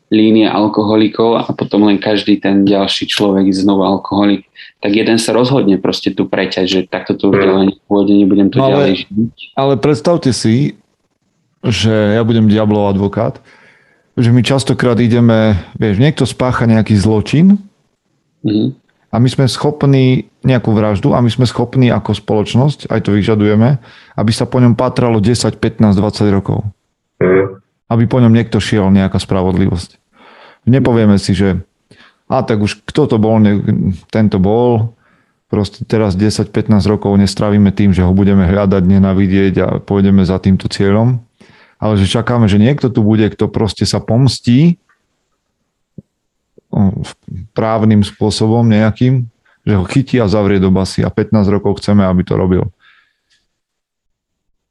línia 0.06 0.54
alkoholikov 0.54 1.42
a 1.42 1.50
potom 1.50 1.90
len 1.90 1.98
každý 1.98 2.38
ten 2.38 2.62
ďalší 2.62 3.10
človek 3.10 3.50
je 3.50 3.58
znovu 3.58 3.82
alkoholik, 3.82 4.46
tak 4.78 4.94
jeden 4.94 5.18
sa 5.18 5.34
rozhodne 5.34 5.82
proste 5.82 6.14
tu 6.14 6.30
preťať, 6.30 6.64
že 6.66 6.78
takto 6.86 7.18
tu 7.18 7.34
už 7.34 7.42
mm. 7.42 7.42
ďalej 7.42 7.64
nepôjde, 7.74 8.12
nebudem 8.14 8.48
tu 8.54 8.62
no, 8.62 8.70
ďalej 8.70 8.92
žiť. 9.02 9.38
Ale 9.58 9.74
predstavte 9.82 10.30
si, 10.30 10.78
že 11.66 11.90
ja 11.90 12.22
budem 12.22 12.46
diablov 12.46 12.94
advokát, 12.94 13.42
že 14.14 14.30
my 14.30 14.46
častokrát 14.46 14.96
ideme, 15.02 15.58
vieš, 15.74 15.98
niekto 15.98 16.22
spácha 16.22 16.70
nejaký 16.70 16.94
zločin 16.94 17.58
mm 18.46 18.86
a 19.16 19.16
my 19.16 19.32
sme 19.32 19.48
schopní 19.48 20.28
nejakú 20.44 20.76
vraždu 20.76 21.16
a 21.16 21.24
my 21.24 21.32
sme 21.32 21.48
schopní 21.48 21.88
ako 21.88 22.12
spoločnosť, 22.12 22.92
aj 22.92 23.00
to 23.00 23.16
vyžadujeme, 23.16 23.80
aby 24.12 24.32
sa 24.34 24.44
po 24.44 24.60
ňom 24.60 24.76
patralo 24.76 25.24
10, 25.24 25.56
15, 25.56 25.96
20 25.96 26.36
rokov. 26.36 26.68
Mm. 27.24 27.55
Aby 27.86 28.10
po 28.10 28.18
ňom 28.18 28.34
niekto 28.34 28.58
šiel 28.58 28.90
nejaká 28.90 29.22
spravodlivosť. 29.22 30.02
Nepovieme 30.66 31.16
si, 31.22 31.32
že 31.36 31.62
a 32.26 32.42
tak 32.42 32.58
už 32.58 32.82
kto 32.82 33.06
to 33.06 33.16
bol, 33.22 33.38
ne, 33.38 33.62
tento 34.10 34.42
bol, 34.42 34.98
proste 35.46 35.86
teraz 35.86 36.18
10-15 36.18 36.82
rokov 36.90 37.14
nestravíme 37.14 37.70
tým, 37.70 37.94
že 37.94 38.02
ho 38.02 38.10
budeme 38.10 38.42
hľadať, 38.50 38.82
nenavidieť 38.82 39.54
a 39.62 39.68
pôjdeme 39.78 40.26
za 40.26 40.42
týmto 40.42 40.66
cieľom, 40.66 41.22
ale 41.78 41.94
že 41.94 42.10
čakáme, 42.10 42.50
že 42.50 42.58
niekto 42.58 42.90
tu 42.90 43.06
bude, 43.06 43.30
kto 43.30 43.46
proste 43.46 43.86
sa 43.86 44.02
pomstí 44.02 44.82
právnym 47.54 48.02
spôsobom 48.02 48.66
nejakým, 48.66 49.30
že 49.62 49.74
ho 49.78 49.84
chytí 49.86 50.18
a 50.18 50.26
zavrie 50.26 50.58
do 50.58 50.74
basy 50.74 51.06
a 51.06 51.10
15 51.10 51.46
rokov 51.46 51.78
chceme, 51.78 52.02
aby 52.02 52.22
to 52.26 52.34
robil. 52.34 52.74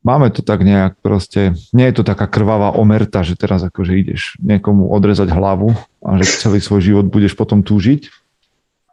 Máme 0.05 0.29
to 0.29 0.45
tak 0.45 0.61
nejak 0.61 1.01
proste, 1.01 1.57
nie 1.73 1.89
je 1.89 1.97
to 1.97 2.03
taká 2.05 2.29
krvavá 2.29 2.77
omerta, 2.77 3.25
že 3.25 3.33
teraz 3.33 3.65
akože 3.65 3.93
ideš 3.97 4.37
niekomu 4.37 4.85
odrezať 4.93 5.33
hlavu 5.33 5.73
a 6.05 6.21
že 6.21 6.45
celý 6.45 6.61
svoj 6.61 6.85
život 6.85 7.09
budeš 7.09 7.33
potom 7.33 7.65
túžiť, 7.65 8.13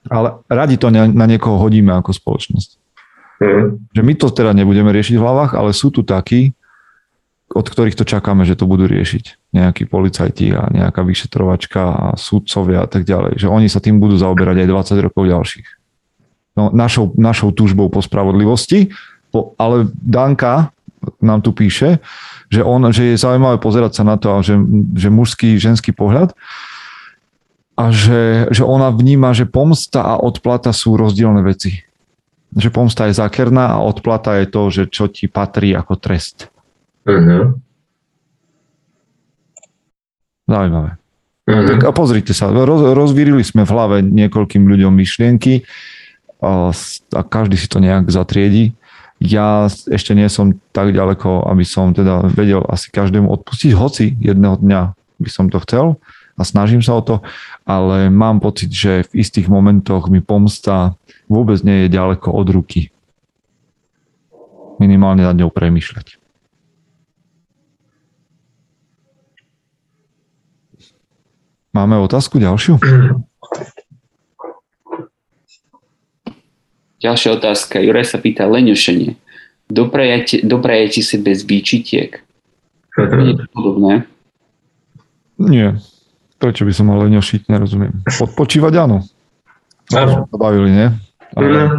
ale 0.08 0.40
radi 0.48 0.80
to 0.80 0.88
na 0.88 1.26
niekoho 1.28 1.60
hodíme 1.60 1.92
ako 1.92 2.16
spoločnosť. 2.16 2.80
Mm. 3.44 3.92
Že 3.92 4.02
my 4.02 4.12
to 4.16 4.26
teda 4.32 4.56
nebudeme 4.56 4.88
riešiť 4.88 5.20
v 5.20 5.24
hlavách, 5.24 5.52
ale 5.52 5.76
sú 5.76 5.92
tu 5.92 6.00
takí, 6.00 6.56
od 7.52 7.66
ktorých 7.68 7.98
to 7.98 8.08
čakáme, 8.08 8.48
že 8.48 8.56
to 8.56 8.64
budú 8.64 8.88
riešiť 8.88 9.52
nejakí 9.52 9.84
policajti 9.84 10.56
a 10.56 10.72
nejaká 10.72 11.04
vyšetrovačka 11.04 11.82
a 11.84 12.06
súdcovia 12.16 12.82
a 12.84 12.88
tak 12.88 13.04
ďalej. 13.04 13.36
Že 13.36 13.52
oni 13.52 13.68
sa 13.68 13.84
tým 13.84 14.00
budú 14.00 14.16
zaoberať 14.16 14.64
aj 14.64 14.96
20 14.96 15.06
rokov 15.06 15.22
ďalších. 15.28 15.68
No, 16.56 16.72
našou, 16.72 17.12
našou 17.20 17.52
túžbou 17.52 17.92
po 17.92 18.00
spravodlivosti, 18.00 18.92
po, 19.32 19.52
ale 19.60 19.88
Danka 19.92 20.72
nám 21.20 21.42
tu 21.42 21.50
píše, 21.52 21.98
že, 22.52 22.60
on, 22.60 22.84
že 22.92 23.14
je 23.14 23.22
zaujímavé 23.22 23.56
pozerať 23.58 24.00
sa 24.00 24.04
na 24.04 24.20
to, 24.20 24.44
že, 24.44 24.54
že 24.96 25.08
mužský, 25.08 25.56
ženský 25.56 25.96
pohľad 25.96 26.36
a 27.76 27.88
že, 27.88 28.52
že 28.52 28.62
ona 28.62 28.92
vníma, 28.92 29.32
že 29.32 29.48
pomsta 29.48 30.04
a 30.04 30.14
odplata 30.20 30.70
sú 30.76 30.94
rozdielne 31.00 31.40
veci. 31.40 31.80
Že 32.52 32.68
pomsta 32.68 33.08
je 33.08 33.16
zákerná 33.16 33.80
a 33.80 33.82
odplata 33.82 34.36
je 34.44 34.46
to, 34.46 34.62
že 34.68 34.82
čo 34.92 35.08
ti 35.08 35.24
patrí 35.26 35.72
ako 35.72 35.96
trest. 35.96 36.52
Uh-huh. 37.08 37.56
Zaujímavé. 40.44 41.00
Uh-huh. 41.48 41.66
Tak 41.72 41.80
a 41.88 41.90
pozrite 41.96 42.36
sa, 42.36 42.52
roz, 42.52 42.92
rozvírili 42.92 43.40
sme 43.40 43.64
v 43.64 43.72
hlave 43.72 43.96
niekoľkým 44.04 44.68
ľuďom 44.68 44.92
myšlienky 44.92 45.64
a, 46.44 46.76
a 47.16 47.20
každý 47.24 47.56
si 47.56 47.72
to 47.72 47.80
nejak 47.80 48.12
zatriedi. 48.12 48.76
Ja 49.22 49.70
ešte 49.70 50.18
nie 50.18 50.26
som 50.26 50.58
tak 50.74 50.90
ďaleko, 50.90 51.46
aby 51.46 51.62
som 51.62 51.94
teda 51.94 52.26
vedel 52.26 52.66
asi 52.66 52.90
každému 52.90 53.30
odpustiť, 53.30 53.70
hoci 53.70 54.18
jedného 54.18 54.58
dňa 54.58 54.98
by 55.22 55.30
som 55.30 55.46
to 55.46 55.62
chcel 55.62 56.02
a 56.34 56.42
snažím 56.42 56.82
sa 56.82 56.98
o 56.98 57.02
to, 57.06 57.22
ale 57.62 58.10
mám 58.10 58.42
pocit, 58.42 58.74
že 58.74 59.06
v 59.14 59.22
istých 59.22 59.46
momentoch 59.46 60.10
mi 60.10 60.18
pomsta 60.18 60.98
vôbec 61.30 61.62
nie 61.62 61.86
je 61.86 61.94
ďaleko 61.94 62.34
od 62.34 62.48
ruky. 62.50 62.90
Minimálne 64.82 65.22
nad 65.22 65.38
ňou 65.38 65.54
premýšľať. 65.54 66.18
Máme 71.70 71.94
otázku 72.02 72.42
ďalšiu? 72.42 72.82
Ďalšia 77.02 77.30
otázka. 77.34 77.82
Juraj 77.82 78.06
sa 78.06 78.22
pýta 78.22 78.46
leňošenie. 78.46 79.18
Doprajete, 79.66 80.46
doprajete 80.46 81.02
si 81.02 81.16
bez 81.18 81.42
výčitiek? 81.42 82.22
Je 82.94 83.34
to 83.34 83.46
podobné? 83.50 84.06
Nie. 85.40 85.74
Prečo 86.38 86.62
by 86.62 86.72
som 86.74 86.92
mal 86.92 87.02
leňošiť? 87.08 87.50
Nerozumiem. 87.50 88.06
Odpočívať 88.06 88.72
áno. 88.78 89.02
Áno. 89.90 90.30
Bavili, 90.30 90.70
nie? 90.70 90.88
Ale... 91.34 91.72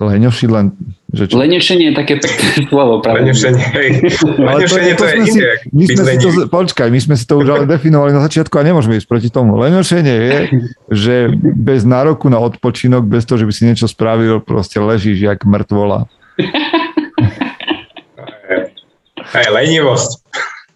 Leňoši 0.00 0.46
len... 0.48 0.72
Že 1.12 1.24
čo? 1.28 1.34
Leňošenie 1.36 1.92
je 1.92 1.94
také 1.94 2.14
pekné 2.16 2.64
slovo. 2.72 3.04
Leňošenie, 3.04 3.64
hej. 3.76 3.88
Leňošenie 4.48 4.92
to, 4.96 5.04
to, 5.04 5.04
to 5.04 5.04
je 5.04 5.14
iné. 5.28 5.42
My 5.76 5.84
sme 5.84 6.04
si 6.08 6.16
to, 6.16 6.28
počkaj, 6.48 6.88
my 6.88 7.00
sme 7.04 7.14
si 7.20 7.24
to 7.28 7.34
už 7.36 7.46
ale 7.52 7.64
definovali 7.68 8.16
na 8.16 8.24
začiatku 8.24 8.56
a 8.56 8.64
nemôžeme 8.64 8.96
ísť 8.96 9.04
proti 9.04 9.28
tomu. 9.28 9.60
Leňošenie 9.60 10.16
je, 10.16 10.38
že 10.88 11.14
bez 11.36 11.84
nároku 11.84 12.32
na 12.32 12.40
odpočinok, 12.40 13.04
bez 13.04 13.28
toho, 13.28 13.44
že 13.44 13.46
by 13.46 13.52
si 13.52 13.62
niečo 13.68 13.84
spravil, 13.84 14.40
proste 14.40 14.80
ležíš 14.80 15.20
jak 15.20 15.44
mŕtvola. 15.44 16.08
Aj 19.30 19.46
lenivosť. 19.52 20.10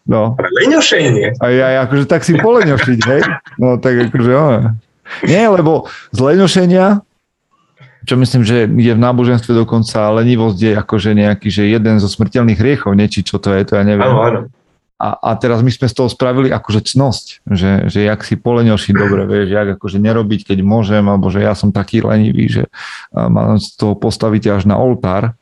No. 0.04 0.36
Ale 0.36 0.48
leňošenie. 0.60 1.40
A 1.40 1.44
ja 1.48 1.80
akože 1.88 2.04
tak 2.04 2.28
si 2.28 2.36
poleňošiť, 2.36 3.00
hej? 3.08 3.22
No 3.56 3.80
tak 3.80 4.12
akože, 4.12 4.30
no. 4.36 4.76
Nie, 5.24 5.48
lebo 5.48 5.88
z 6.12 6.18
leňošenia 6.20 7.00
čo 8.04 8.14
myslím, 8.20 8.42
že 8.44 8.68
je 8.68 8.92
v 8.92 9.00
náboženstve 9.00 9.56
dokonca 9.56 10.12
lenivosť 10.20 10.58
je 10.60 10.72
akože 10.76 11.10
nejaký, 11.16 11.48
že 11.48 11.72
jeden 11.72 11.96
zo 11.98 12.08
smrteľných 12.08 12.60
hriechov, 12.60 12.92
niečí 12.92 13.24
čo 13.24 13.40
to 13.40 13.50
je, 13.56 13.64
to 13.64 13.80
ja 13.80 13.84
neviem. 13.84 14.12
Áno, 14.12 14.20
áno. 14.20 14.40
A, 14.94 15.18
a 15.20 15.30
teraz 15.34 15.58
my 15.60 15.68
sme 15.74 15.90
z 15.90 15.94
toho 15.98 16.08
spravili 16.08 16.54
akože 16.54 16.94
cnosť, 16.94 17.42
že, 17.50 17.90
že 17.90 18.06
jak 18.06 18.22
si 18.22 18.38
poleňoši 18.38 18.94
dobre, 18.94 19.26
vieš, 19.30 19.48
jak 19.50 19.68
akože 19.80 19.98
nerobiť, 19.98 20.54
keď 20.54 20.58
môžem, 20.62 21.02
alebo 21.02 21.28
že 21.28 21.42
ja 21.42 21.56
som 21.56 21.74
taký 21.74 22.04
lenivý, 22.04 22.46
že 22.46 22.64
mám 23.10 23.58
z 23.58 23.74
toho 23.74 23.98
postaviť 23.98 24.60
až 24.60 24.62
na 24.70 24.78
oltár. 24.78 25.34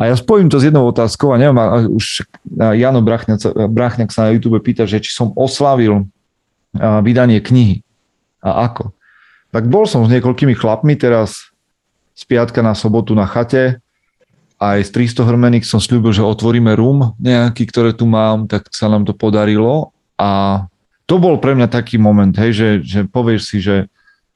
A 0.00 0.08
ja 0.08 0.16
spojím 0.16 0.48
to 0.48 0.56
s 0.56 0.64
jednou 0.64 0.88
otázkou 0.88 1.36
a 1.36 1.36
neviem, 1.36 1.60
a 1.60 1.84
už 1.84 2.24
Jano 2.56 3.04
Brachňak, 3.04 3.68
Brachňak 3.68 4.08
sa 4.08 4.28
na 4.28 4.32
YouTube 4.32 4.56
pýta, 4.64 4.88
že 4.88 4.96
či 4.96 5.12
som 5.12 5.36
oslavil 5.36 6.08
vydanie 7.04 7.42
knihy 7.44 7.84
a 8.40 8.64
ako. 8.70 8.96
Tak 9.52 9.68
bol 9.68 9.84
som 9.84 10.06
s 10.06 10.12
niekoľkými 10.14 10.56
chlapmi 10.56 10.96
teraz 10.96 11.49
z 12.20 12.22
piatka 12.28 12.60
na 12.60 12.76
sobotu 12.76 13.16
na 13.16 13.24
chate. 13.24 13.80
Aj 14.60 14.76
z 14.84 14.92
300 14.92 15.24
hrmených 15.24 15.64
som 15.64 15.80
slúbil, 15.80 16.12
že 16.12 16.20
otvoríme 16.20 16.76
rum 16.76 17.16
nejaký, 17.16 17.64
ktoré 17.64 17.96
tu 17.96 18.04
mám, 18.04 18.44
tak 18.44 18.68
sa 18.76 18.92
nám 18.92 19.08
to 19.08 19.16
podarilo. 19.16 19.96
A 20.20 20.68
to 21.08 21.16
bol 21.16 21.40
pre 21.40 21.56
mňa 21.56 21.72
taký 21.72 21.96
moment, 21.96 22.36
hej, 22.36 22.52
že, 22.52 22.68
že 22.84 23.00
povieš 23.08 23.40
si, 23.48 23.58
že 23.64 23.88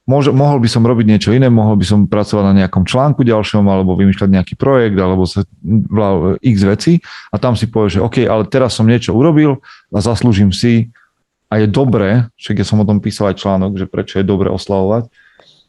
môže, 0.09 0.33
mohol 0.33 0.57
by 0.57 0.67
som 0.67 0.81
robiť 0.81 1.05
niečo 1.05 1.29
iné, 1.29 1.45
mohol 1.47 1.77
by 1.77 1.85
som 1.85 2.09
pracovať 2.09 2.41
na 2.41 2.65
nejakom 2.65 2.89
článku 2.89 3.21
ďalšom, 3.21 3.63
alebo 3.69 3.93
vymýšľať 3.93 4.29
nejaký 4.33 4.55
projekt, 4.57 4.97
alebo 4.97 5.29
sa, 5.29 5.45
x 6.41 6.57
veci 6.65 6.93
a 7.29 7.37
tam 7.37 7.53
si 7.53 7.69
povieš, 7.69 8.01
že 8.01 8.03
OK, 8.03 8.17
ale 8.25 8.49
teraz 8.49 8.75
som 8.75 8.89
niečo 8.89 9.13
urobil 9.13 9.61
a 9.93 9.97
zaslúžim 10.01 10.49
si 10.49 10.89
a 11.53 11.61
je 11.61 11.69
dobré, 11.69 12.25
však 12.41 12.59
ja 12.59 12.65
som 12.65 12.81
o 12.81 12.89
tom 12.89 12.97
písal 12.97 13.31
aj 13.31 13.39
článok, 13.39 13.77
že 13.77 13.85
prečo 13.85 14.17
je 14.17 14.25
dobre 14.25 14.49
oslavovať, 14.49 15.07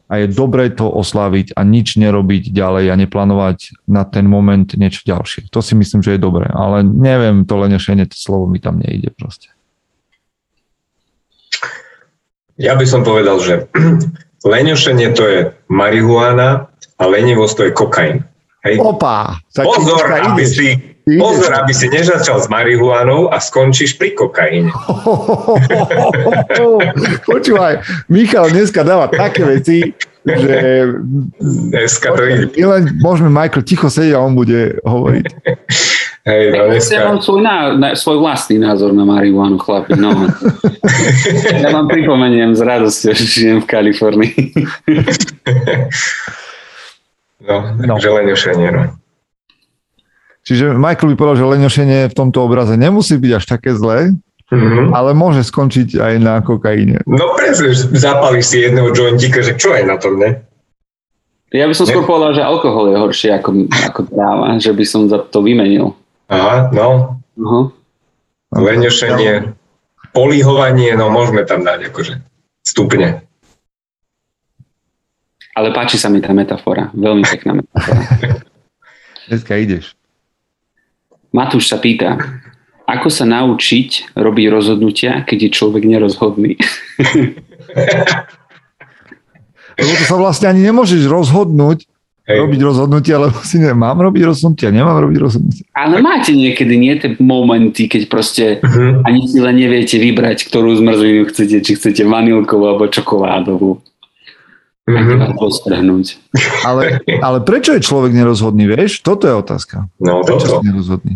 a 0.07 0.23
je 0.23 0.27
dobré 0.31 0.71
to 0.71 0.87
osláviť 0.87 1.59
a 1.59 1.67
nič 1.67 1.99
nerobiť 1.99 2.55
ďalej 2.55 2.95
a 2.95 2.95
neplánovať 2.95 3.75
na 3.91 4.07
ten 4.07 4.31
moment 4.31 4.67
niečo 4.79 5.03
ďalšie. 5.03 5.51
To 5.51 5.59
si 5.59 5.75
myslím, 5.75 6.01
že 6.07 6.15
je 6.15 6.21
dobré, 6.23 6.47
ale 6.47 6.87
neviem, 6.87 7.43
to 7.43 7.59
lenešenie, 7.59 8.07
to 8.07 8.15
slovo 8.15 8.47
mi 8.47 8.63
tam 8.63 8.79
nejde 8.79 9.11
proste. 9.11 9.51
Ja 12.57 12.79
by 12.79 12.87
som 12.89 13.03
povedal, 13.05 13.37
že 13.43 13.55
lenešenie 14.47 15.11
to 15.13 15.25
je 15.27 15.41
marihuana 15.69 16.71
a 16.97 17.03
lenivosť 17.05 17.55
to 17.59 17.63
je 17.69 17.73
kokain. 17.75 18.17
Hej. 18.65 18.83
Opa! 18.83 19.43
Pozor, 19.53 20.07
aby 20.11 20.43
si 20.43 20.96
Pozor, 21.07 21.55
aby 21.55 21.71
si 21.71 21.87
nezačal 21.87 22.43
s 22.43 22.51
marihuanou 22.51 23.31
a 23.31 23.39
skončíš 23.39 23.95
pri 23.95 24.19
kokaine. 24.19 24.75
Počúvaj, 27.31 27.79
Michal 28.11 28.51
dneska 28.51 28.83
dáva 28.83 29.07
také 29.07 29.47
veci, 29.47 29.95
že... 30.27 30.83
Dneska 31.71 32.11
to 32.11 32.27
ide. 32.27 32.59
Len 32.59 32.99
môžeme 32.99 33.31
Michael 33.31 33.63
ticho 33.63 33.87
sedieť 33.87 34.19
a 34.19 34.27
on 34.27 34.35
bude 34.35 34.83
hovoriť. 34.83 35.25
Hej, 36.27 36.43
no 36.59 36.75
dneska... 36.75 36.99
Ja 36.99 37.15
mám 37.15 37.23
svoj, 37.23 37.39
ná, 37.39 37.79
na, 37.79 37.89
svoj 37.95 38.19
vlastný 38.19 38.59
názor 38.59 38.91
na 38.91 39.07
marihuanu, 39.07 39.63
chlapi. 39.63 39.95
No. 39.95 40.11
ja 41.63 41.71
vám 41.71 41.87
pripomeniem 41.87 42.59
s 42.59 42.61
radosťou, 42.67 43.15
že 43.15 43.27
žijem 43.31 43.63
v 43.63 43.67
Kalifornii. 43.71 44.43
no, 47.47 47.79
No. 47.79 47.95
takže 47.95 48.11
len 48.11 48.27
ošenie, 48.27 48.71
no. 48.75 49.06
Čiže 50.47 50.73
Michael 50.73 51.11
by 51.11 51.17
povedal, 51.17 51.37
že 51.37 51.51
leňošenie 51.51 51.99
v 52.07 52.15
tomto 52.15 52.39
obraze 52.41 52.79
nemusí 52.79 53.19
byť 53.19 53.33
až 53.35 53.45
také 53.45 53.75
zlé, 53.75 54.15
Mhm. 54.47 54.95
ale 54.95 55.11
môže 55.11 55.43
skončiť 55.43 55.99
aj 55.99 56.15
na 56.17 56.39
kokaine. 56.39 57.03
No 57.03 57.35
presne, 57.35 57.75
že 57.75 57.91
zapališ 57.91 58.45
si 58.47 58.57
jedného 58.63 58.95
jointika, 58.95 59.43
že 59.43 59.59
čo 59.59 59.75
je 59.75 59.83
na 59.83 59.99
tom, 59.99 60.23
ne? 60.23 60.39
Ja 61.51 61.67
by 61.67 61.75
som 61.75 61.83
skôr 61.83 62.07
povedal, 62.07 62.31
že 62.33 62.47
alkohol 62.47 62.91
je 62.91 62.97
horšie 62.97 63.31
ako, 63.35 63.51
ako 63.67 64.01
tráva, 64.07 64.55
že 64.59 64.71
by 64.71 64.85
som 64.87 65.11
za 65.11 65.19
to 65.19 65.43
vymenil. 65.43 65.99
Aha, 66.27 66.71
no, 66.71 67.19
Uh-huh. 67.37 67.69
leňošenie, 68.49 69.53
polihovanie, 70.11 70.95
no 70.95 71.11
môžeme 71.11 71.43
tam 71.43 71.61
dať 71.61 71.91
akože 71.91 72.15
stupne. 72.63 73.27
Ale 75.53 75.73
páči 75.73 75.97
sa 75.97 76.07
mi 76.07 76.23
tá 76.23 76.31
metafora. 76.31 76.89
Veľmi 76.93 77.27
pekná 77.27 77.59
metafora. 77.59 78.01
Dneska 79.29 79.59
ideš. 79.59 79.93
Matúš 81.33 81.69
sa 81.69 81.79
pýta, 81.79 82.19
ako 82.87 83.11
sa 83.11 83.25
naučiť 83.25 84.15
robiť 84.15 84.47
rozhodnutia, 84.47 85.23
keď 85.23 85.39
je 85.47 85.51
človek 85.51 85.83
nerozhodný? 85.85 86.55
Lebo 89.77 89.93
to 89.93 90.05
sa 90.09 90.17
vlastne 90.17 90.49
ani 90.49 90.65
nemôžeš 90.65 91.05
rozhodnúť, 91.05 91.85
Hej. 92.27 92.39
robiť 92.43 92.61
rozhodnutia, 92.65 93.23
lebo 93.23 93.39
si 93.45 93.61
ne, 93.61 93.71
mám 93.71 94.03
robiť 94.03 94.23
rozhodnutia, 94.25 94.75
nemám 94.75 94.99
robiť 94.99 95.19
rozhodnutia. 95.21 95.63
Ale 95.71 96.03
máte 96.03 96.35
niekedy 96.35 96.75
nie 96.75 96.97
tie 96.99 97.15
momenty, 97.21 97.87
keď 97.87 98.03
proste 98.11 98.45
Mhm. 98.65 99.05
ani 99.05 99.21
si 99.29 99.39
len 99.39 99.55
neviete 99.55 99.95
vybrať, 99.95 100.49
ktorú 100.49 100.75
zmrzlinu 100.75 101.29
chcete, 101.31 101.63
či 101.63 101.77
chcete 101.77 102.03
vanilkovú 102.03 102.67
alebo 102.67 102.91
čokoládovú. 102.91 103.79
Mhm. 104.87 105.35
Postrhnúť. 105.35 106.23
Ale, 106.63 107.03
ale 107.19 107.39
prečo 107.43 107.75
je 107.75 107.83
človek 107.83 108.15
nerozhodný, 108.15 108.71
vieš? 108.71 109.03
Toto 109.03 109.27
je 109.27 109.35
otázka. 109.35 109.91
No 109.99 110.23
Prečo 110.23 110.47
toto. 110.47 110.63
si 110.63 110.71
nerozhodný? 110.71 111.15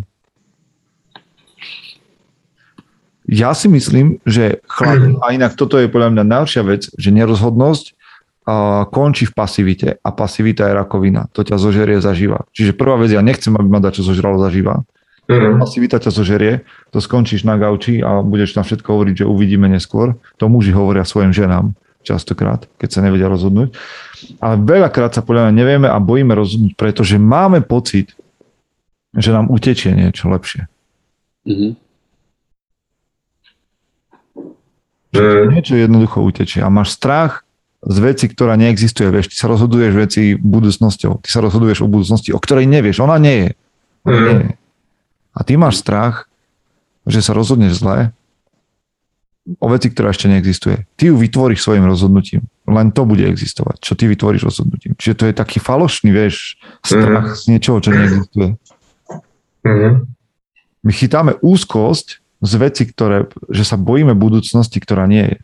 Ja 3.30 3.54
si 3.54 3.70
myslím, 3.70 4.18
že 4.26 4.58
chlap, 4.66 5.22
a 5.22 5.30
inak 5.30 5.54
toto 5.54 5.78
je 5.78 5.86
podľa 5.86 6.18
mňa 6.18 6.24
najhoršia 6.26 6.62
vec, 6.66 6.90
že 6.98 7.14
nerozhodnosť 7.14 7.94
a, 8.42 8.90
končí 8.90 9.30
v 9.30 9.38
pasivite 9.38 9.88
a 10.02 10.08
pasivita 10.10 10.66
je 10.66 10.74
rakovina. 10.74 11.30
To 11.38 11.46
ťa 11.46 11.54
zožerie 11.54 12.02
zaživa. 12.02 12.42
Čiže 12.50 12.74
prvá 12.74 12.98
vec, 12.98 13.14
ja 13.14 13.22
nechcem, 13.22 13.54
aby 13.54 13.70
ma 13.70 13.78
dačo 13.78 14.02
zožralo 14.02 14.42
zaživa. 14.42 14.82
Mhm. 15.30 15.62
Pasivita 15.62 16.02
ťa 16.02 16.10
zožerie, 16.10 16.66
to 16.90 16.98
skončíš 16.98 17.46
na 17.46 17.54
gauči 17.54 18.02
a 18.02 18.18
budeš 18.18 18.58
tam 18.58 18.66
všetko 18.66 18.98
hovoriť, 18.98 19.22
že 19.22 19.30
uvidíme 19.30 19.70
neskôr. 19.70 20.18
To 20.42 20.50
muži 20.50 20.74
hovoria 20.74 21.06
svojim 21.06 21.30
ženám 21.30 21.70
častokrát, 22.00 22.64
keď 22.80 22.88
sa 22.88 23.00
nevedia 23.04 23.28
rozhodnúť. 23.28 23.76
Ale 24.40 24.60
veľakrát 24.60 25.12
sa 25.12 25.24
podľa 25.24 25.48
mňa 25.48 25.54
nevieme 25.56 25.88
a 25.88 25.96
bojíme 26.00 26.32
rozhodnúť, 26.32 26.76
pretože 26.76 27.16
máme 27.16 27.60
pocit, 27.64 28.12
že 29.12 29.32
nám 29.32 29.48
utečie 29.50 29.92
niečo 29.92 30.28
lepšie. 30.28 30.68
Mhm. 31.44 31.76
Mhm. 35.10 35.58
Niečo 35.58 35.74
jednoducho 35.74 36.22
utečie 36.22 36.62
a 36.62 36.70
máš 36.70 36.94
strach 36.94 37.42
z 37.82 37.96
veci, 37.98 38.28
ktorá 38.30 38.54
neexistuje. 38.54 39.10
Vieš, 39.10 39.34
ty 39.34 39.36
sa 39.40 39.50
rozhoduješ 39.50 39.92
veci 39.96 40.22
budúcnosťou. 40.38 41.24
Ty 41.24 41.28
sa 41.32 41.40
rozhoduješ 41.42 41.82
o 41.82 41.90
budúcnosti, 41.90 42.30
o 42.30 42.38
ktorej 42.38 42.68
nevieš. 42.70 43.02
Ona 43.02 43.16
nie 43.18 43.48
je. 43.48 43.50
Ona 44.06 44.14
Mhm. 44.14 44.26
nie 44.28 44.38
je. 44.46 44.54
A 45.34 45.40
ty 45.42 45.52
máš 45.56 45.80
strach, 45.80 46.28
že 47.08 47.24
sa 47.24 47.32
rozhodneš 47.32 47.80
zle 47.80 48.12
o 49.58 49.66
veci, 49.72 49.88
ktorá 49.90 50.12
ešte 50.12 50.28
neexistuje. 50.28 50.84
Ty 50.94 51.10
ju 51.10 51.14
vytvoríš 51.16 51.64
svojim 51.64 51.84
rozhodnutím. 51.88 52.44
Len 52.68 52.92
to 52.92 53.02
bude 53.08 53.24
existovať, 53.24 53.80
čo 53.82 53.96
ty 53.96 54.06
vytvoríš 54.06 54.46
rozhodnutím. 54.46 54.94
Čiže 54.94 55.14
to 55.16 55.24
je 55.26 55.34
taký 55.34 55.58
falošný, 55.58 56.12
vieš, 56.12 56.60
strach 56.84 57.34
z 57.34 57.50
niečoho, 57.56 57.80
čo 57.80 57.90
neexistuje. 57.90 58.48
Mhm. 59.64 59.88
My 60.80 60.92
chytáme 60.96 61.36
úzkosť 61.44 62.24
z 62.40 62.52
veci, 62.56 62.88
ktoré, 62.88 63.28
že 63.52 63.68
sa 63.68 63.76
bojíme 63.76 64.16
budúcnosti, 64.16 64.80
ktorá 64.80 65.04
nie 65.04 65.24
je. 65.28 65.38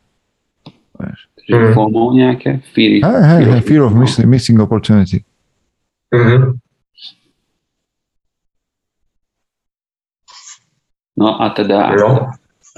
Vieš. 0.97 1.19
Že 1.47 1.55
Mhm. 1.57 1.73
FOMO 1.77 2.03
nejaké? 2.17 2.51
Fear, 2.75 2.91
Hej, 3.05 3.23
hej, 3.23 3.43
hej, 3.55 3.61
fear 3.63 3.83
of 3.87 3.93
missing, 3.95 4.27
missing 4.27 4.59
opportunity. 4.59 5.23
Mhm. 6.11 6.59
No 11.17 11.41
a 11.41 11.49
teda, 11.51 11.97
No. 11.97 12.33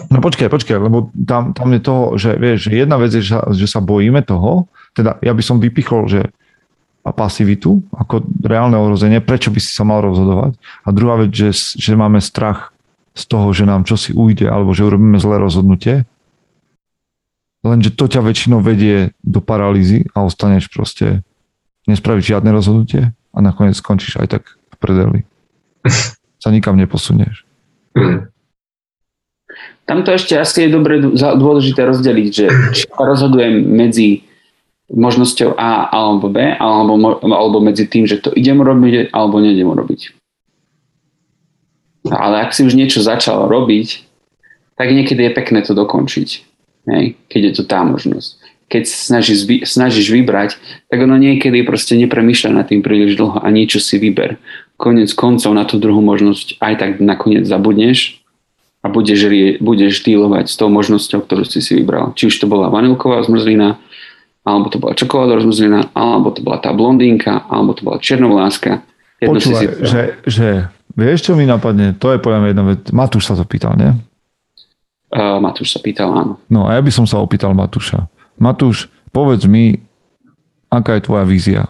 No 0.07 0.22
počkaj, 0.22 0.46
počkaj, 0.46 0.78
lebo 0.78 1.11
tam, 1.26 1.51
tam 1.51 1.68
je 1.74 1.80
toho, 1.82 2.14
že 2.14 2.38
vieš, 2.38 2.70
jedna 2.70 2.94
vec 3.03 3.11
je, 3.11 3.22
že 3.22 3.34
sa, 3.34 3.40
že 3.51 3.66
sa 3.66 3.82
bojíme 3.82 4.22
toho, 4.22 4.70
teda 4.94 5.18
ja 5.18 5.34
by 5.34 5.42
som 5.42 5.59
vypichol, 5.59 6.07
že 6.07 6.30
a 7.09 7.11
pasivitu 7.14 7.80
ako 7.96 8.20
reálne 8.44 8.76
ohrozenie, 8.76 9.24
prečo 9.24 9.49
by 9.49 9.61
si 9.62 9.72
sa 9.72 9.88
mal 9.88 10.05
rozhodovať. 10.05 10.61
A 10.84 10.88
druhá 10.92 11.16
vec, 11.24 11.32
že, 11.32 11.57
že 11.57 11.96
máme 11.96 12.20
strach 12.20 12.76
z 13.16 13.24
toho, 13.24 13.49
že 13.57 13.64
nám 13.64 13.88
čosi 13.88 14.12
ujde, 14.12 14.44
alebo 14.44 14.76
že 14.76 14.84
urobíme 14.84 15.16
zlé 15.16 15.40
rozhodnutie. 15.40 16.05
Lenže 17.64 17.96
to 17.96 18.07
ťa 18.07 18.22
väčšinou 18.22 18.62
vedie 18.62 19.16
do 19.24 19.42
paralýzy 19.42 20.07
a 20.14 20.22
ostaneš 20.22 20.70
proste, 20.70 21.26
nespravíš 21.90 22.38
žiadne 22.38 22.55
rozhodnutie 22.55 23.11
a 23.11 23.38
nakoniec 23.42 23.74
skončíš 23.74 24.22
aj 24.22 24.38
tak 24.38 24.42
v 24.55 24.76
predeli. 24.78 25.20
Sa 26.42 26.55
nikam 26.55 26.78
neposunieš. 26.78 27.42
Mhm. 29.89 30.05
tamto 30.05 30.12
ešte 30.12 30.36
asi 30.36 30.68
je 30.68 30.76
dobre 30.76 31.01
dôležité 31.16 31.89
rozdeliť, 31.89 32.30
že 32.30 32.47
či 32.76 32.84
rozhodujem 32.93 33.64
medzi 33.64 34.28
možnosťou 34.93 35.57
A 35.57 35.89
alebo 35.89 36.28
B, 36.28 36.41
alebo, 36.57 36.97
alebo 37.24 37.59
medzi 37.61 37.89
tým, 37.89 38.05
že 38.05 38.20
to 38.20 38.32
idem 38.32 38.61
robiť, 38.61 39.12
alebo 39.12 39.41
neidem 39.41 39.68
robiť. 39.68 40.16
Ale 42.09 42.41
ak 42.41 42.57
si 42.57 42.64
už 42.64 42.72
niečo 42.72 43.05
začal 43.05 43.49
robiť, 43.53 44.09
tak 44.80 44.95
niekedy 44.95 45.28
je 45.28 45.32
pekné 45.36 45.61
to 45.61 45.76
dokončiť. 45.76 46.28
Hej? 46.89 47.05
Keď 47.28 47.41
je 47.45 47.53
to 47.53 47.62
tá 47.68 47.84
možnosť. 47.84 48.41
Keď 48.68 48.84
snažíš, 48.84 49.49
snažíš 49.64 50.12
vybrať, 50.12 50.57
tak 50.89 50.99
ono 51.01 51.16
niekedy 51.16 51.64
proste 51.64 51.97
nepremýšľa 51.97 52.51
nad 52.53 52.68
tým 52.68 52.84
príliš 52.84 53.16
dlho 53.16 53.41
a 53.41 53.49
niečo 53.49 53.80
si 53.80 53.97
vyber. 53.97 54.36
Konec 54.76 55.12
koncov 55.16 55.53
na 55.57 55.64
tú 55.64 55.80
druhú 55.80 56.05
možnosť 56.05 56.61
aj 56.61 56.74
tak 56.76 56.91
nakoniec 57.01 57.49
zabudneš 57.49 58.18
a 58.89 58.91
budeš, 58.91 59.28
budeš 59.61 60.01
dealovať 60.01 60.49
s 60.49 60.57
tou 60.57 60.72
možnosťou, 60.72 61.28
ktorú 61.28 61.45
si 61.45 61.61
si 61.61 61.76
vybral. 61.76 62.16
Či 62.16 62.32
už 62.32 62.34
to 62.41 62.47
bola 62.49 62.72
vanilková 62.72 63.20
zmrzlina, 63.28 63.76
alebo 64.49 64.72
to 64.72 64.80
bola 64.80 64.97
čokoládová 64.97 65.45
zmrzlina, 65.45 65.93
alebo 65.93 66.32
to 66.32 66.41
bola 66.41 66.57
tá 66.57 66.72
blondínka, 66.72 67.45
alebo 67.53 67.76
to 67.76 67.84
bola 67.84 68.01
černovláska. 68.01 68.80
Jedno 69.20 69.36
si 69.36 69.53
si 69.53 69.53
Počúvaj, 69.53 69.66
vybral. 69.68 69.91
že, 69.93 70.03
že 70.24 70.49
vieš, 70.97 71.18
čo 71.28 71.36
mi 71.36 71.45
napadne? 71.45 71.93
To 72.01 72.16
je 72.16 72.22
podľa 72.22 72.39
mňa 72.41 72.49
jedna 72.49 72.64
vec. 72.64 72.80
Matúš 72.89 73.28
sa 73.28 73.36
to 73.36 73.45
pýtal, 73.45 73.76
nie? 73.76 73.93
Uh, 75.12 75.36
Matúš 75.36 75.76
sa 75.76 75.80
pýtal, 75.84 76.09
áno. 76.16 76.41
No 76.49 76.64
a 76.64 76.76
ja 76.76 76.80
by 76.80 76.89
som 76.89 77.05
sa 77.05 77.20
opýtal 77.20 77.53
Matúša. 77.53 78.09
Matúš, 78.41 78.89
povedz 79.12 79.45
mi, 79.45 79.84
aká 80.72 80.97
je 80.97 81.05
tvoja 81.05 81.28
vízia 81.28 81.68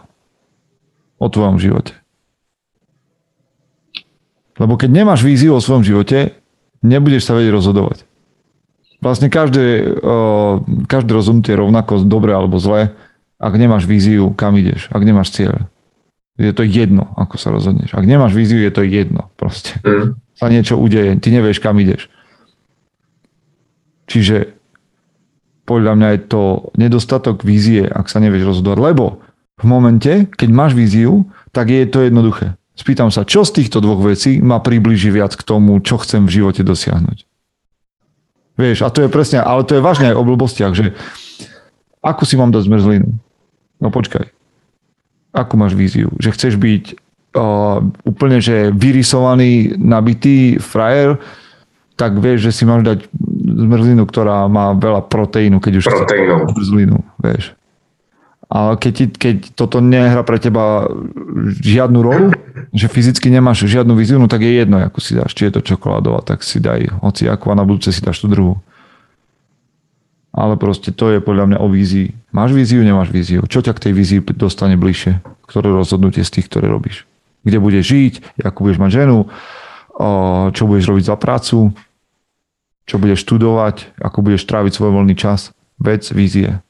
o 1.19 1.27
tvojom 1.27 1.59
živote? 1.59 1.99
Lebo 4.59 4.75
keď 4.75 4.91
nemáš 4.91 5.23
víziu 5.23 5.55
o 5.55 5.62
svojom 5.62 5.87
živote, 5.87 6.35
nebudeš 6.83 7.26
sa 7.26 7.35
vedieť 7.35 7.55
rozhodovať. 7.55 8.05
Vlastne 8.99 9.31
každé, 9.31 9.95
každé 10.91 11.11
rozhodnutie 11.14 11.55
je 11.55 11.62
rovnako 11.62 12.03
dobre 12.03 12.35
alebo 12.35 12.59
zlé, 12.59 12.99
ak 13.39 13.55
nemáš 13.55 13.87
víziu, 13.87 14.35
kam 14.35 14.59
ideš, 14.59 14.91
ak 14.91 15.03
nemáš 15.07 15.31
cieľ. 15.31 15.70
Je 16.35 16.51
to 16.51 16.66
jedno, 16.66 17.14
ako 17.14 17.39
sa 17.39 17.55
rozhodneš. 17.55 17.95
Ak 17.95 18.03
nemáš 18.03 18.35
víziu, 18.35 18.59
je 18.59 18.70
to 18.74 18.83
jedno. 18.83 19.31
Proste 19.39 19.79
Mhm. 19.87 20.18
sa 20.35 20.51
niečo 20.51 20.74
udeje, 20.74 21.14
ty 21.22 21.31
nevieš, 21.31 21.62
kam 21.62 21.79
ideš. 21.79 22.11
Čiže 24.11 24.59
podľa 25.62 25.95
mňa 25.95 26.09
je 26.18 26.20
to 26.26 26.43
nedostatok 26.74 27.47
vízie, 27.47 27.87
ak 27.87 28.11
sa 28.11 28.18
nevieš 28.18 28.51
rozhodovať. 28.51 28.79
Lebo 28.83 29.22
v 29.62 29.64
momente, 29.70 30.26
keď 30.26 30.49
máš 30.51 30.72
víziu, 30.74 31.31
tak 31.55 31.70
je 31.70 31.87
to 31.87 32.03
jednoduché. 32.03 32.58
Spýtam 32.79 33.11
sa, 33.11 33.26
čo 33.26 33.43
z 33.43 33.59
týchto 33.59 33.83
dvoch 33.83 33.99
vecí 34.07 34.39
ma 34.39 34.62
približí 34.62 35.11
viac 35.11 35.35
k 35.35 35.43
tomu, 35.43 35.83
čo 35.83 35.99
chcem 35.99 36.31
v 36.31 36.41
živote 36.41 36.62
dosiahnuť. 36.62 37.26
Vieš, 38.55 38.87
a 38.87 38.89
to 38.95 39.03
je 39.03 39.11
presne, 39.11 39.43
ale 39.43 39.66
to 39.66 39.79
je 39.79 39.83
vážne 39.83 40.14
aj 40.14 40.18
o 40.18 40.22
blbostiach, 40.22 40.74
že 40.79 40.95
ako 42.03 42.22
si 42.22 42.39
mám 42.39 42.55
dať 42.55 42.70
zmrzlinu? 42.70 43.11
No 43.83 43.89
počkaj. 43.91 44.31
Akú 45.35 45.59
máš 45.59 45.74
víziu? 45.74 46.14
Že 46.22 46.31
chceš 46.35 46.55
byť 46.55 46.85
uh, 47.35 47.83
úplne, 48.07 48.39
že 48.39 48.70
vyrysovaný, 48.70 49.74
nabitý 49.79 50.62
frajer, 50.62 51.18
tak 51.99 52.14
vieš, 52.22 52.51
že 52.51 52.55
si 52.55 52.62
máš 52.62 52.87
dať 52.87 52.99
zmrzlinu, 53.43 54.07
ktorá 54.07 54.47
má 54.47 54.70
veľa 54.79 55.11
proteínu, 55.11 55.59
keď 55.59 55.83
už 55.83 55.85
Proteínu. 55.91 56.47
zmrzlinu, 56.55 56.99
vieš. 57.18 57.59
Ale 58.49 58.81
keď, 58.81 58.93
ti, 58.95 59.05
keď 59.12 59.37
toto 59.53 59.83
nehra 59.83 60.22
pre 60.24 60.41
teba 60.41 60.89
žiadnu 61.61 62.01
rolu, 62.01 62.33
že 62.73 62.87
fyzicky 62.89 63.33
nemáš 63.33 63.64
žiadnu 63.64 63.97
víziu, 63.97 64.21
no 64.21 64.29
tak 64.29 64.45
je 64.45 64.62
jedno, 64.64 64.81
ako 64.81 64.99
si 65.01 65.16
dáš. 65.16 65.33
Či 65.33 65.49
je 65.49 65.53
to 65.59 65.61
čokoládová, 65.64 66.25
tak 66.25 66.45
si 66.45 66.61
daj 66.61 67.01
hoci 67.01 67.29
ako 67.29 67.53
a 67.53 67.59
na 67.59 67.64
budúce 67.64 67.93
si 67.95 68.01
dáš 68.01 68.21
tú 68.21 68.29
druhú. 68.29 68.61
Ale 70.33 70.55
proste 70.61 70.93
to 70.93 71.11
je 71.11 71.19
podľa 71.25 71.55
mňa 71.55 71.59
o 71.59 71.66
vízii. 71.66 72.14
Máš 72.31 72.53
víziu, 72.53 72.85
nemáš 72.85 73.11
víziu. 73.11 73.43
Čo 73.49 73.64
ťa 73.64 73.73
k 73.75 73.91
tej 73.91 73.93
vízii 73.97 74.21
dostane 74.37 74.77
bližšie? 74.77 75.25
Ktoré 75.49 75.73
rozhodnutie 75.73 76.23
z 76.23 76.39
tých, 76.39 76.47
ktoré 76.47 76.69
robíš? 76.69 77.09
Kde 77.43 77.59
budeš 77.59 77.85
žiť? 77.89 78.14
Ako 78.45 78.69
budeš 78.69 78.79
mať 78.79 78.91
ženu? 79.03 79.19
Čo 80.53 80.62
budeš 80.69 80.85
robiť 80.87 81.05
za 81.09 81.16
prácu? 81.19 81.75
čo 82.89 82.97
budeš 82.97 83.29
študovať, 83.29 84.01
ako 84.01 84.19
budeš 84.25 84.49
tráviť 84.49 84.73
svoj 84.73 84.97
voľný 84.97 85.12
čas. 85.12 85.53
Vec, 85.77 86.09
vízie. 86.09 86.64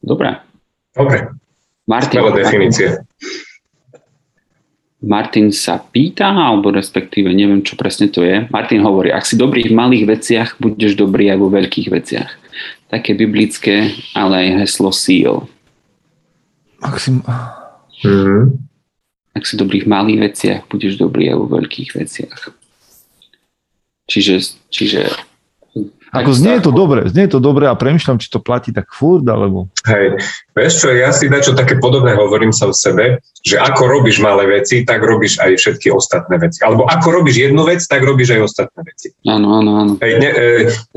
Dobre. 0.00 0.40
Dobre. 0.96 1.30
Martin, 1.86 2.24
definície. 2.34 3.04
Martin 5.00 5.48
sa 5.48 5.80
pýta, 5.80 6.28
alebo 6.28 6.68
respektíve 6.68 7.32
neviem, 7.32 7.64
čo 7.64 7.76
presne 7.76 8.12
to 8.12 8.20
je. 8.20 8.44
Martin 8.52 8.84
hovorí, 8.84 9.08
ak 9.08 9.24
si 9.24 9.36
dobrý 9.36 9.68
v 9.68 9.76
malých 9.76 10.04
veciach, 10.04 10.48
budeš 10.60 10.96
dobrý 10.96 11.32
aj 11.32 11.38
vo 11.40 11.48
veľkých 11.48 11.88
veciach. 11.88 12.30
Také 12.92 13.16
biblické, 13.16 13.96
ale 14.12 14.44
aj 14.44 14.66
heslo 14.66 14.92
síl. 14.92 15.48
Ak 16.84 17.00
si... 17.00 17.16
Mm-hmm 18.04 18.70
ak 19.34 19.46
si 19.46 19.54
dobrý 19.54 19.86
v 19.86 19.90
malých 19.90 20.18
veciach, 20.20 20.60
budeš 20.66 20.98
dobrý 20.98 21.30
aj 21.30 21.36
vo 21.38 21.46
veľkých 21.46 21.90
veciach. 21.94 22.40
Čiže, 24.10 24.58
čiže 24.74 25.06
ako 26.10 26.30
znie 26.34 26.58
to 26.58 26.74
dobre, 26.74 27.06
znie 27.06 27.30
to 27.30 27.38
dobre 27.38 27.70
a 27.70 27.78
premyšľam, 27.78 28.18
či 28.18 28.34
to 28.34 28.42
platí 28.42 28.74
tak 28.74 28.90
furt, 28.90 29.22
alebo... 29.30 29.70
Hej, 29.86 30.18
vieš 30.58 30.82
čo, 30.82 30.90
ja 30.90 31.14
si 31.14 31.30
dačo 31.30 31.54
také 31.54 31.78
podobné 31.78 32.18
hovorím 32.18 32.50
sa 32.50 32.66
o 32.66 32.74
sebe, 32.74 33.22
že 33.46 33.62
ako 33.62 33.86
robíš 33.86 34.18
malé 34.18 34.60
veci, 34.60 34.82
tak 34.82 35.06
robíš 35.06 35.38
aj 35.38 35.54
všetky 35.54 35.94
ostatné 35.94 36.42
veci. 36.42 36.66
Alebo 36.66 36.90
ako 36.90 37.22
robíš 37.22 37.46
jednu 37.46 37.62
vec, 37.62 37.80
tak 37.86 38.02
robíš 38.02 38.34
aj 38.34 38.40
ostatné 38.42 38.80
veci. 38.82 39.14
Áno, 39.22 39.62
áno, 39.62 39.70
áno. 39.78 39.92
Hej, 40.02 40.12
ne, 40.18 40.30
e, 40.34 40.46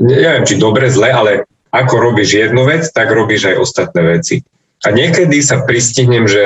ne, 0.02 0.16
neviem, 0.18 0.44
či 0.44 0.58
dobre, 0.58 0.90
zle, 0.90 1.14
ale 1.14 1.46
ako 1.70 1.94
robíš 2.10 2.34
jednu 2.34 2.66
vec, 2.66 2.90
tak 2.90 3.10
robíš 3.14 3.54
aj 3.54 3.56
ostatné 3.62 4.02
veci. 4.18 4.42
A 4.82 4.90
niekedy 4.90 5.38
sa 5.40 5.62
pristihnem, 5.62 6.26
že 6.26 6.44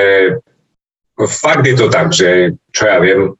fakt 1.27 1.65
je 1.65 1.75
to 1.75 1.89
tak, 1.91 2.13
že 2.13 2.55
čo 2.71 2.83
ja 2.87 3.01
viem, 3.01 3.33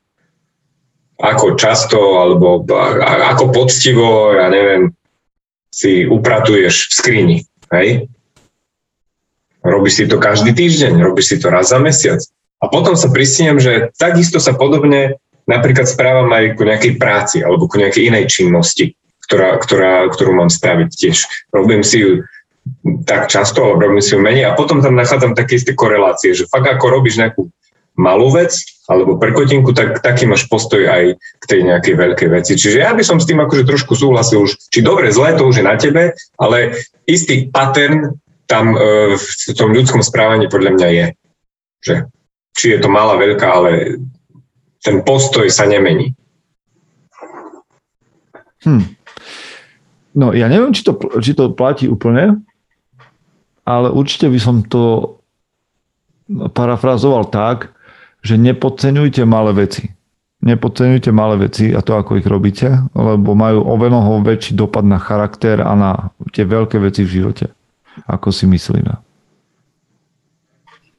ako 1.20 1.60
často 1.60 2.00
alebo 2.20 2.64
ako 3.04 3.52
poctivo, 3.52 4.36
ja 4.36 4.48
neviem, 4.48 4.92
si 5.70 6.06
upratuješ 6.06 6.90
v 6.90 6.94
skrini, 6.94 7.38
hej? 7.74 8.10
Robíš 9.60 9.94
si 10.02 10.06
to 10.08 10.18
každý 10.18 10.56
týždeň, 10.56 11.04
robíš 11.04 11.36
si 11.36 11.38
to 11.38 11.52
raz 11.52 11.70
za 11.70 11.78
mesiac. 11.78 12.20
A 12.60 12.68
potom 12.68 12.96
sa 12.96 13.12
pristínam, 13.12 13.60
že 13.60 13.92
takisto 13.96 14.40
sa 14.40 14.56
podobne 14.56 15.20
napríklad 15.48 15.88
správam 15.88 16.28
aj 16.32 16.60
ku 16.60 16.64
nejakej 16.68 16.94
práci 17.00 17.38
alebo 17.42 17.66
ku 17.68 17.80
nejakej 17.80 18.12
inej 18.12 18.26
činnosti, 18.30 18.96
ktorá, 19.28 19.58
ktorá, 19.58 20.08
ktorú 20.12 20.36
mám 20.36 20.52
spraviť 20.52 20.90
tiež. 20.94 21.18
Robím 21.56 21.82
si 21.82 22.04
ju 22.04 22.12
tak 23.08 23.32
často, 23.32 23.66
alebo 23.66 23.90
robím 23.90 24.04
si 24.04 24.14
ju 24.14 24.20
menej 24.22 24.46
a 24.46 24.58
potom 24.58 24.84
tam 24.84 24.94
nachádzam 24.94 25.34
také 25.34 25.58
isté 25.58 25.74
korelácie, 25.74 26.38
že 26.38 26.50
fakt 26.52 26.70
ako 26.70 27.02
robíš 27.02 27.18
nejakú 27.18 27.50
malú 27.98 28.30
vec 28.30 28.54
alebo 28.90 29.22
prkotinku, 29.22 29.70
tak 29.72 30.02
taký 30.02 30.26
máš 30.26 30.50
postoj 30.50 30.90
aj 30.90 31.14
k 31.14 31.44
tej 31.46 31.62
nejakej 31.70 31.94
veľkej 31.94 32.30
veci. 32.34 32.58
Čiže 32.58 32.82
ja 32.82 32.92
by 32.98 33.06
som 33.06 33.22
s 33.22 33.30
tým 33.30 33.38
akože 33.38 33.70
trošku 33.70 33.94
súhlasil 33.94 34.42
už, 34.50 34.58
či 34.74 34.82
dobre, 34.82 35.14
zle, 35.14 35.38
to 35.38 35.46
už 35.46 35.62
je 35.62 35.66
na 35.66 35.78
tebe, 35.78 36.18
ale 36.42 36.74
istý 37.06 37.54
pattern 37.54 38.18
tam 38.50 38.74
e, 38.74 39.14
v 39.14 39.54
tom 39.54 39.78
ľudskom 39.78 40.02
správaní 40.02 40.50
podľa 40.50 40.72
mňa 40.74 40.88
je. 40.90 41.06
Že, 41.86 41.96
či 42.58 42.66
je 42.74 42.80
to 42.82 42.90
malá, 42.90 43.14
veľká, 43.22 43.46
ale 43.46 44.02
ten 44.82 45.06
postoj 45.06 45.46
sa 45.54 45.70
nemení. 45.70 46.18
Hm. 48.66 48.98
No 50.18 50.34
ja 50.34 50.50
neviem, 50.50 50.74
či 50.74 50.82
to, 50.82 50.98
či 51.22 51.38
to 51.38 51.54
platí 51.54 51.86
úplne, 51.86 52.42
ale 53.70 53.94
určite 53.94 54.26
by 54.26 54.40
som 54.42 54.66
to 54.66 55.16
parafrazoval 56.30 57.30
tak, 57.30 57.70
že 58.20 58.36
nepodceňujte 58.36 59.24
malé 59.24 59.68
veci. 59.68 59.92
Nepodceňujte 60.40 61.12
malé 61.12 61.52
veci 61.52 61.76
a 61.76 61.84
to, 61.84 62.00
ako 62.00 62.16
ich 62.16 62.28
robíte, 62.28 62.72
lebo 62.96 63.36
majú 63.36 63.60
oveľa 63.60 64.24
väčší 64.24 64.56
dopad 64.56 64.88
na 64.88 64.96
charakter 64.96 65.60
a 65.60 65.76
na 65.76 65.92
tie 66.32 66.48
veľké 66.48 66.80
veci 66.80 67.04
v 67.04 67.20
živote, 67.20 67.52
ako 68.08 68.32
si 68.32 68.48
myslíme. 68.48 68.96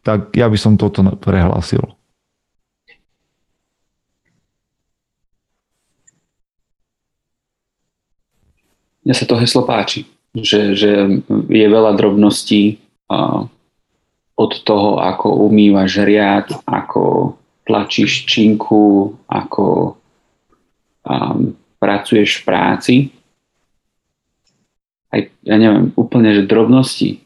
Tak 0.05 0.37
ja 0.37 0.49
by 0.49 0.59
som 0.61 0.77
toto 0.77 1.01
prehlásil. 1.17 1.81
Mne 9.01 9.15
sa 9.17 9.25
to 9.25 9.41
heslo 9.41 9.65
páči, 9.65 10.05
že, 10.37 10.77
že 10.77 10.93
je 11.49 11.67
veľa 11.67 11.97
drobností, 11.97 12.77
od 14.41 14.53
toho, 14.65 14.97
ako 15.05 15.45
umývaš 15.53 16.01
riad, 16.01 16.49
ako 16.65 17.37
tlačíš 17.69 18.25
činku, 18.25 19.13
ako 19.29 19.95
um, 21.05 21.53
pracuješ 21.77 22.41
v 22.41 22.43
práci. 22.49 22.95
Aj, 25.13 25.21
ja 25.45 25.57
neviem, 25.61 25.93
úplne, 25.93 26.33
že 26.33 26.49
drobnosti. 26.49 27.21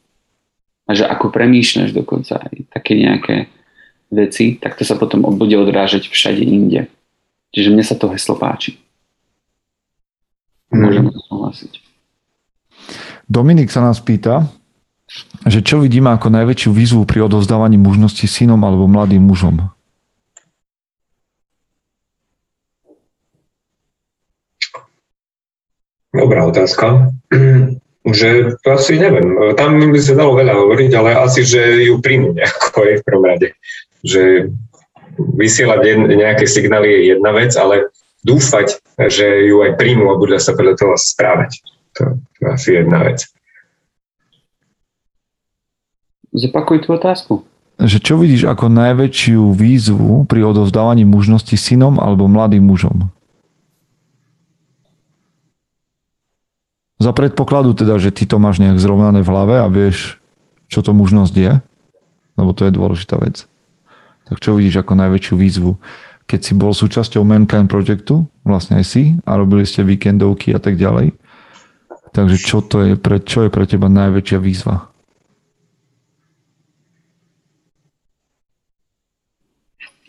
A 0.85 0.93
že 0.93 1.07
ako 1.07 1.31
premýšľaš 1.31 1.95
dokonca 1.95 2.43
aj 2.43 2.67
také 2.75 2.99
nejaké 2.99 3.49
veci, 4.11 4.59
tak 4.59 4.77
to 4.77 4.83
sa 4.85 4.99
potom 4.99 5.23
bude 5.23 5.55
odrážať 5.55 6.11
všade 6.11 6.43
inde. 6.43 6.91
Čiže 7.55 7.71
mne 7.71 7.85
sa 7.87 7.95
to 7.95 8.11
heslo 8.11 8.35
páči. 8.35 8.77
Môžem 10.75 11.07
to 11.09 11.21
súhlasiť. 11.31 11.73
Dominik 13.31 13.71
sa 13.71 13.81
nás 13.81 14.03
pýta, 14.03 14.51
že 15.45 15.61
čo 15.61 15.85
vidíme 15.85 16.11
ako 16.13 16.33
najväčšiu 16.33 16.71
výzvu 16.73 17.03
pri 17.05 17.29
odovzdávaní 17.29 17.77
mužnosti 17.77 18.25
synom 18.25 18.61
alebo 18.65 18.89
mladým 18.89 19.21
mužom? 19.21 19.69
Dobrá 26.15 26.47
otázka. 26.47 27.11
že 28.05 28.53
asi 28.69 29.01
neviem. 29.01 29.33
Tam 29.57 29.81
by 29.81 29.97
sa 29.97 30.13
dalo 30.13 30.37
veľa 30.37 30.53
hovoriť, 30.53 30.91
ale 30.93 31.17
asi, 31.17 31.41
že 31.41 31.89
ju 31.89 32.05
príjmu 32.05 32.37
nejako 32.37 32.85
aj 32.85 32.95
v 33.01 33.05
prvom 33.09 33.25
rade. 33.25 33.49
Že 34.05 34.53
vysielať 35.17 36.05
nejaké 36.13 36.45
signály 36.45 36.93
je 36.93 37.01
jedna 37.17 37.33
vec, 37.33 37.57
ale 37.57 37.89
dúfať, 38.21 38.77
že 39.09 39.49
ju 39.49 39.65
aj 39.65 39.81
príjmu 39.81 40.13
a 40.13 40.21
budú 40.21 40.37
sa 40.37 40.53
podľa 40.53 40.77
toho 40.77 40.95
správať. 41.01 41.65
To 41.97 42.21
je 42.41 42.45
asi 42.45 42.69
jedna 42.77 43.09
vec. 43.09 43.25
Zopakuj 46.35 46.83
tú 46.83 46.99
otázku. 46.99 47.47
Že 47.79 47.99
čo 48.03 48.15
vidíš 48.19 48.51
ako 48.51 48.67
najväčšiu 48.71 49.55
výzvu 49.55 50.27
pri 50.27 50.47
odovzdávaní 50.47 51.07
mužnosti 51.07 51.55
synom 51.55 52.03
alebo 52.03 52.27
mladým 52.27 52.67
mužom? 52.67 53.11
Za 56.99 57.11
predpokladu 57.11 57.75
teda, 57.75 57.99
že 57.99 58.15
ty 58.15 58.27
to 58.27 58.39
máš 58.39 58.63
nejak 58.63 58.79
zrovnané 58.79 59.23
v 59.23 59.31
hlave 59.31 59.57
a 59.63 59.67
vieš, 59.67 60.23
čo 60.71 60.83
to 60.83 60.95
mužnosť 60.95 61.35
je, 61.35 61.53
lebo 62.39 62.51
to 62.55 62.67
je 62.67 62.73
dôležitá 62.75 63.19
vec. 63.19 63.47
Tak 64.27 64.41
čo 64.41 64.57
vidíš 64.57 64.83
ako 64.83 64.95
najväčšiu 64.99 65.35
výzvu? 65.35 65.77
Keď 66.25 66.41
si 66.41 66.53
bol 66.57 66.73
súčasťou 66.73 67.21
Mankind 67.27 67.69
Projectu, 67.69 68.25
vlastne 68.47 68.81
aj 68.81 68.87
si, 68.89 69.03
a 69.29 69.37
robili 69.37 69.69
ste 69.69 69.85
víkendovky 69.85 70.57
a 70.57 70.63
tak 70.63 70.81
ďalej. 70.81 71.13
Takže 72.15 72.37
čo, 72.41 72.65
to 72.65 72.81
je 72.87 72.93
pre, 72.97 73.21
čo 73.21 73.45
je 73.45 73.51
pre 73.53 73.67
teba 73.69 73.91
najväčšia 73.91 74.39
výzva? 74.41 74.94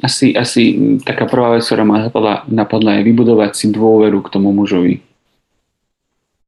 Asi, 0.05 0.37
asi 0.37 0.77
taká 1.01 1.25
prvá 1.25 1.57
vec, 1.57 1.65
ktorá 1.65 1.81
ma 1.81 2.05
napadla, 2.05 2.45
napadla 2.45 3.01
je 3.01 3.09
vybudovať 3.09 3.51
si 3.57 3.65
dôveru 3.73 4.21
k 4.21 4.29
tomu 4.29 4.53
mužovi. 4.53 5.01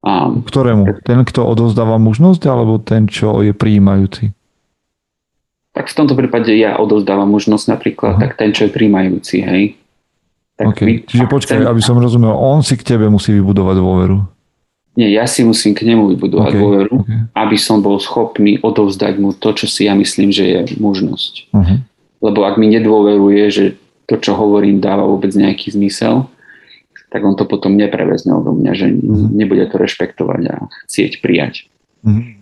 A, 0.05 0.29
Ktorému? 0.29 1.01
Ten, 1.01 1.25
kto 1.25 1.41
odozdáva 1.41 1.97
mužnosť, 1.97 2.45
alebo 2.45 2.77
ten, 2.77 3.09
čo 3.09 3.41
je 3.41 3.57
prijímajúci? 3.57 4.29
Tak 5.73 5.89
v 5.89 5.97
tomto 5.97 6.13
prípade 6.13 6.53
ja 6.53 6.77
odozdávam 6.77 7.33
mužnosť 7.33 7.65
napríklad, 7.69 8.17
uh-huh. 8.17 8.21
tak 8.21 8.37
ten, 8.37 8.53
čo 8.53 8.69
je 8.69 8.71
prijímajúci, 8.73 9.41
hej. 9.41 9.63
Tak 10.57 10.73
okay. 10.73 10.85
vy, 10.85 10.93
Čiže 11.05 11.25
počkaj, 11.29 11.57
ten, 11.61 11.69
aby 11.69 11.81
som 11.81 11.97
rozumel, 11.97 12.33
on 12.33 12.61
si 12.61 12.77
k 12.77 12.85
tebe 12.85 13.09
musí 13.09 13.33
vybudovať 13.33 13.75
dôveru. 13.77 14.17
Nie, 14.97 15.13
ja 15.13 15.29
si 15.29 15.45
musím 15.45 15.77
k 15.77 15.85
nemu 15.85 16.17
vybudovať 16.17 16.49
okay. 16.49 16.61
dôveru, 16.61 16.93
okay. 17.05 17.19
aby 17.37 17.57
som 17.61 17.85
bol 17.85 18.01
schopný 18.01 18.57
odovzdať 18.61 19.21
mu 19.21 19.33
to, 19.37 19.53
čo 19.53 19.69
si 19.69 19.85
ja 19.85 19.93
myslím, 19.93 20.33
že 20.33 20.45
je 20.45 20.59
mužnosť. 20.81 21.33
Uh-huh. 21.53 21.77
Lebo 22.23 22.45
ak 22.47 22.57
mi 22.57 22.71
nedôveruje, 22.73 23.43
že 23.53 23.65
to, 24.07 24.17
čo 24.17 24.33
hovorím, 24.33 24.81
dáva 24.81 25.05
vôbec 25.05 25.35
nejaký 25.35 25.75
zmysel, 25.75 26.31
tak 27.07 27.23
on 27.23 27.39
to 27.39 27.47
potom 27.47 27.79
neprevezne 27.79 28.35
odo 28.35 28.51
mňa, 28.51 28.71
že 28.75 28.87
uh-huh. 28.91 29.31
nebude 29.31 29.63
to 29.71 29.79
rešpektovať 29.79 30.41
a 30.51 30.55
chcieť 30.87 31.23
prijať. 31.23 31.67
Uh-huh. 32.03 32.35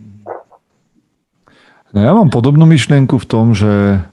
No 1.96 2.00
ja 2.04 2.12
mám 2.12 2.28
podobnú 2.34 2.68
myšlienku 2.68 3.16
v 3.22 3.30
tom, 3.30 3.56
že 3.56 4.04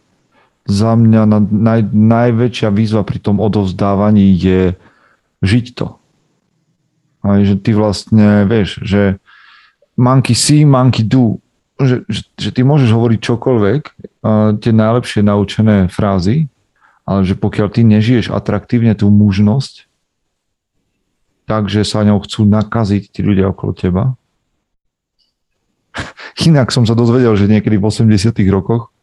za 0.71 0.95
mňa 0.95 1.27
naj, 1.51 1.91
najväčšia 1.91 2.71
výzva 2.71 3.03
pri 3.03 3.19
tom 3.19 3.43
odovzdávaní 3.43 4.31
je 4.39 4.79
žiť 5.43 5.67
to. 5.75 5.99
Aj, 7.27 7.43
že 7.43 7.59
ty 7.59 7.75
vlastne 7.75 8.47
vieš, 8.47 8.79
že 8.87 9.19
monkey 9.99 10.35
see, 10.39 10.63
monkey 10.63 11.03
do. 11.03 11.41
Že, 11.83 11.97
že, 12.07 12.22
že 12.39 12.51
ty 12.55 12.62
môžeš 12.62 12.91
hovoriť 12.95 13.18
čokoľvek, 13.18 13.83
tie 14.62 14.72
najlepšie 14.72 15.26
naučené 15.26 15.91
frázy, 15.91 16.47
ale 17.03 17.26
že 17.26 17.35
pokiaľ 17.35 17.68
ty 17.74 17.83
nežiješ 17.83 18.30
atraktívne 18.30 18.95
tú 18.95 19.11
mužnosť, 19.11 19.91
takže 21.51 21.83
sa 21.83 22.07
ňou 22.07 22.22
chcú 22.22 22.47
nakaziť 22.47 23.11
tí 23.11 23.20
ľudia 23.26 23.51
okolo 23.51 23.74
teba. 23.74 24.05
Inak 26.49 26.70
som 26.70 26.87
sa 26.87 26.95
dozvedel, 26.95 27.35
že 27.35 27.51
niekedy 27.51 27.76
v 27.76 27.85
80 27.91 28.30
rokoch 28.49 28.95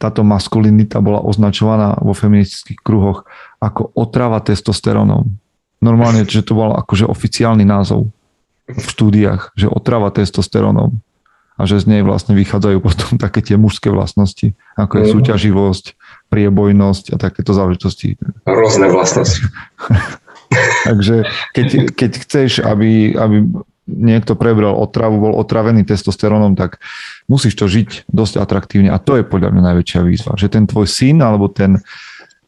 táto 0.00 0.24
maskulinita 0.24 1.04
bola 1.04 1.20
označovaná 1.20 2.00
vo 2.00 2.16
feministických 2.16 2.80
kruhoch 2.80 3.28
ako 3.60 3.92
otrava 3.92 4.40
testosterónom. 4.40 5.28
Normálne, 5.84 6.24
že 6.24 6.40
to 6.40 6.56
bol 6.56 6.72
akože 6.72 7.04
oficiálny 7.04 7.68
názov 7.68 8.08
v 8.64 8.80
štúdiách, 8.80 9.52
že 9.52 9.68
otrava 9.68 10.08
testosterónom 10.08 11.04
a 11.60 11.68
že 11.68 11.84
z 11.84 11.92
nej 11.92 12.00
vlastne 12.00 12.32
vychádzajú 12.32 12.80
potom 12.88 13.20
také 13.20 13.44
tie 13.44 13.60
mužské 13.60 13.92
vlastnosti, 13.92 14.56
ako 14.80 15.04
je 15.04 15.04
mhm. 15.04 15.12
súťaživosť, 15.12 15.84
priebojnosť 16.32 17.04
a 17.12 17.16
takéto 17.20 17.52
záležitosti. 17.52 18.16
Rôzne 18.48 18.88
vlastnosti. 18.88 19.44
Takže 20.88 21.30
keď, 21.54 21.94
keď 21.94 22.10
chceš, 22.26 22.50
aby, 22.58 23.14
aby 23.14 23.46
niekto 23.86 24.34
prebral 24.34 24.74
otravu, 24.74 25.22
bol 25.22 25.34
otravený 25.38 25.86
testosterónom, 25.86 26.58
tak 26.58 26.82
musíš 27.30 27.54
to 27.54 27.70
žiť 27.70 28.10
dosť 28.10 28.42
atraktívne. 28.42 28.90
A 28.90 28.98
to 28.98 29.14
je 29.14 29.22
podľa 29.22 29.54
mňa 29.54 29.62
najväčšia 29.70 30.00
výzva. 30.02 30.34
Že 30.34 30.50
ten 30.50 30.64
tvoj 30.66 30.90
syn 30.90 31.22
alebo 31.22 31.46
ten 31.46 31.78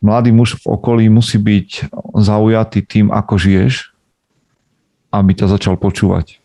mladý 0.02 0.34
muž 0.34 0.58
v 0.62 0.74
okolí 0.74 1.06
musí 1.06 1.38
byť 1.38 1.94
zaujatý 2.18 2.82
tým, 2.82 3.14
ako 3.14 3.38
žiješ, 3.38 3.94
aby 5.14 5.30
ťa 5.38 5.46
začal 5.46 5.78
počúvať. 5.78 6.41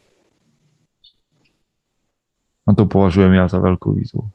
A 2.68 2.76
to 2.76 2.84
považujem 2.84 3.32
ja 3.32 3.47
za 3.47 3.63
veľkú 3.63 3.95
výzvu. 3.95 4.28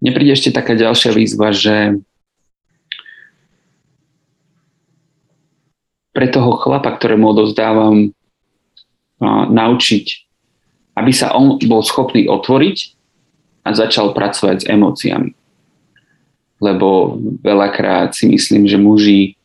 Mne 0.00 0.10
príde 0.16 0.32
ešte 0.32 0.48
taká 0.56 0.72
ďalšia 0.72 1.12
výzva, 1.12 1.52
že 1.52 2.00
pre 6.16 6.26
toho 6.32 6.56
chlapa, 6.56 6.96
ktorému 6.96 7.36
odozdávam, 7.36 8.16
naučiť, 9.52 10.06
aby 10.96 11.12
sa 11.12 11.36
on 11.36 11.60
bol 11.68 11.84
schopný 11.84 12.24
otvoriť 12.24 12.96
a 13.68 13.76
začal 13.76 14.16
pracovať 14.16 14.64
s 14.64 14.68
emóciami. 14.68 15.36
Lebo 16.60 17.20
veľakrát 17.44 18.16
si 18.16 18.28
myslím, 18.32 18.64
že 18.64 18.80
muži 18.80 19.39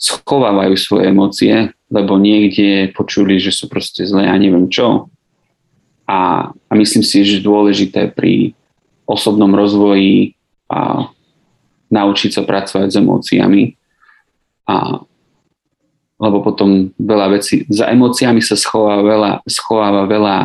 schovávajú 0.00 0.74
svoje 0.80 1.12
emócie, 1.12 1.54
lebo 1.92 2.16
niekde 2.16 2.88
počuli, 2.96 3.36
že 3.36 3.52
sú 3.52 3.68
proste 3.68 4.08
zlé 4.08 4.24
a 4.24 4.34
neviem 4.40 4.66
čo. 4.72 5.12
A, 6.08 6.50
a 6.50 6.72
myslím 6.74 7.04
si, 7.04 7.22
že 7.22 7.44
dôležité 7.44 8.08
pri 8.10 8.56
osobnom 9.04 9.52
rozvoji 9.52 10.34
a 10.72 11.12
naučiť 11.92 12.30
sa 12.32 12.42
pracovať 12.46 12.88
s 12.88 12.98
emóciami 12.98 13.62
a 14.70 15.04
lebo 16.20 16.44
potom 16.44 16.92
veľa 17.00 17.40
vecí, 17.40 17.64
za 17.72 17.88
emóciami 17.88 18.44
sa 18.44 18.52
schováva 18.52 19.00
veľa, 19.00 19.32
schováva 19.48 20.04
veľa 20.04 20.36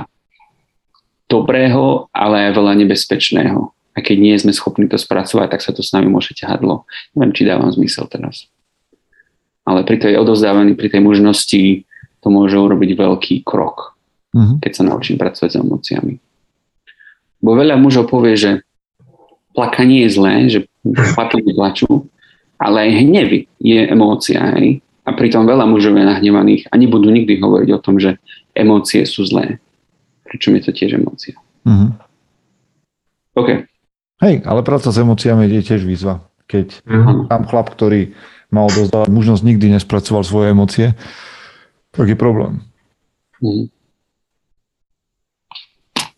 dobrého, 1.28 2.08
ale 2.16 2.48
aj 2.48 2.52
veľa 2.56 2.74
nebezpečného. 2.80 3.76
A 3.92 3.98
keď 4.00 4.18
nie 4.24 4.36
sme 4.40 4.56
schopní 4.56 4.88
to 4.88 4.96
spracovať, 4.96 5.52
tak 5.52 5.60
sa 5.60 5.76
to 5.76 5.84
s 5.84 5.92
nami 5.92 6.08
môže 6.08 6.32
ťahať 6.32 6.64
dlo. 6.64 6.88
Neviem, 7.12 7.36
či 7.36 7.44
dávam 7.44 7.68
zmysel 7.76 8.08
teraz. 8.08 8.48
Ale 9.66 9.82
pri 9.82 9.98
tej 9.98 10.14
odozdávaní, 10.22 10.78
pri 10.78 10.94
tej 10.94 11.02
možnosti 11.02 11.62
to 12.22 12.28
môže 12.30 12.54
urobiť 12.54 12.98
veľký 12.98 13.36
krok, 13.42 13.98
uh-huh. 14.34 14.62
keď 14.62 14.72
sa 14.72 14.84
naučím 14.86 15.18
pracovať 15.18 15.50
s 15.50 15.60
emóciami. 15.62 16.14
Bo 17.42 17.58
veľa 17.58 17.78
mužov 17.78 18.10
povie, 18.10 18.38
že 18.38 18.52
plakanie 19.54 20.06
je 20.06 20.10
zlé, 20.14 20.34
že 20.50 20.60
chlapi 20.86 21.42
plačú, 21.42 22.10
ale 22.62 22.90
aj 22.90 22.92
hnevy 23.06 23.40
je 23.62 23.80
emócia. 23.90 24.42
Hej? 24.58 24.82
A 25.06 25.14
pritom 25.14 25.46
veľa 25.46 25.70
mužov 25.70 25.94
je 25.98 26.06
nahnevaných 26.06 26.66
a 26.70 26.78
nebudú 26.78 27.14
nikdy 27.14 27.38
hovoriť 27.38 27.70
o 27.74 27.80
tom, 27.82 28.02
že 28.02 28.18
emócie 28.58 29.06
sú 29.06 29.26
zlé. 29.26 29.62
Pričom 30.26 30.58
je 30.58 30.62
to 30.66 30.72
tiež 30.74 30.98
emócia. 30.98 31.38
Mm-hmm. 31.66 31.90
OK. 33.38 33.50
Hej, 34.26 34.36
ale 34.48 34.62
práca 34.66 34.90
s 34.90 34.98
emóciami 34.98 35.46
je 35.46 35.62
tiež 35.62 35.86
výzva. 35.86 36.26
Keď 36.50 36.82
mm-hmm. 36.86 37.30
tam 37.30 37.42
chlap, 37.46 37.70
ktorý 37.70 38.16
mal 38.54 38.68
dozdávať 38.70 39.10
možnosť 39.10 39.44
nikdy 39.46 39.78
nespracoval 39.78 40.24
svoje 40.26 40.52
emócie, 40.52 40.88
tak 41.96 42.12
je 42.12 42.18
problém. 42.18 42.62
Mm-hmm. 43.40 43.76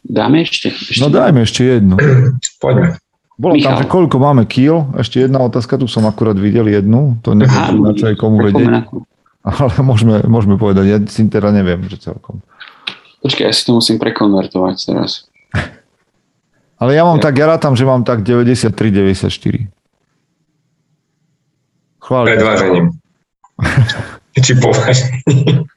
Dáme 0.08 0.48
ešte? 0.48 0.72
ešte? 0.72 1.04
No 1.04 1.12
dajme 1.12 1.44
ešte 1.44 1.62
jednu. 1.68 1.96
Poďme. 2.64 2.96
Bolo 3.38 3.54
Michal. 3.54 3.78
tam, 3.78 3.86
že 3.86 3.86
koľko 3.86 4.18
máme 4.18 4.44
kýl. 4.50 4.90
Ešte 4.98 5.22
jedna 5.22 5.46
otázka, 5.46 5.78
tu 5.78 5.86
som 5.86 6.10
akurát 6.10 6.34
videl 6.34 6.66
jednu. 6.74 7.22
To 7.22 7.38
neviem, 7.38 7.86
na 7.86 7.94
čo 7.94 8.10
aj 8.10 8.16
komu 8.18 8.42
vedieť. 8.42 8.90
Ale 9.46 9.72
môžeme, 9.86 10.26
môžeme 10.26 10.58
povedať, 10.58 10.86
ja 10.90 10.98
si 11.06 11.22
teda 11.30 11.54
neviem, 11.54 11.86
že 11.86 12.02
celkom. 12.02 12.42
Počkaj, 13.22 13.46
ja 13.46 13.54
si 13.54 13.62
to 13.64 13.78
musím 13.78 14.02
prekonvertovať 14.02 14.76
teraz. 14.90 15.30
Ale 16.82 16.98
ja 16.98 17.06
mám 17.06 17.22
ja. 17.22 17.30
tak, 17.30 17.38
ja 17.38 17.46
rátam, 17.46 17.78
že 17.78 17.86
mám 17.86 18.02
tak 18.02 18.26
93-94. 18.26 19.70
Chváli. 22.08 22.32
Pred 22.32 22.42
vážením. 22.42 22.86
Či 24.46 24.54
povážením. 24.64 25.68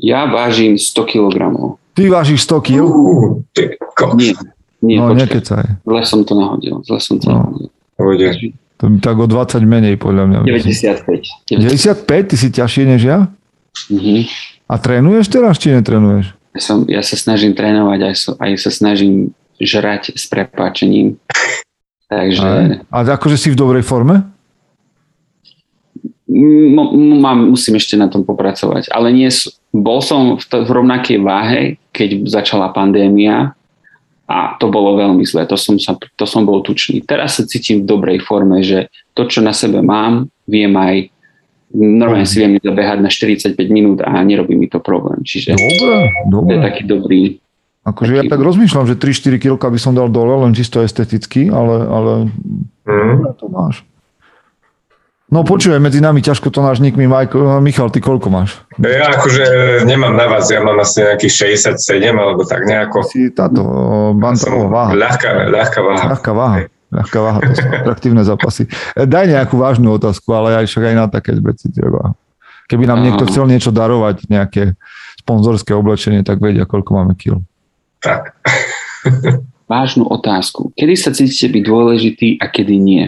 Ja 0.00 0.24
vážim 0.24 0.80
100 0.80 1.04
kg. 1.04 1.36
Ty 1.92 2.02
vážiš 2.08 2.48
100 2.48 2.64
kg? 2.64 2.80
Uh, 2.80 3.44
nie, 4.16 4.32
nie, 4.82 4.96
no, 4.96 5.12
nekecaj. 5.12 5.84
Zle 5.84 6.02
som 6.08 6.24
to 6.24 6.32
nahodil. 6.32 6.80
Zle 6.88 6.98
som 6.98 7.20
to 7.20 7.28
no. 7.28 7.68
nahodil. 8.00 8.56
To 8.80 8.90
by 8.90 8.98
tak 8.98 9.16
o 9.20 9.26
20 9.28 9.62
menej, 9.68 9.94
podľa 10.00 10.24
mňa. 10.24 10.38
95. 10.48 11.46
95? 11.52 12.30
Ty 12.32 12.36
si 12.40 12.48
ťažšie 12.50 12.84
než 12.88 13.02
ja? 13.04 13.18
Uh-huh. 13.92 14.24
A 14.66 14.74
trénuješ 14.80 15.30
teraz, 15.30 15.60
či 15.60 15.70
netrénuješ? 15.70 16.34
Ja, 16.56 16.60
som, 16.60 16.88
ja 16.88 17.02
sa 17.04 17.14
snažím 17.20 17.52
trénovať, 17.54 18.00
aj, 18.00 18.14
so, 18.16 18.30
aj 18.40 18.50
sa 18.58 18.70
snažím 18.74 19.36
žrať 19.62 20.16
s 20.18 20.26
prepáčením. 20.26 21.20
Takže... 22.14 22.48
A 22.94 22.98
akože 23.02 23.36
si 23.36 23.48
v 23.50 23.58
dobrej 23.58 23.82
forme? 23.82 24.22
M- 26.30 27.18
mám, 27.20 27.50
musím 27.50 27.76
ešte 27.76 27.98
na 27.98 28.06
tom 28.06 28.22
popracovať. 28.22 28.90
Ale 28.94 29.10
nie, 29.10 29.28
bol 29.74 29.98
som 29.98 30.38
v, 30.38 30.44
to, 30.46 30.62
v 30.62 30.70
rovnakej 30.70 31.18
váhe, 31.20 31.60
keď 31.90 32.26
začala 32.30 32.70
pandémia 32.70 33.52
a 34.24 34.56
to 34.56 34.72
bolo 34.72 34.96
veľmi 34.96 35.20
zlé, 35.28 35.44
to 35.44 35.58
som, 35.58 35.76
sa, 35.76 36.00
to 36.16 36.24
som 36.24 36.48
bol 36.48 36.64
tučný. 36.64 37.04
Teraz 37.04 37.36
sa 37.36 37.44
cítim 37.44 37.84
v 37.84 37.88
dobrej 37.92 38.24
forme, 38.24 38.64
že 38.64 38.88
to, 39.12 39.28
čo 39.28 39.44
na 39.44 39.52
sebe 39.52 39.84
mám, 39.84 40.32
viem 40.48 40.72
aj 40.72 41.12
normálne 41.74 42.24
si 42.24 42.38
viem 42.38 42.54
zabehať 42.62 42.98
na 43.02 43.10
45 43.10 43.58
minút 43.68 43.98
a 44.06 44.14
nerobí 44.22 44.54
mi 44.54 44.70
to 44.70 44.78
problém. 44.78 45.20
Čiže 45.26 45.58
dobre, 45.58 45.94
dobre. 46.30 46.46
to 46.46 46.52
je 46.54 46.60
taký 46.62 46.82
dobrý 46.86 47.22
Akože 47.84 48.16
taký... 48.16 48.20
ja 48.24 48.32
tak 48.32 48.40
rozmýšľam, 48.40 48.88
že 48.88 48.96
3-4 48.96 49.36
kg 49.44 49.60
by 49.60 49.78
som 49.80 49.92
dal 49.92 50.08
dole, 50.08 50.32
len 50.48 50.56
čisto 50.56 50.80
esteticky, 50.80 51.52
ale, 51.52 51.76
ale 51.84 52.12
mm. 52.88 53.36
to 53.36 53.46
máš. 53.52 53.84
No 55.28 55.42
počujem, 55.42 55.80
medzi 55.80 55.98
nami 56.04 56.20
ťažko 56.20 56.52
to 56.52 56.60
náš 56.62 56.78
nik 56.78 56.94
mi, 56.94 57.08
Majko, 57.08 57.58
Michal, 57.58 57.90
ty 57.90 57.98
koľko 57.98 58.28
máš? 58.30 58.60
Ja 58.78 59.08
akože 59.18 59.44
nemám 59.82 60.14
na 60.14 60.30
vás, 60.30 60.46
ja 60.52 60.62
mám 60.62 60.78
asi 60.78 61.02
nejakých 61.02 61.60
67 61.60 61.74
alebo 62.12 62.44
tak 62.44 62.68
nejako. 62.68 63.02
Si 63.08 63.32
táto 63.32 63.60
bantová 64.14 64.68
váha. 64.68 64.90
Ľahká, 64.94 65.28
ľahká 65.48 65.80
váha. 65.80 66.06
Ľahká 66.12 66.32
váha. 66.32 66.58
Ľahká 66.94 67.18
váha, 67.18 67.38
to 67.42 67.52
sú 67.58 67.66
atraktívne 67.66 68.22
zápasy. 68.22 68.70
E, 68.94 69.02
daj 69.02 69.26
nejakú 69.26 69.58
vážnu 69.58 69.98
otázku, 69.98 70.30
ale 70.30 70.62
aj 70.62 70.70
však 70.70 70.92
aj 70.92 70.94
na 70.94 71.06
také 71.10 71.34
veci 71.42 71.66
treba. 71.74 72.14
Keby 72.70 72.86
nám 72.86 73.02
niekto 73.02 73.26
chcel 73.26 73.50
niečo 73.50 73.74
darovať, 73.74 74.30
nejaké 74.30 74.78
sponzorské 75.18 75.74
oblečenie, 75.74 76.22
tak 76.22 76.38
vedia, 76.38 76.62
koľko 76.68 76.94
máme 76.94 77.18
kil. 77.18 77.42
Tak. 78.04 78.36
Vážnu 79.64 80.04
otázku. 80.04 80.76
Kedy 80.76 80.94
sa 80.94 81.10
cítite 81.16 81.48
byť 81.48 81.62
dôležitý 81.64 82.28
a 82.36 82.52
kedy 82.52 82.76
nie? 82.76 83.04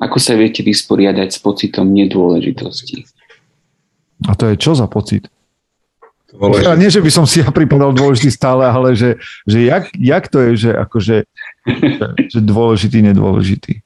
Ako 0.00 0.16
sa 0.16 0.32
viete 0.32 0.64
vysporiadať 0.64 1.28
s 1.36 1.38
pocitom 1.40 1.88
nedôležitosti? 1.92 3.04
A 4.24 4.32
to 4.32 4.48
je 4.48 4.56
čo 4.56 4.72
za 4.72 4.88
pocit? 4.88 5.28
Dôležitý. 6.32 6.72
Nie, 6.80 6.88
že 6.88 7.04
by 7.04 7.10
som 7.12 7.28
si 7.28 7.44
ja 7.44 7.48
pripadal 7.52 7.92
dôležitý 7.92 8.32
stále, 8.32 8.64
ale 8.64 8.96
že, 8.96 9.20
že 9.44 9.68
jak, 9.68 9.92
jak 9.92 10.24
to 10.28 10.40
je, 10.40 10.50
že 10.68 10.70
akože 10.72 11.16
že, 11.66 12.06
že 12.32 12.40
dôležitý, 12.40 12.98
nedôležitý. 13.12 13.84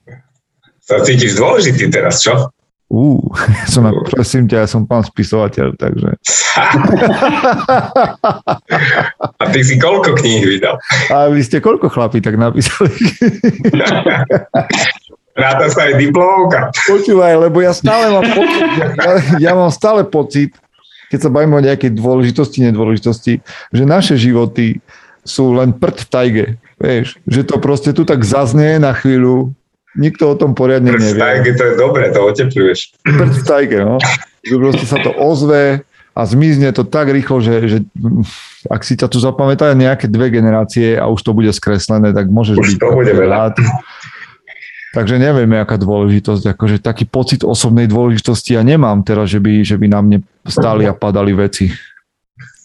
Sa 0.82 1.03
cítiš 1.03 1.38
dôležitý 1.38 1.91
teraz, 1.91 2.22
čo? 2.22 2.51
Ú, 2.91 3.22
som, 3.72 3.86
prosím 4.11 4.51
ťa, 4.51 4.66
ja 4.66 4.68
som 4.68 4.82
pán 4.82 5.07
spisovateľ, 5.07 5.78
takže... 5.78 6.18
A 9.38 9.45
ty 9.55 9.61
si 9.62 9.78
koľko 9.78 10.18
kníh 10.18 10.43
vydal? 10.43 10.74
A 11.14 11.30
vy 11.30 11.38
ste 11.47 11.62
koľko 11.62 11.86
chlapí 11.86 12.18
tak 12.18 12.34
napísali? 12.34 12.91
Ráda 15.38 15.70
sa 15.70 15.86
aj 15.86 16.03
diplomovka. 16.03 16.74
Počúvaj, 16.91 17.47
lebo 17.47 17.62
ja 17.62 17.70
stále 17.70 18.11
mám 18.11 18.26
pocit, 18.26 18.66
ja, 18.74 19.12
ja 19.38 19.53
mám 19.55 19.70
stále 19.70 20.03
pocit, 20.03 20.51
keď 21.14 21.18
sa 21.22 21.30
bavíme 21.30 21.55
o 21.55 21.62
nejakej 21.62 21.95
dôležitosti, 21.95 22.66
nedôležitosti, 22.66 23.38
že 23.70 23.84
naše 23.86 24.18
životy 24.18 24.82
sú 25.22 25.55
len 25.55 25.70
prd 25.70 25.97
v 26.03 26.07
tajge. 26.11 26.47
Vieš, 26.82 27.22
že 27.30 27.47
to 27.47 27.62
proste 27.62 27.95
tu 27.95 28.03
tak 28.03 28.26
zaznie 28.26 28.82
na 28.82 28.91
chvíľu, 28.91 29.55
nikto 29.99 30.30
o 30.30 30.34
tom 30.38 30.55
poriadne 30.55 30.95
nevie. 30.95 31.14
Prd 31.14 31.18
v 31.18 31.22
tajge, 31.22 31.51
to 31.59 31.64
je 31.64 31.74
dobré, 31.74 32.05
to 32.14 32.20
otepluješ. 32.22 32.80
Prd 33.03 33.34
v 33.34 33.45
tajge, 33.47 33.78
no. 33.82 33.97
Že 34.47 34.55
proste 34.57 34.86
sa 34.86 34.99
to 35.03 35.11
ozve 35.16 35.82
a 36.11 36.20
zmizne 36.26 36.74
to 36.74 36.82
tak 36.82 37.09
rýchlo, 37.11 37.38
že, 37.38 37.55
že 37.66 37.78
ak 38.66 38.82
si 38.82 38.99
ťa 38.99 39.07
tu 39.07 39.22
zapamätajú 39.22 39.72
nejaké 39.78 40.11
dve 40.11 40.28
generácie 40.30 40.99
a 40.99 41.07
už 41.07 41.22
to 41.22 41.32
bude 41.32 41.51
skreslené, 41.55 42.11
tak 42.11 42.28
môžeš 42.28 42.57
už 42.59 42.66
byť 42.76 42.78
to 42.82 42.88
bude 42.93 43.12
veľa. 43.14 43.34
Rád. 43.51 43.57
Takže 44.91 45.22
nevieme, 45.22 45.62
aká 45.62 45.78
dôležitosť, 45.78 46.51
akože 46.51 46.82
taký 46.82 47.07
pocit 47.07 47.47
osobnej 47.47 47.86
dôležitosti 47.86 48.59
ja 48.59 48.62
nemám 48.66 49.07
teraz, 49.07 49.30
že 49.30 49.38
by, 49.38 49.62
že 49.62 49.78
by 49.78 49.86
na 49.86 50.01
mne 50.03 50.18
stáli 50.43 50.82
a 50.82 50.91
padali 50.91 51.30
veci. 51.30 51.70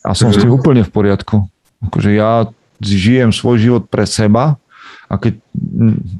A 0.01 0.17
som 0.17 0.33
s 0.33 0.41
tým 0.41 0.49
úplne 0.49 0.81
v 0.81 0.89
poriadku. 0.89 1.45
Akože 1.85 2.17
ja 2.17 2.49
žijem 2.81 3.29
svoj 3.29 3.61
život 3.61 3.83
pre 3.93 4.09
seba 4.09 4.57
a 5.05 5.21
keď 5.21 5.37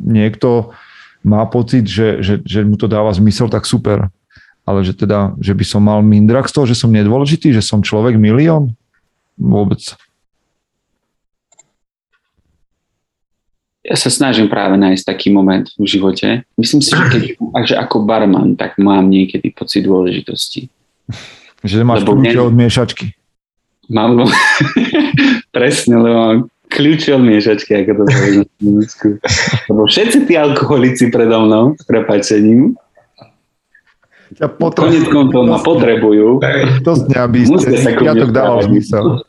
niekto 0.06 0.78
má 1.26 1.42
pocit, 1.50 1.90
že, 1.90 2.22
že, 2.22 2.38
že 2.46 2.62
mu 2.62 2.78
to 2.78 2.86
dáva 2.86 3.10
zmysel, 3.10 3.50
tak 3.50 3.66
super. 3.66 4.14
Ale 4.62 4.86
že 4.86 4.94
teda, 4.94 5.34
že 5.42 5.58
by 5.58 5.66
som 5.66 5.82
mal 5.82 6.06
mindrak 6.06 6.46
z 6.50 6.54
toho, 6.54 6.66
že 6.70 6.78
som 6.78 6.94
nedôležitý, 6.94 7.50
že 7.50 7.66
som 7.66 7.82
človek 7.82 8.18
milión? 8.18 8.78
Vôbec. 9.36 9.82
ja 13.86 13.94
sa 13.94 14.10
snažím 14.10 14.50
práve 14.50 14.82
nájsť 14.82 15.04
taký 15.06 15.30
moment 15.30 15.70
v 15.78 15.86
živote. 15.86 16.42
Myslím 16.58 16.82
si, 16.82 16.90
že 16.90 17.06
keď 17.06 17.24
že 17.70 17.76
ako 17.78 18.02
barman, 18.02 18.58
tak 18.58 18.82
mám 18.82 19.14
niekedy 19.14 19.54
pocit 19.54 19.86
dôležitosti. 19.86 20.74
Že 21.62 21.86
máš 21.86 22.02
kľúče 22.02 22.40
od 22.42 22.54
miešačky. 22.58 23.14
Mám, 23.94 24.26
presne, 25.56 26.02
lebo 26.02 26.18
mám 26.18 26.38
kľúče 26.76 27.16
od 27.16 27.24
miešačky, 27.24 27.72
ako 27.88 27.92
to 27.96 28.04
poviem 28.12 28.44
Lebo 29.72 29.82
všetci 29.88 30.18
tí 30.28 30.34
alkoholici 30.36 31.08
predo 31.08 31.48
mnou, 31.48 31.80
s 31.80 31.84
prepačením, 31.88 32.76
ja 34.36 34.52
potrebujú. 34.52 35.32
to 35.32 35.40
ma 35.48 35.62
potrebujú. 35.64 36.44
To 36.84 36.92
z 36.92 37.02
dňa 37.08 37.24
by 37.30 37.40
ste, 37.46 37.78
ja 38.04 38.14
to 38.18 38.28
dával 38.34 38.60
zmysel. 38.68 39.24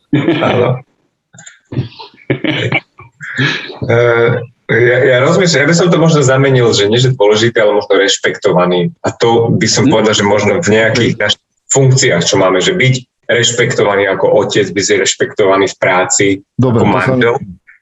Uh, 3.86 4.40
ja, 4.66 4.98
ja 5.04 5.16
rozmýšľam, 5.22 5.62
ja 5.62 5.70
by 5.70 5.76
som 5.76 5.88
to 5.92 6.00
možno 6.00 6.24
zamenil, 6.24 6.72
že 6.74 6.90
nie 6.90 6.98
že 6.98 7.14
dôležité, 7.14 7.62
ale 7.62 7.76
možno 7.76 7.92
rešpektovaný. 7.94 8.90
A 9.04 9.12
to 9.14 9.52
by 9.54 9.68
som 9.68 9.86
hmm. 9.86 9.92
povedal, 9.92 10.14
že 10.16 10.24
možno 10.26 10.58
v 10.58 10.68
nejakých 10.72 11.12
hm. 11.14 11.20
našich 11.20 11.44
funkciách, 11.70 12.22
čo 12.24 12.34
máme, 12.40 12.58
že 12.58 12.74
byť 12.74 12.94
rešpektovaný 13.26 14.06
ako 14.10 14.26
otec, 14.46 14.66
byť 14.70 15.02
rešpektovaný 15.02 15.66
v 15.70 15.76
práci, 15.76 16.26
Dobre, 16.54 16.82
ako 16.82 16.86
manžel. 16.86 17.36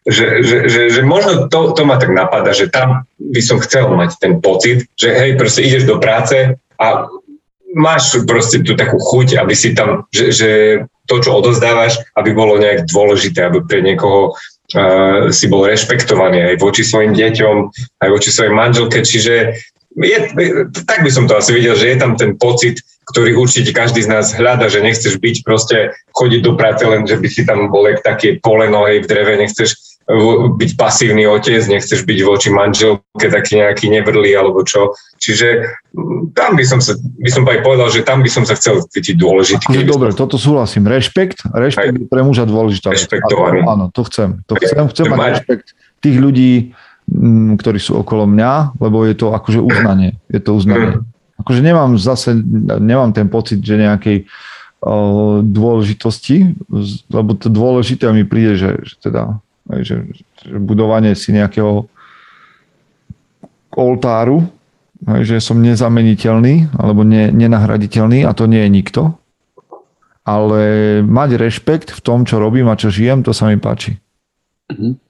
Že, 0.05 0.27
že, 0.45 0.57
že, 0.69 0.83
že 0.93 1.01
možno 1.01 1.49
to, 1.49 1.73
to 1.73 1.89
ma 1.89 1.97
tak 1.97 2.13
napadá, 2.13 2.53
že 2.53 2.69
tam 2.69 3.09
by 3.17 3.41
som 3.41 3.57
chcel 3.65 3.89
mať 3.89 4.21
ten 4.21 4.37
pocit, 4.37 4.85
že 5.01 5.17
hej, 5.17 5.41
proste 5.41 5.65
ideš 5.65 5.89
do 5.89 5.97
práce 5.97 6.61
a 6.77 7.09
máš 7.73 8.13
proste 8.29 8.61
tú 8.61 8.77
takú 8.77 9.01
chuť, 9.01 9.41
aby 9.41 9.57
si 9.57 9.73
tam, 9.73 10.05
že, 10.13 10.29
že 10.29 10.51
to, 11.09 11.25
čo 11.25 11.41
odozdávaš, 11.41 12.05
aby 12.21 12.37
bolo 12.37 12.61
nejak 12.61 12.85
dôležité, 12.89 13.49
aby 13.49 13.65
pre 13.65 13.81
niekoho 13.81 14.33
uh, 14.33 15.33
si 15.33 15.49
bol 15.49 15.65
rešpektovaný 15.65 16.53
aj 16.53 16.57
voči 16.61 16.85
svojim 16.85 17.17
deťom, 17.17 17.57
aj 18.05 18.09
voči 18.09 18.29
svojej 18.29 18.53
manželke, 18.53 19.01
čiže 19.01 19.57
je, 19.95 20.19
tak 20.85 21.07
by 21.07 21.11
som 21.11 21.31
to 21.31 21.39
asi 21.39 21.55
videl, 21.55 21.79
že 21.79 21.95
je 21.95 21.97
tam 21.97 22.19
ten 22.19 22.35
pocit, 22.35 22.83
ktorý 23.11 23.37
určite 23.37 23.77
každý 23.77 24.05
z 24.05 24.13
nás 24.13 24.33
hľada, 24.33 24.73
že 24.73 24.81
nechceš 24.81 25.21
byť 25.21 25.37
proste 25.45 25.93
chodiť 26.17 26.41
do 26.41 26.53
práce 26.57 26.85
len, 26.85 27.05
že 27.05 27.21
by 27.21 27.29
si 27.29 27.43
tam 27.45 27.69
bol 27.69 27.85
také 28.01 28.41
poleno 28.41 28.89
hej, 28.89 29.05
v 29.05 29.09
dreve, 29.09 29.37
nechceš 29.41 30.01
byť 30.61 30.71
pasívny 30.77 31.25
otec, 31.25 31.65
nechceš 31.65 32.05
byť 32.05 32.19
voči 32.29 32.53
manželke 32.53 33.25
taký 33.25 33.65
nejaký 33.65 33.89
nevrlý 33.89 34.37
alebo 34.37 34.61
čo. 34.61 34.93
Čiže 35.17 35.65
tam 36.37 36.61
by 36.61 36.65
som 36.69 36.85
sa, 36.85 36.93
by 37.01 37.31
som 37.33 37.49
aj 37.49 37.65
povedal, 37.65 37.89
že 37.89 38.05
tam 38.05 38.21
by 38.21 38.29
som 38.29 38.45
sa 38.45 38.53
chcel 38.53 38.85
cítiť 38.85 39.17
dôležitý. 39.17 39.65
Akože 39.65 39.89
dobre, 39.89 40.13
som... 40.13 40.29
toto 40.29 40.37
súhlasím. 40.37 40.85
Rešpekt, 40.85 41.49
rešpekt 41.49 42.05
je 42.05 42.05
pre 42.05 42.21
muža 42.21 42.45
dôležitá. 42.45 42.93
Rešpektovaný. 42.93 43.65
Áno, 43.65 43.89
to 43.89 44.05
chcem. 44.05 44.45
To 44.45 44.61
chcem, 44.61 44.85
chcem 44.93 45.05
mať 45.09 45.41
rešpekt 45.41 45.73
tých 46.05 46.17
ľudí, 46.21 46.77
ktorí 47.57 47.81
sú 47.81 47.97
okolo 47.97 48.29
mňa, 48.29 48.77
lebo 48.77 49.09
je 49.09 49.17
to 49.17 49.33
akože 49.33 49.61
uznanie. 49.65 50.21
Je 50.29 50.41
to 50.41 50.53
uznanie. 50.53 51.01
Akože 51.41 51.61
nemám 51.61 51.99
zase, 51.99 52.37
nemám 52.79 53.11
ten 53.11 53.27
pocit, 53.27 53.59
že 53.59 53.81
nejakej 53.81 54.29
dôležitosti, 55.41 56.61
lebo 57.09 57.33
to 57.35 57.49
dôležité 57.49 58.13
mi 58.13 58.29
príde, 58.29 58.61
že, 58.61 58.71
že 58.85 58.95
teda 59.01 59.41
že, 59.81 60.05
že 60.45 60.57
budovanie 60.61 61.17
si 61.17 61.33
nejakého 61.33 61.89
oltáru, 63.73 64.45
že 65.25 65.41
som 65.41 65.61
nezameniteľný 65.61 66.69
alebo 66.77 67.01
ne, 67.01 67.33
nenahraditeľný 67.33 68.29
a 68.29 68.37
to 68.37 68.45
nie 68.45 68.61
je 68.61 68.71
nikto. 68.71 69.03
Ale 70.25 71.01
mať 71.05 71.37
rešpekt 71.37 71.93
v 71.93 72.01
tom, 72.01 72.25
čo 72.25 72.41
robím 72.41 72.69
a 72.73 72.77
čo 72.81 72.89
žijem, 72.89 73.21
to 73.21 73.33
sa 73.33 73.49
mi 73.49 73.61
páči. 73.61 73.97
Mhm. 74.73 75.01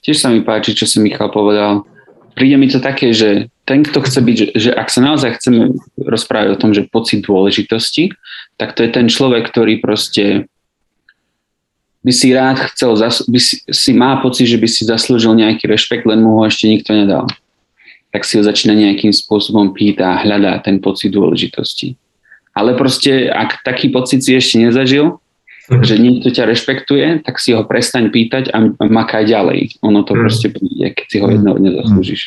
Tiež 0.00 0.16
sa 0.16 0.32
mi 0.32 0.40
páči, 0.40 0.72
čo 0.72 0.88
si 0.88 0.98
Michal 1.00 1.28
povedal. 1.28 1.84
Príde 2.34 2.56
mi 2.56 2.70
to 2.70 2.78
také, 2.80 3.12
že 3.12 3.50
ten, 3.66 3.86
kto 3.86 4.02
chce 4.02 4.20
byť, 4.22 4.36
že, 4.36 4.46
že 4.56 4.70
ak 4.74 4.88
sa 4.90 5.00
naozaj 5.02 5.38
chceme 5.38 5.78
rozprávať 5.98 6.48
o 6.54 6.60
tom, 6.60 6.70
že 6.74 6.90
pocit 6.90 7.22
dôležitosti, 7.22 8.10
tak 8.58 8.74
to 8.74 8.82
je 8.82 8.90
ten 8.90 9.06
človek, 9.06 9.46
ktorý 9.46 9.78
proste 9.78 10.50
by 12.00 12.12
si 12.12 12.32
rád 12.32 12.56
chcel, 12.72 12.96
by 13.28 13.40
si, 13.40 13.60
si 13.68 13.92
má 13.92 14.16
pocit, 14.24 14.48
že 14.48 14.56
by 14.56 14.68
si 14.68 14.88
zaslúžil 14.88 15.36
nejaký 15.36 15.68
rešpekt, 15.68 16.08
len 16.08 16.24
mu 16.24 16.40
ho 16.40 16.42
ešte 16.48 16.64
nikto 16.64 16.96
nedal. 16.96 17.28
Tak 18.10 18.24
si 18.24 18.40
ho 18.40 18.42
začína 18.42 18.74
nejakým 18.74 19.12
spôsobom 19.12 19.76
pýta 19.76 20.16
a 20.16 20.20
hľadá 20.24 20.58
ten 20.64 20.80
pocit 20.80 21.12
dôležitosti. 21.12 21.94
Ale 22.56 22.74
proste, 22.74 23.30
ak 23.30 23.62
taký 23.62 23.92
pocit 23.92 24.24
si 24.24 24.34
ešte 24.34 24.58
nezažil. 24.58 25.20
Že 25.70 25.94
niekto 26.02 26.34
ťa 26.34 26.50
rešpektuje, 26.50 27.22
tak 27.22 27.38
si 27.38 27.54
ho 27.54 27.62
prestaň 27.62 28.10
pýtať 28.10 28.50
a 28.50 28.74
makaj 28.82 29.22
ďalej. 29.30 29.78
Ono 29.86 30.02
to 30.02 30.18
mm. 30.18 30.20
proste 30.26 30.48
príde, 30.50 30.86
keď 30.90 31.06
si 31.06 31.16
ho 31.22 31.26
jedného 31.30 31.56
dňa 31.62 31.70
zaslúžiš. 31.86 32.22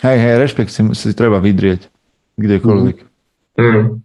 Hej, 0.00 0.18
hej, 0.20 0.34
rešpekt 0.40 0.72
si, 0.72 0.80
si 0.96 1.12
treba 1.12 1.44
vydrieť 1.44 1.92
kdekoľvek. 2.40 2.96
Mm. 3.60 4.00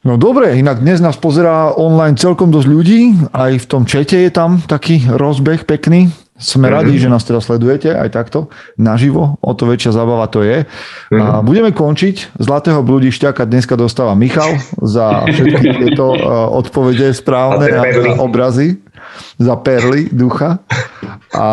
No 0.00 0.16
dobre, 0.16 0.56
inak 0.56 0.80
dnes 0.80 1.04
nás 1.04 1.20
pozerá 1.20 1.76
online 1.76 2.16
celkom 2.16 2.48
dosť 2.48 2.68
ľudí, 2.72 3.00
aj 3.36 3.60
v 3.60 3.66
tom 3.68 3.84
čete 3.84 4.16
je 4.24 4.32
tam 4.32 4.64
taký 4.64 5.04
rozbeh 5.04 5.68
pekný. 5.68 6.08
Sme 6.40 6.72
mm-hmm. 6.72 6.76
radi, 6.80 6.94
že 6.96 7.12
nás 7.12 7.22
teda 7.22 7.44
sledujete 7.44 7.92
aj 7.92 8.08
takto 8.16 8.48
naživo, 8.80 9.36
o 9.44 9.52
to 9.52 9.68
väčšia 9.68 9.92
zábava 9.92 10.24
to 10.32 10.40
je. 10.40 10.64
Mm-hmm. 10.64 11.20
A 11.20 11.38
mhm. 11.40 11.44
budeme 11.44 11.70
končiť. 11.76 12.40
Zlatého 12.40 12.80
bludišťaka 12.80 13.44
dneska 13.44 13.76
dostáva 13.76 14.16
Michal 14.16 14.56
za 14.80 15.28
všetky 15.28 15.68
tieto 15.84 16.16
odpovede 16.56 17.12
správne 17.12 17.68
a, 17.76 17.82
a 17.84 18.12
obrazy 18.24 18.80
za 19.40 19.56
perly 19.56 20.08
ducha. 20.12 20.60
A, 21.30 21.48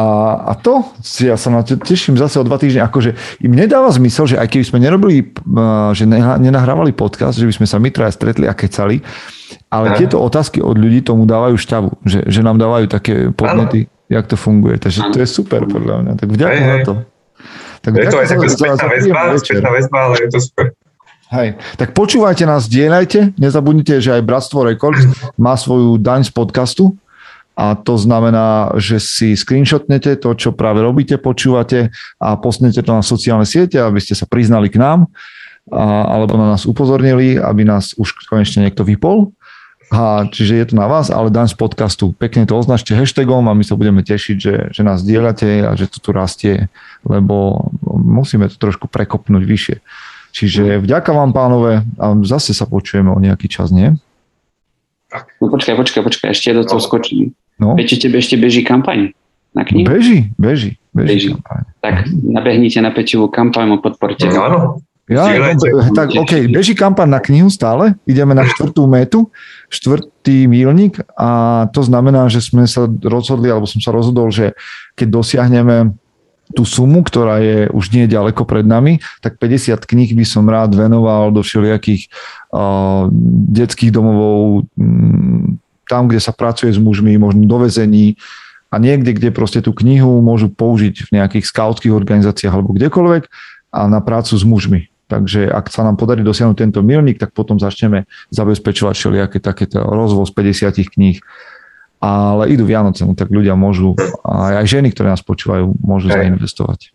a 0.52 0.54
to, 0.58 0.84
ja 1.22 1.38
sa 1.40 1.54
na 1.54 1.62
to 1.62 1.78
teším 1.78 2.18
zase 2.18 2.42
o 2.42 2.48
dva 2.48 2.58
týždne, 2.60 2.84
akože 2.84 3.16
im 3.46 3.54
nedáva 3.54 3.94
zmysel, 3.94 4.26
že 4.28 4.40
aj 4.42 4.48
keby 4.50 4.66
sme 4.66 4.80
nerobili, 4.84 5.32
že 5.94 6.04
nenahrávali 6.42 6.92
podcast, 6.92 7.38
že 7.38 7.48
by 7.48 7.54
sme 7.64 7.68
sa 7.70 7.78
my 7.78 7.90
traja 7.94 8.12
stretli 8.12 8.50
a 8.50 8.58
kecali, 8.58 9.00
ale 9.72 9.94
Aha. 9.94 9.98
tieto 10.00 10.20
otázky 10.20 10.60
od 10.60 10.76
ľudí 10.76 11.06
tomu 11.06 11.24
dávajú 11.24 11.56
šťavu, 11.56 11.90
že, 12.04 12.20
že 12.28 12.42
nám 12.44 12.60
dávajú 12.60 12.86
také 12.90 13.30
podnety, 13.32 13.88
ano. 13.88 13.97
Jak 14.08 14.26
to 14.28 14.36
funguje. 14.40 14.80
Takže 14.80 15.12
to 15.12 15.18
je 15.20 15.28
super 15.28 15.68
podľa 15.68 15.96
mňa. 16.04 16.12
Tak 16.16 16.28
vďakujem 16.32 16.68
za 16.68 16.78
to. 16.84 16.94
Tak 17.84 17.92
je 17.94 18.08
to 18.10 18.18
aj 18.20 18.28
taká 18.28 18.48
spätná 18.50 18.88
väzba, 18.90 19.20
spätná 19.38 19.72
väzba, 19.72 19.98
ale 20.10 20.16
je 20.26 20.30
to 20.34 20.40
super. 20.42 20.66
Hej, 21.28 21.60
tak 21.76 21.92
počúvajte 21.92 22.48
nás, 22.48 22.72
dielajte, 22.72 23.36
nezabudnite, 23.36 24.00
že 24.00 24.16
aj 24.16 24.24
Bratstvo 24.24 24.64
Records 24.64 25.04
má 25.36 25.60
svoju 25.60 26.00
daň 26.00 26.24
z 26.24 26.32
podcastu, 26.32 26.96
a 27.58 27.74
to 27.74 27.98
znamená, 27.98 28.70
že 28.78 29.02
si 29.02 29.34
screenshotnete 29.34 30.22
to, 30.22 30.38
čo 30.38 30.54
práve 30.54 30.86
robíte, 30.86 31.18
počúvate 31.18 31.90
a 32.22 32.38
posnete 32.38 32.86
to 32.86 32.94
na 32.94 33.02
sociálne 33.02 33.50
siete, 33.50 33.82
aby 33.82 33.98
ste 33.98 34.14
sa 34.14 34.30
priznali 34.30 34.70
k 34.70 34.78
nám 34.78 35.10
a, 35.74 36.06
alebo 36.06 36.38
na 36.38 36.54
nás 36.54 36.70
upozornili, 36.70 37.42
aby 37.42 37.66
nás 37.66 37.98
už 37.98 38.30
konečne 38.30 38.70
niekto 38.70 38.86
vypol. 38.86 39.34
A 39.88 40.28
čiže 40.28 40.60
je 40.60 40.66
to 40.68 40.76
na 40.76 40.92
vás, 40.92 41.08
ale 41.08 41.32
daň 41.32 41.48
z 41.48 41.56
podcastu. 41.56 42.12
Pekne 42.12 42.44
to 42.44 42.60
označte 42.60 42.92
hashtagom 42.92 43.48
a 43.48 43.56
my 43.56 43.64
sa 43.64 43.80
budeme 43.80 44.04
tešiť, 44.04 44.36
že, 44.36 44.56
že 44.76 44.82
nás 44.84 45.00
dielate 45.00 45.64
a 45.64 45.72
že 45.80 45.88
to 45.88 46.04
tu 46.04 46.10
rastie, 46.12 46.68
lebo 47.08 47.68
musíme 47.88 48.52
to 48.52 48.60
trošku 48.60 48.92
prekopnúť 48.92 49.44
vyššie. 49.48 49.78
Čiže 50.36 50.84
vďaka 50.84 51.16
vám 51.16 51.32
pánové 51.32 51.88
a 51.96 52.14
zase 52.28 52.52
sa 52.52 52.68
počujeme 52.68 53.16
o 53.16 53.20
nejaký 53.24 53.48
čas, 53.48 53.72
nie? 53.72 53.96
No 55.40 55.46
počkaj, 55.48 55.80
počkaj, 55.80 56.04
počkaj, 56.04 56.30
ešte 56.36 56.52
do 56.52 56.68
toho 56.68 56.84
skočím. 56.84 57.32
No. 57.56 57.74
Viete, 57.80 57.96
tebe 57.96 58.20
ešte 58.20 58.36
beží 58.36 58.68
kampaň 58.68 59.16
na 59.56 59.64
knihu? 59.64 59.88
Beží, 59.88 60.30
beží, 60.36 60.76
beží. 60.92 61.10
beží. 61.10 61.30
Kampaň. 61.32 61.64
Tak 61.80 61.96
nabehnite 62.12 62.80
na 62.84 62.92
pečivú 62.92 63.32
kampaň 63.32 63.72
a 63.72 63.78
podporte. 63.80 64.28
No, 64.28 64.44
áno. 64.44 64.60
Ja, 65.08 65.32
no, 65.32 65.96
tak 65.96 66.12
OK, 66.20 66.52
beží 66.52 66.76
kampaň 66.76 67.08
na 67.08 67.24
knihu 67.24 67.48
stále, 67.48 67.96
ideme 68.04 68.36
na 68.36 68.44
štvrtú 68.44 68.92
metu, 68.92 69.32
štvrtý 69.72 70.52
mílnik 70.52 71.00
a 71.16 71.64
to 71.72 71.80
znamená, 71.80 72.28
že 72.28 72.44
sme 72.44 72.68
sa 72.68 72.92
rozhodli, 73.08 73.48
alebo 73.48 73.64
som 73.64 73.80
sa 73.80 73.96
rozhodol, 73.96 74.36
že 74.36 74.52
keď 75.00 75.08
dosiahneme 75.08 75.96
tú 76.52 76.68
sumu, 76.68 77.04
ktorá 77.08 77.40
je 77.40 77.72
už 77.72 77.92
nie 77.96 78.04
ďaleko 78.08 78.44
pred 78.44 78.68
nami, 78.68 79.00
tak 79.24 79.40
50 79.40 79.80
kníh 79.84 80.12
by 80.12 80.26
som 80.28 80.44
rád 80.48 80.76
venoval 80.76 81.32
do 81.32 81.40
všelijakých 81.44 82.12
uh, 82.52 83.08
detských 83.52 83.96
domovov, 83.96 84.68
um, 84.76 85.56
tam, 85.88 86.12
kde 86.12 86.20
sa 86.20 86.36
pracuje 86.36 86.72
s 86.72 86.80
mužmi, 86.80 87.16
možno 87.16 87.48
do 87.48 87.64
vezení 87.64 88.20
a 88.68 88.76
niekde, 88.76 89.16
kde 89.16 89.32
proste 89.32 89.64
tú 89.64 89.72
knihu 89.72 90.20
môžu 90.20 90.52
použiť 90.52 91.08
v 91.08 91.10
nejakých 91.16 91.48
skautských 91.48 91.96
organizáciách 91.96 92.52
alebo 92.52 92.76
kdekoľvek 92.76 93.24
a 93.72 93.88
na 93.88 94.04
prácu 94.04 94.36
s 94.36 94.44
mužmi. 94.44 94.92
Takže 95.08 95.48
ak 95.48 95.72
sa 95.72 95.88
nám 95.88 95.96
podarí 95.96 96.20
dosiahnuť 96.20 96.58
tento 96.60 96.80
milník, 96.84 97.16
tak 97.16 97.32
potom 97.32 97.56
začneme 97.56 98.12
zabezpečovať 98.36 98.94
všelijaké 98.94 99.38
takéto 99.40 99.80
rozvoz 99.80 100.36
50 100.36 100.76
kníh. 100.92 101.24
Ale 101.98 102.52
idú 102.52 102.68
Vianoce, 102.68 103.08
no 103.08 103.18
tak 103.18 103.32
ľudia 103.32 103.58
môžu, 103.58 103.96
aj, 104.22 104.62
aj 104.62 104.66
ženy, 104.68 104.94
ktoré 104.94 105.16
nás 105.16 105.24
počúvajú, 105.24 105.74
môžu 105.82 106.14
zainvestovať. 106.14 106.94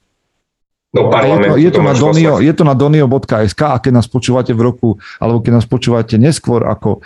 No, 0.93 1.09
je, 1.09 1.37
to, 1.41 1.57
je, 1.57 1.71
to 1.73 1.81
na 1.81 1.97
donio, 1.97 2.37
je 2.37 2.53
to 2.53 2.65
na 2.69 2.77
donio.sk 2.77 3.63
a 3.65 3.81
keď 3.81 3.93
nás 3.97 4.07
počúvate 4.13 4.53
v 4.53 4.61
roku, 4.61 5.01
alebo 5.17 5.41
keď 5.41 5.53
nás 5.57 5.67
počúvate 5.67 6.21
neskôr 6.21 6.69
ako 6.69 7.01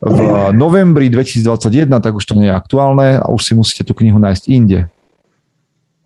v 0.00 0.20
novembri 0.56 1.12
2021, 1.12 2.00
tak 2.00 2.16
už 2.16 2.24
to 2.24 2.32
nie 2.32 2.48
je 2.48 2.56
aktuálne 2.56 3.20
a 3.20 3.28
už 3.28 3.40
si 3.44 3.52
musíte 3.52 3.84
tú 3.84 3.92
knihu 3.92 4.16
nájsť 4.16 4.44
inde. 4.48 4.88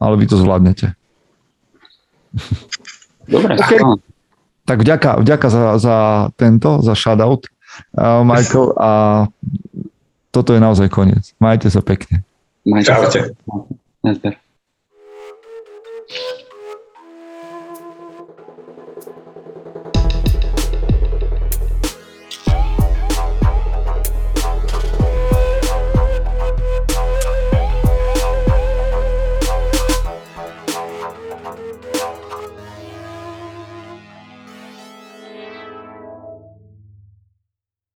Ale 0.02 0.18
vy 0.18 0.26
to 0.26 0.42
zvládnete. 0.42 0.98
Dobre, 3.30 3.54
okay. 3.62 4.09
Tak 4.70 4.86
vďaka, 4.86 5.18
vďaka 5.18 5.46
za, 5.50 5.82
za 5.82 5.96
tento, 6.38 6.78
za 6.78 6.94
shoutout, 6.94 7.50
uh, 7.98 8.22
Michael, 8.22 8.70
a 8.78 8.90
toto 10.30 10.54
je 10.54 10.62
naozaj 10.62 10.86
koniec. 10.86 11.34
Majte 11.42 11.66
sa 11.74 11.82
pekne. 11.82 12.22
Majte 12.62 12.86
Čaute. 12.86 13.34
Sa. 14.06 14.30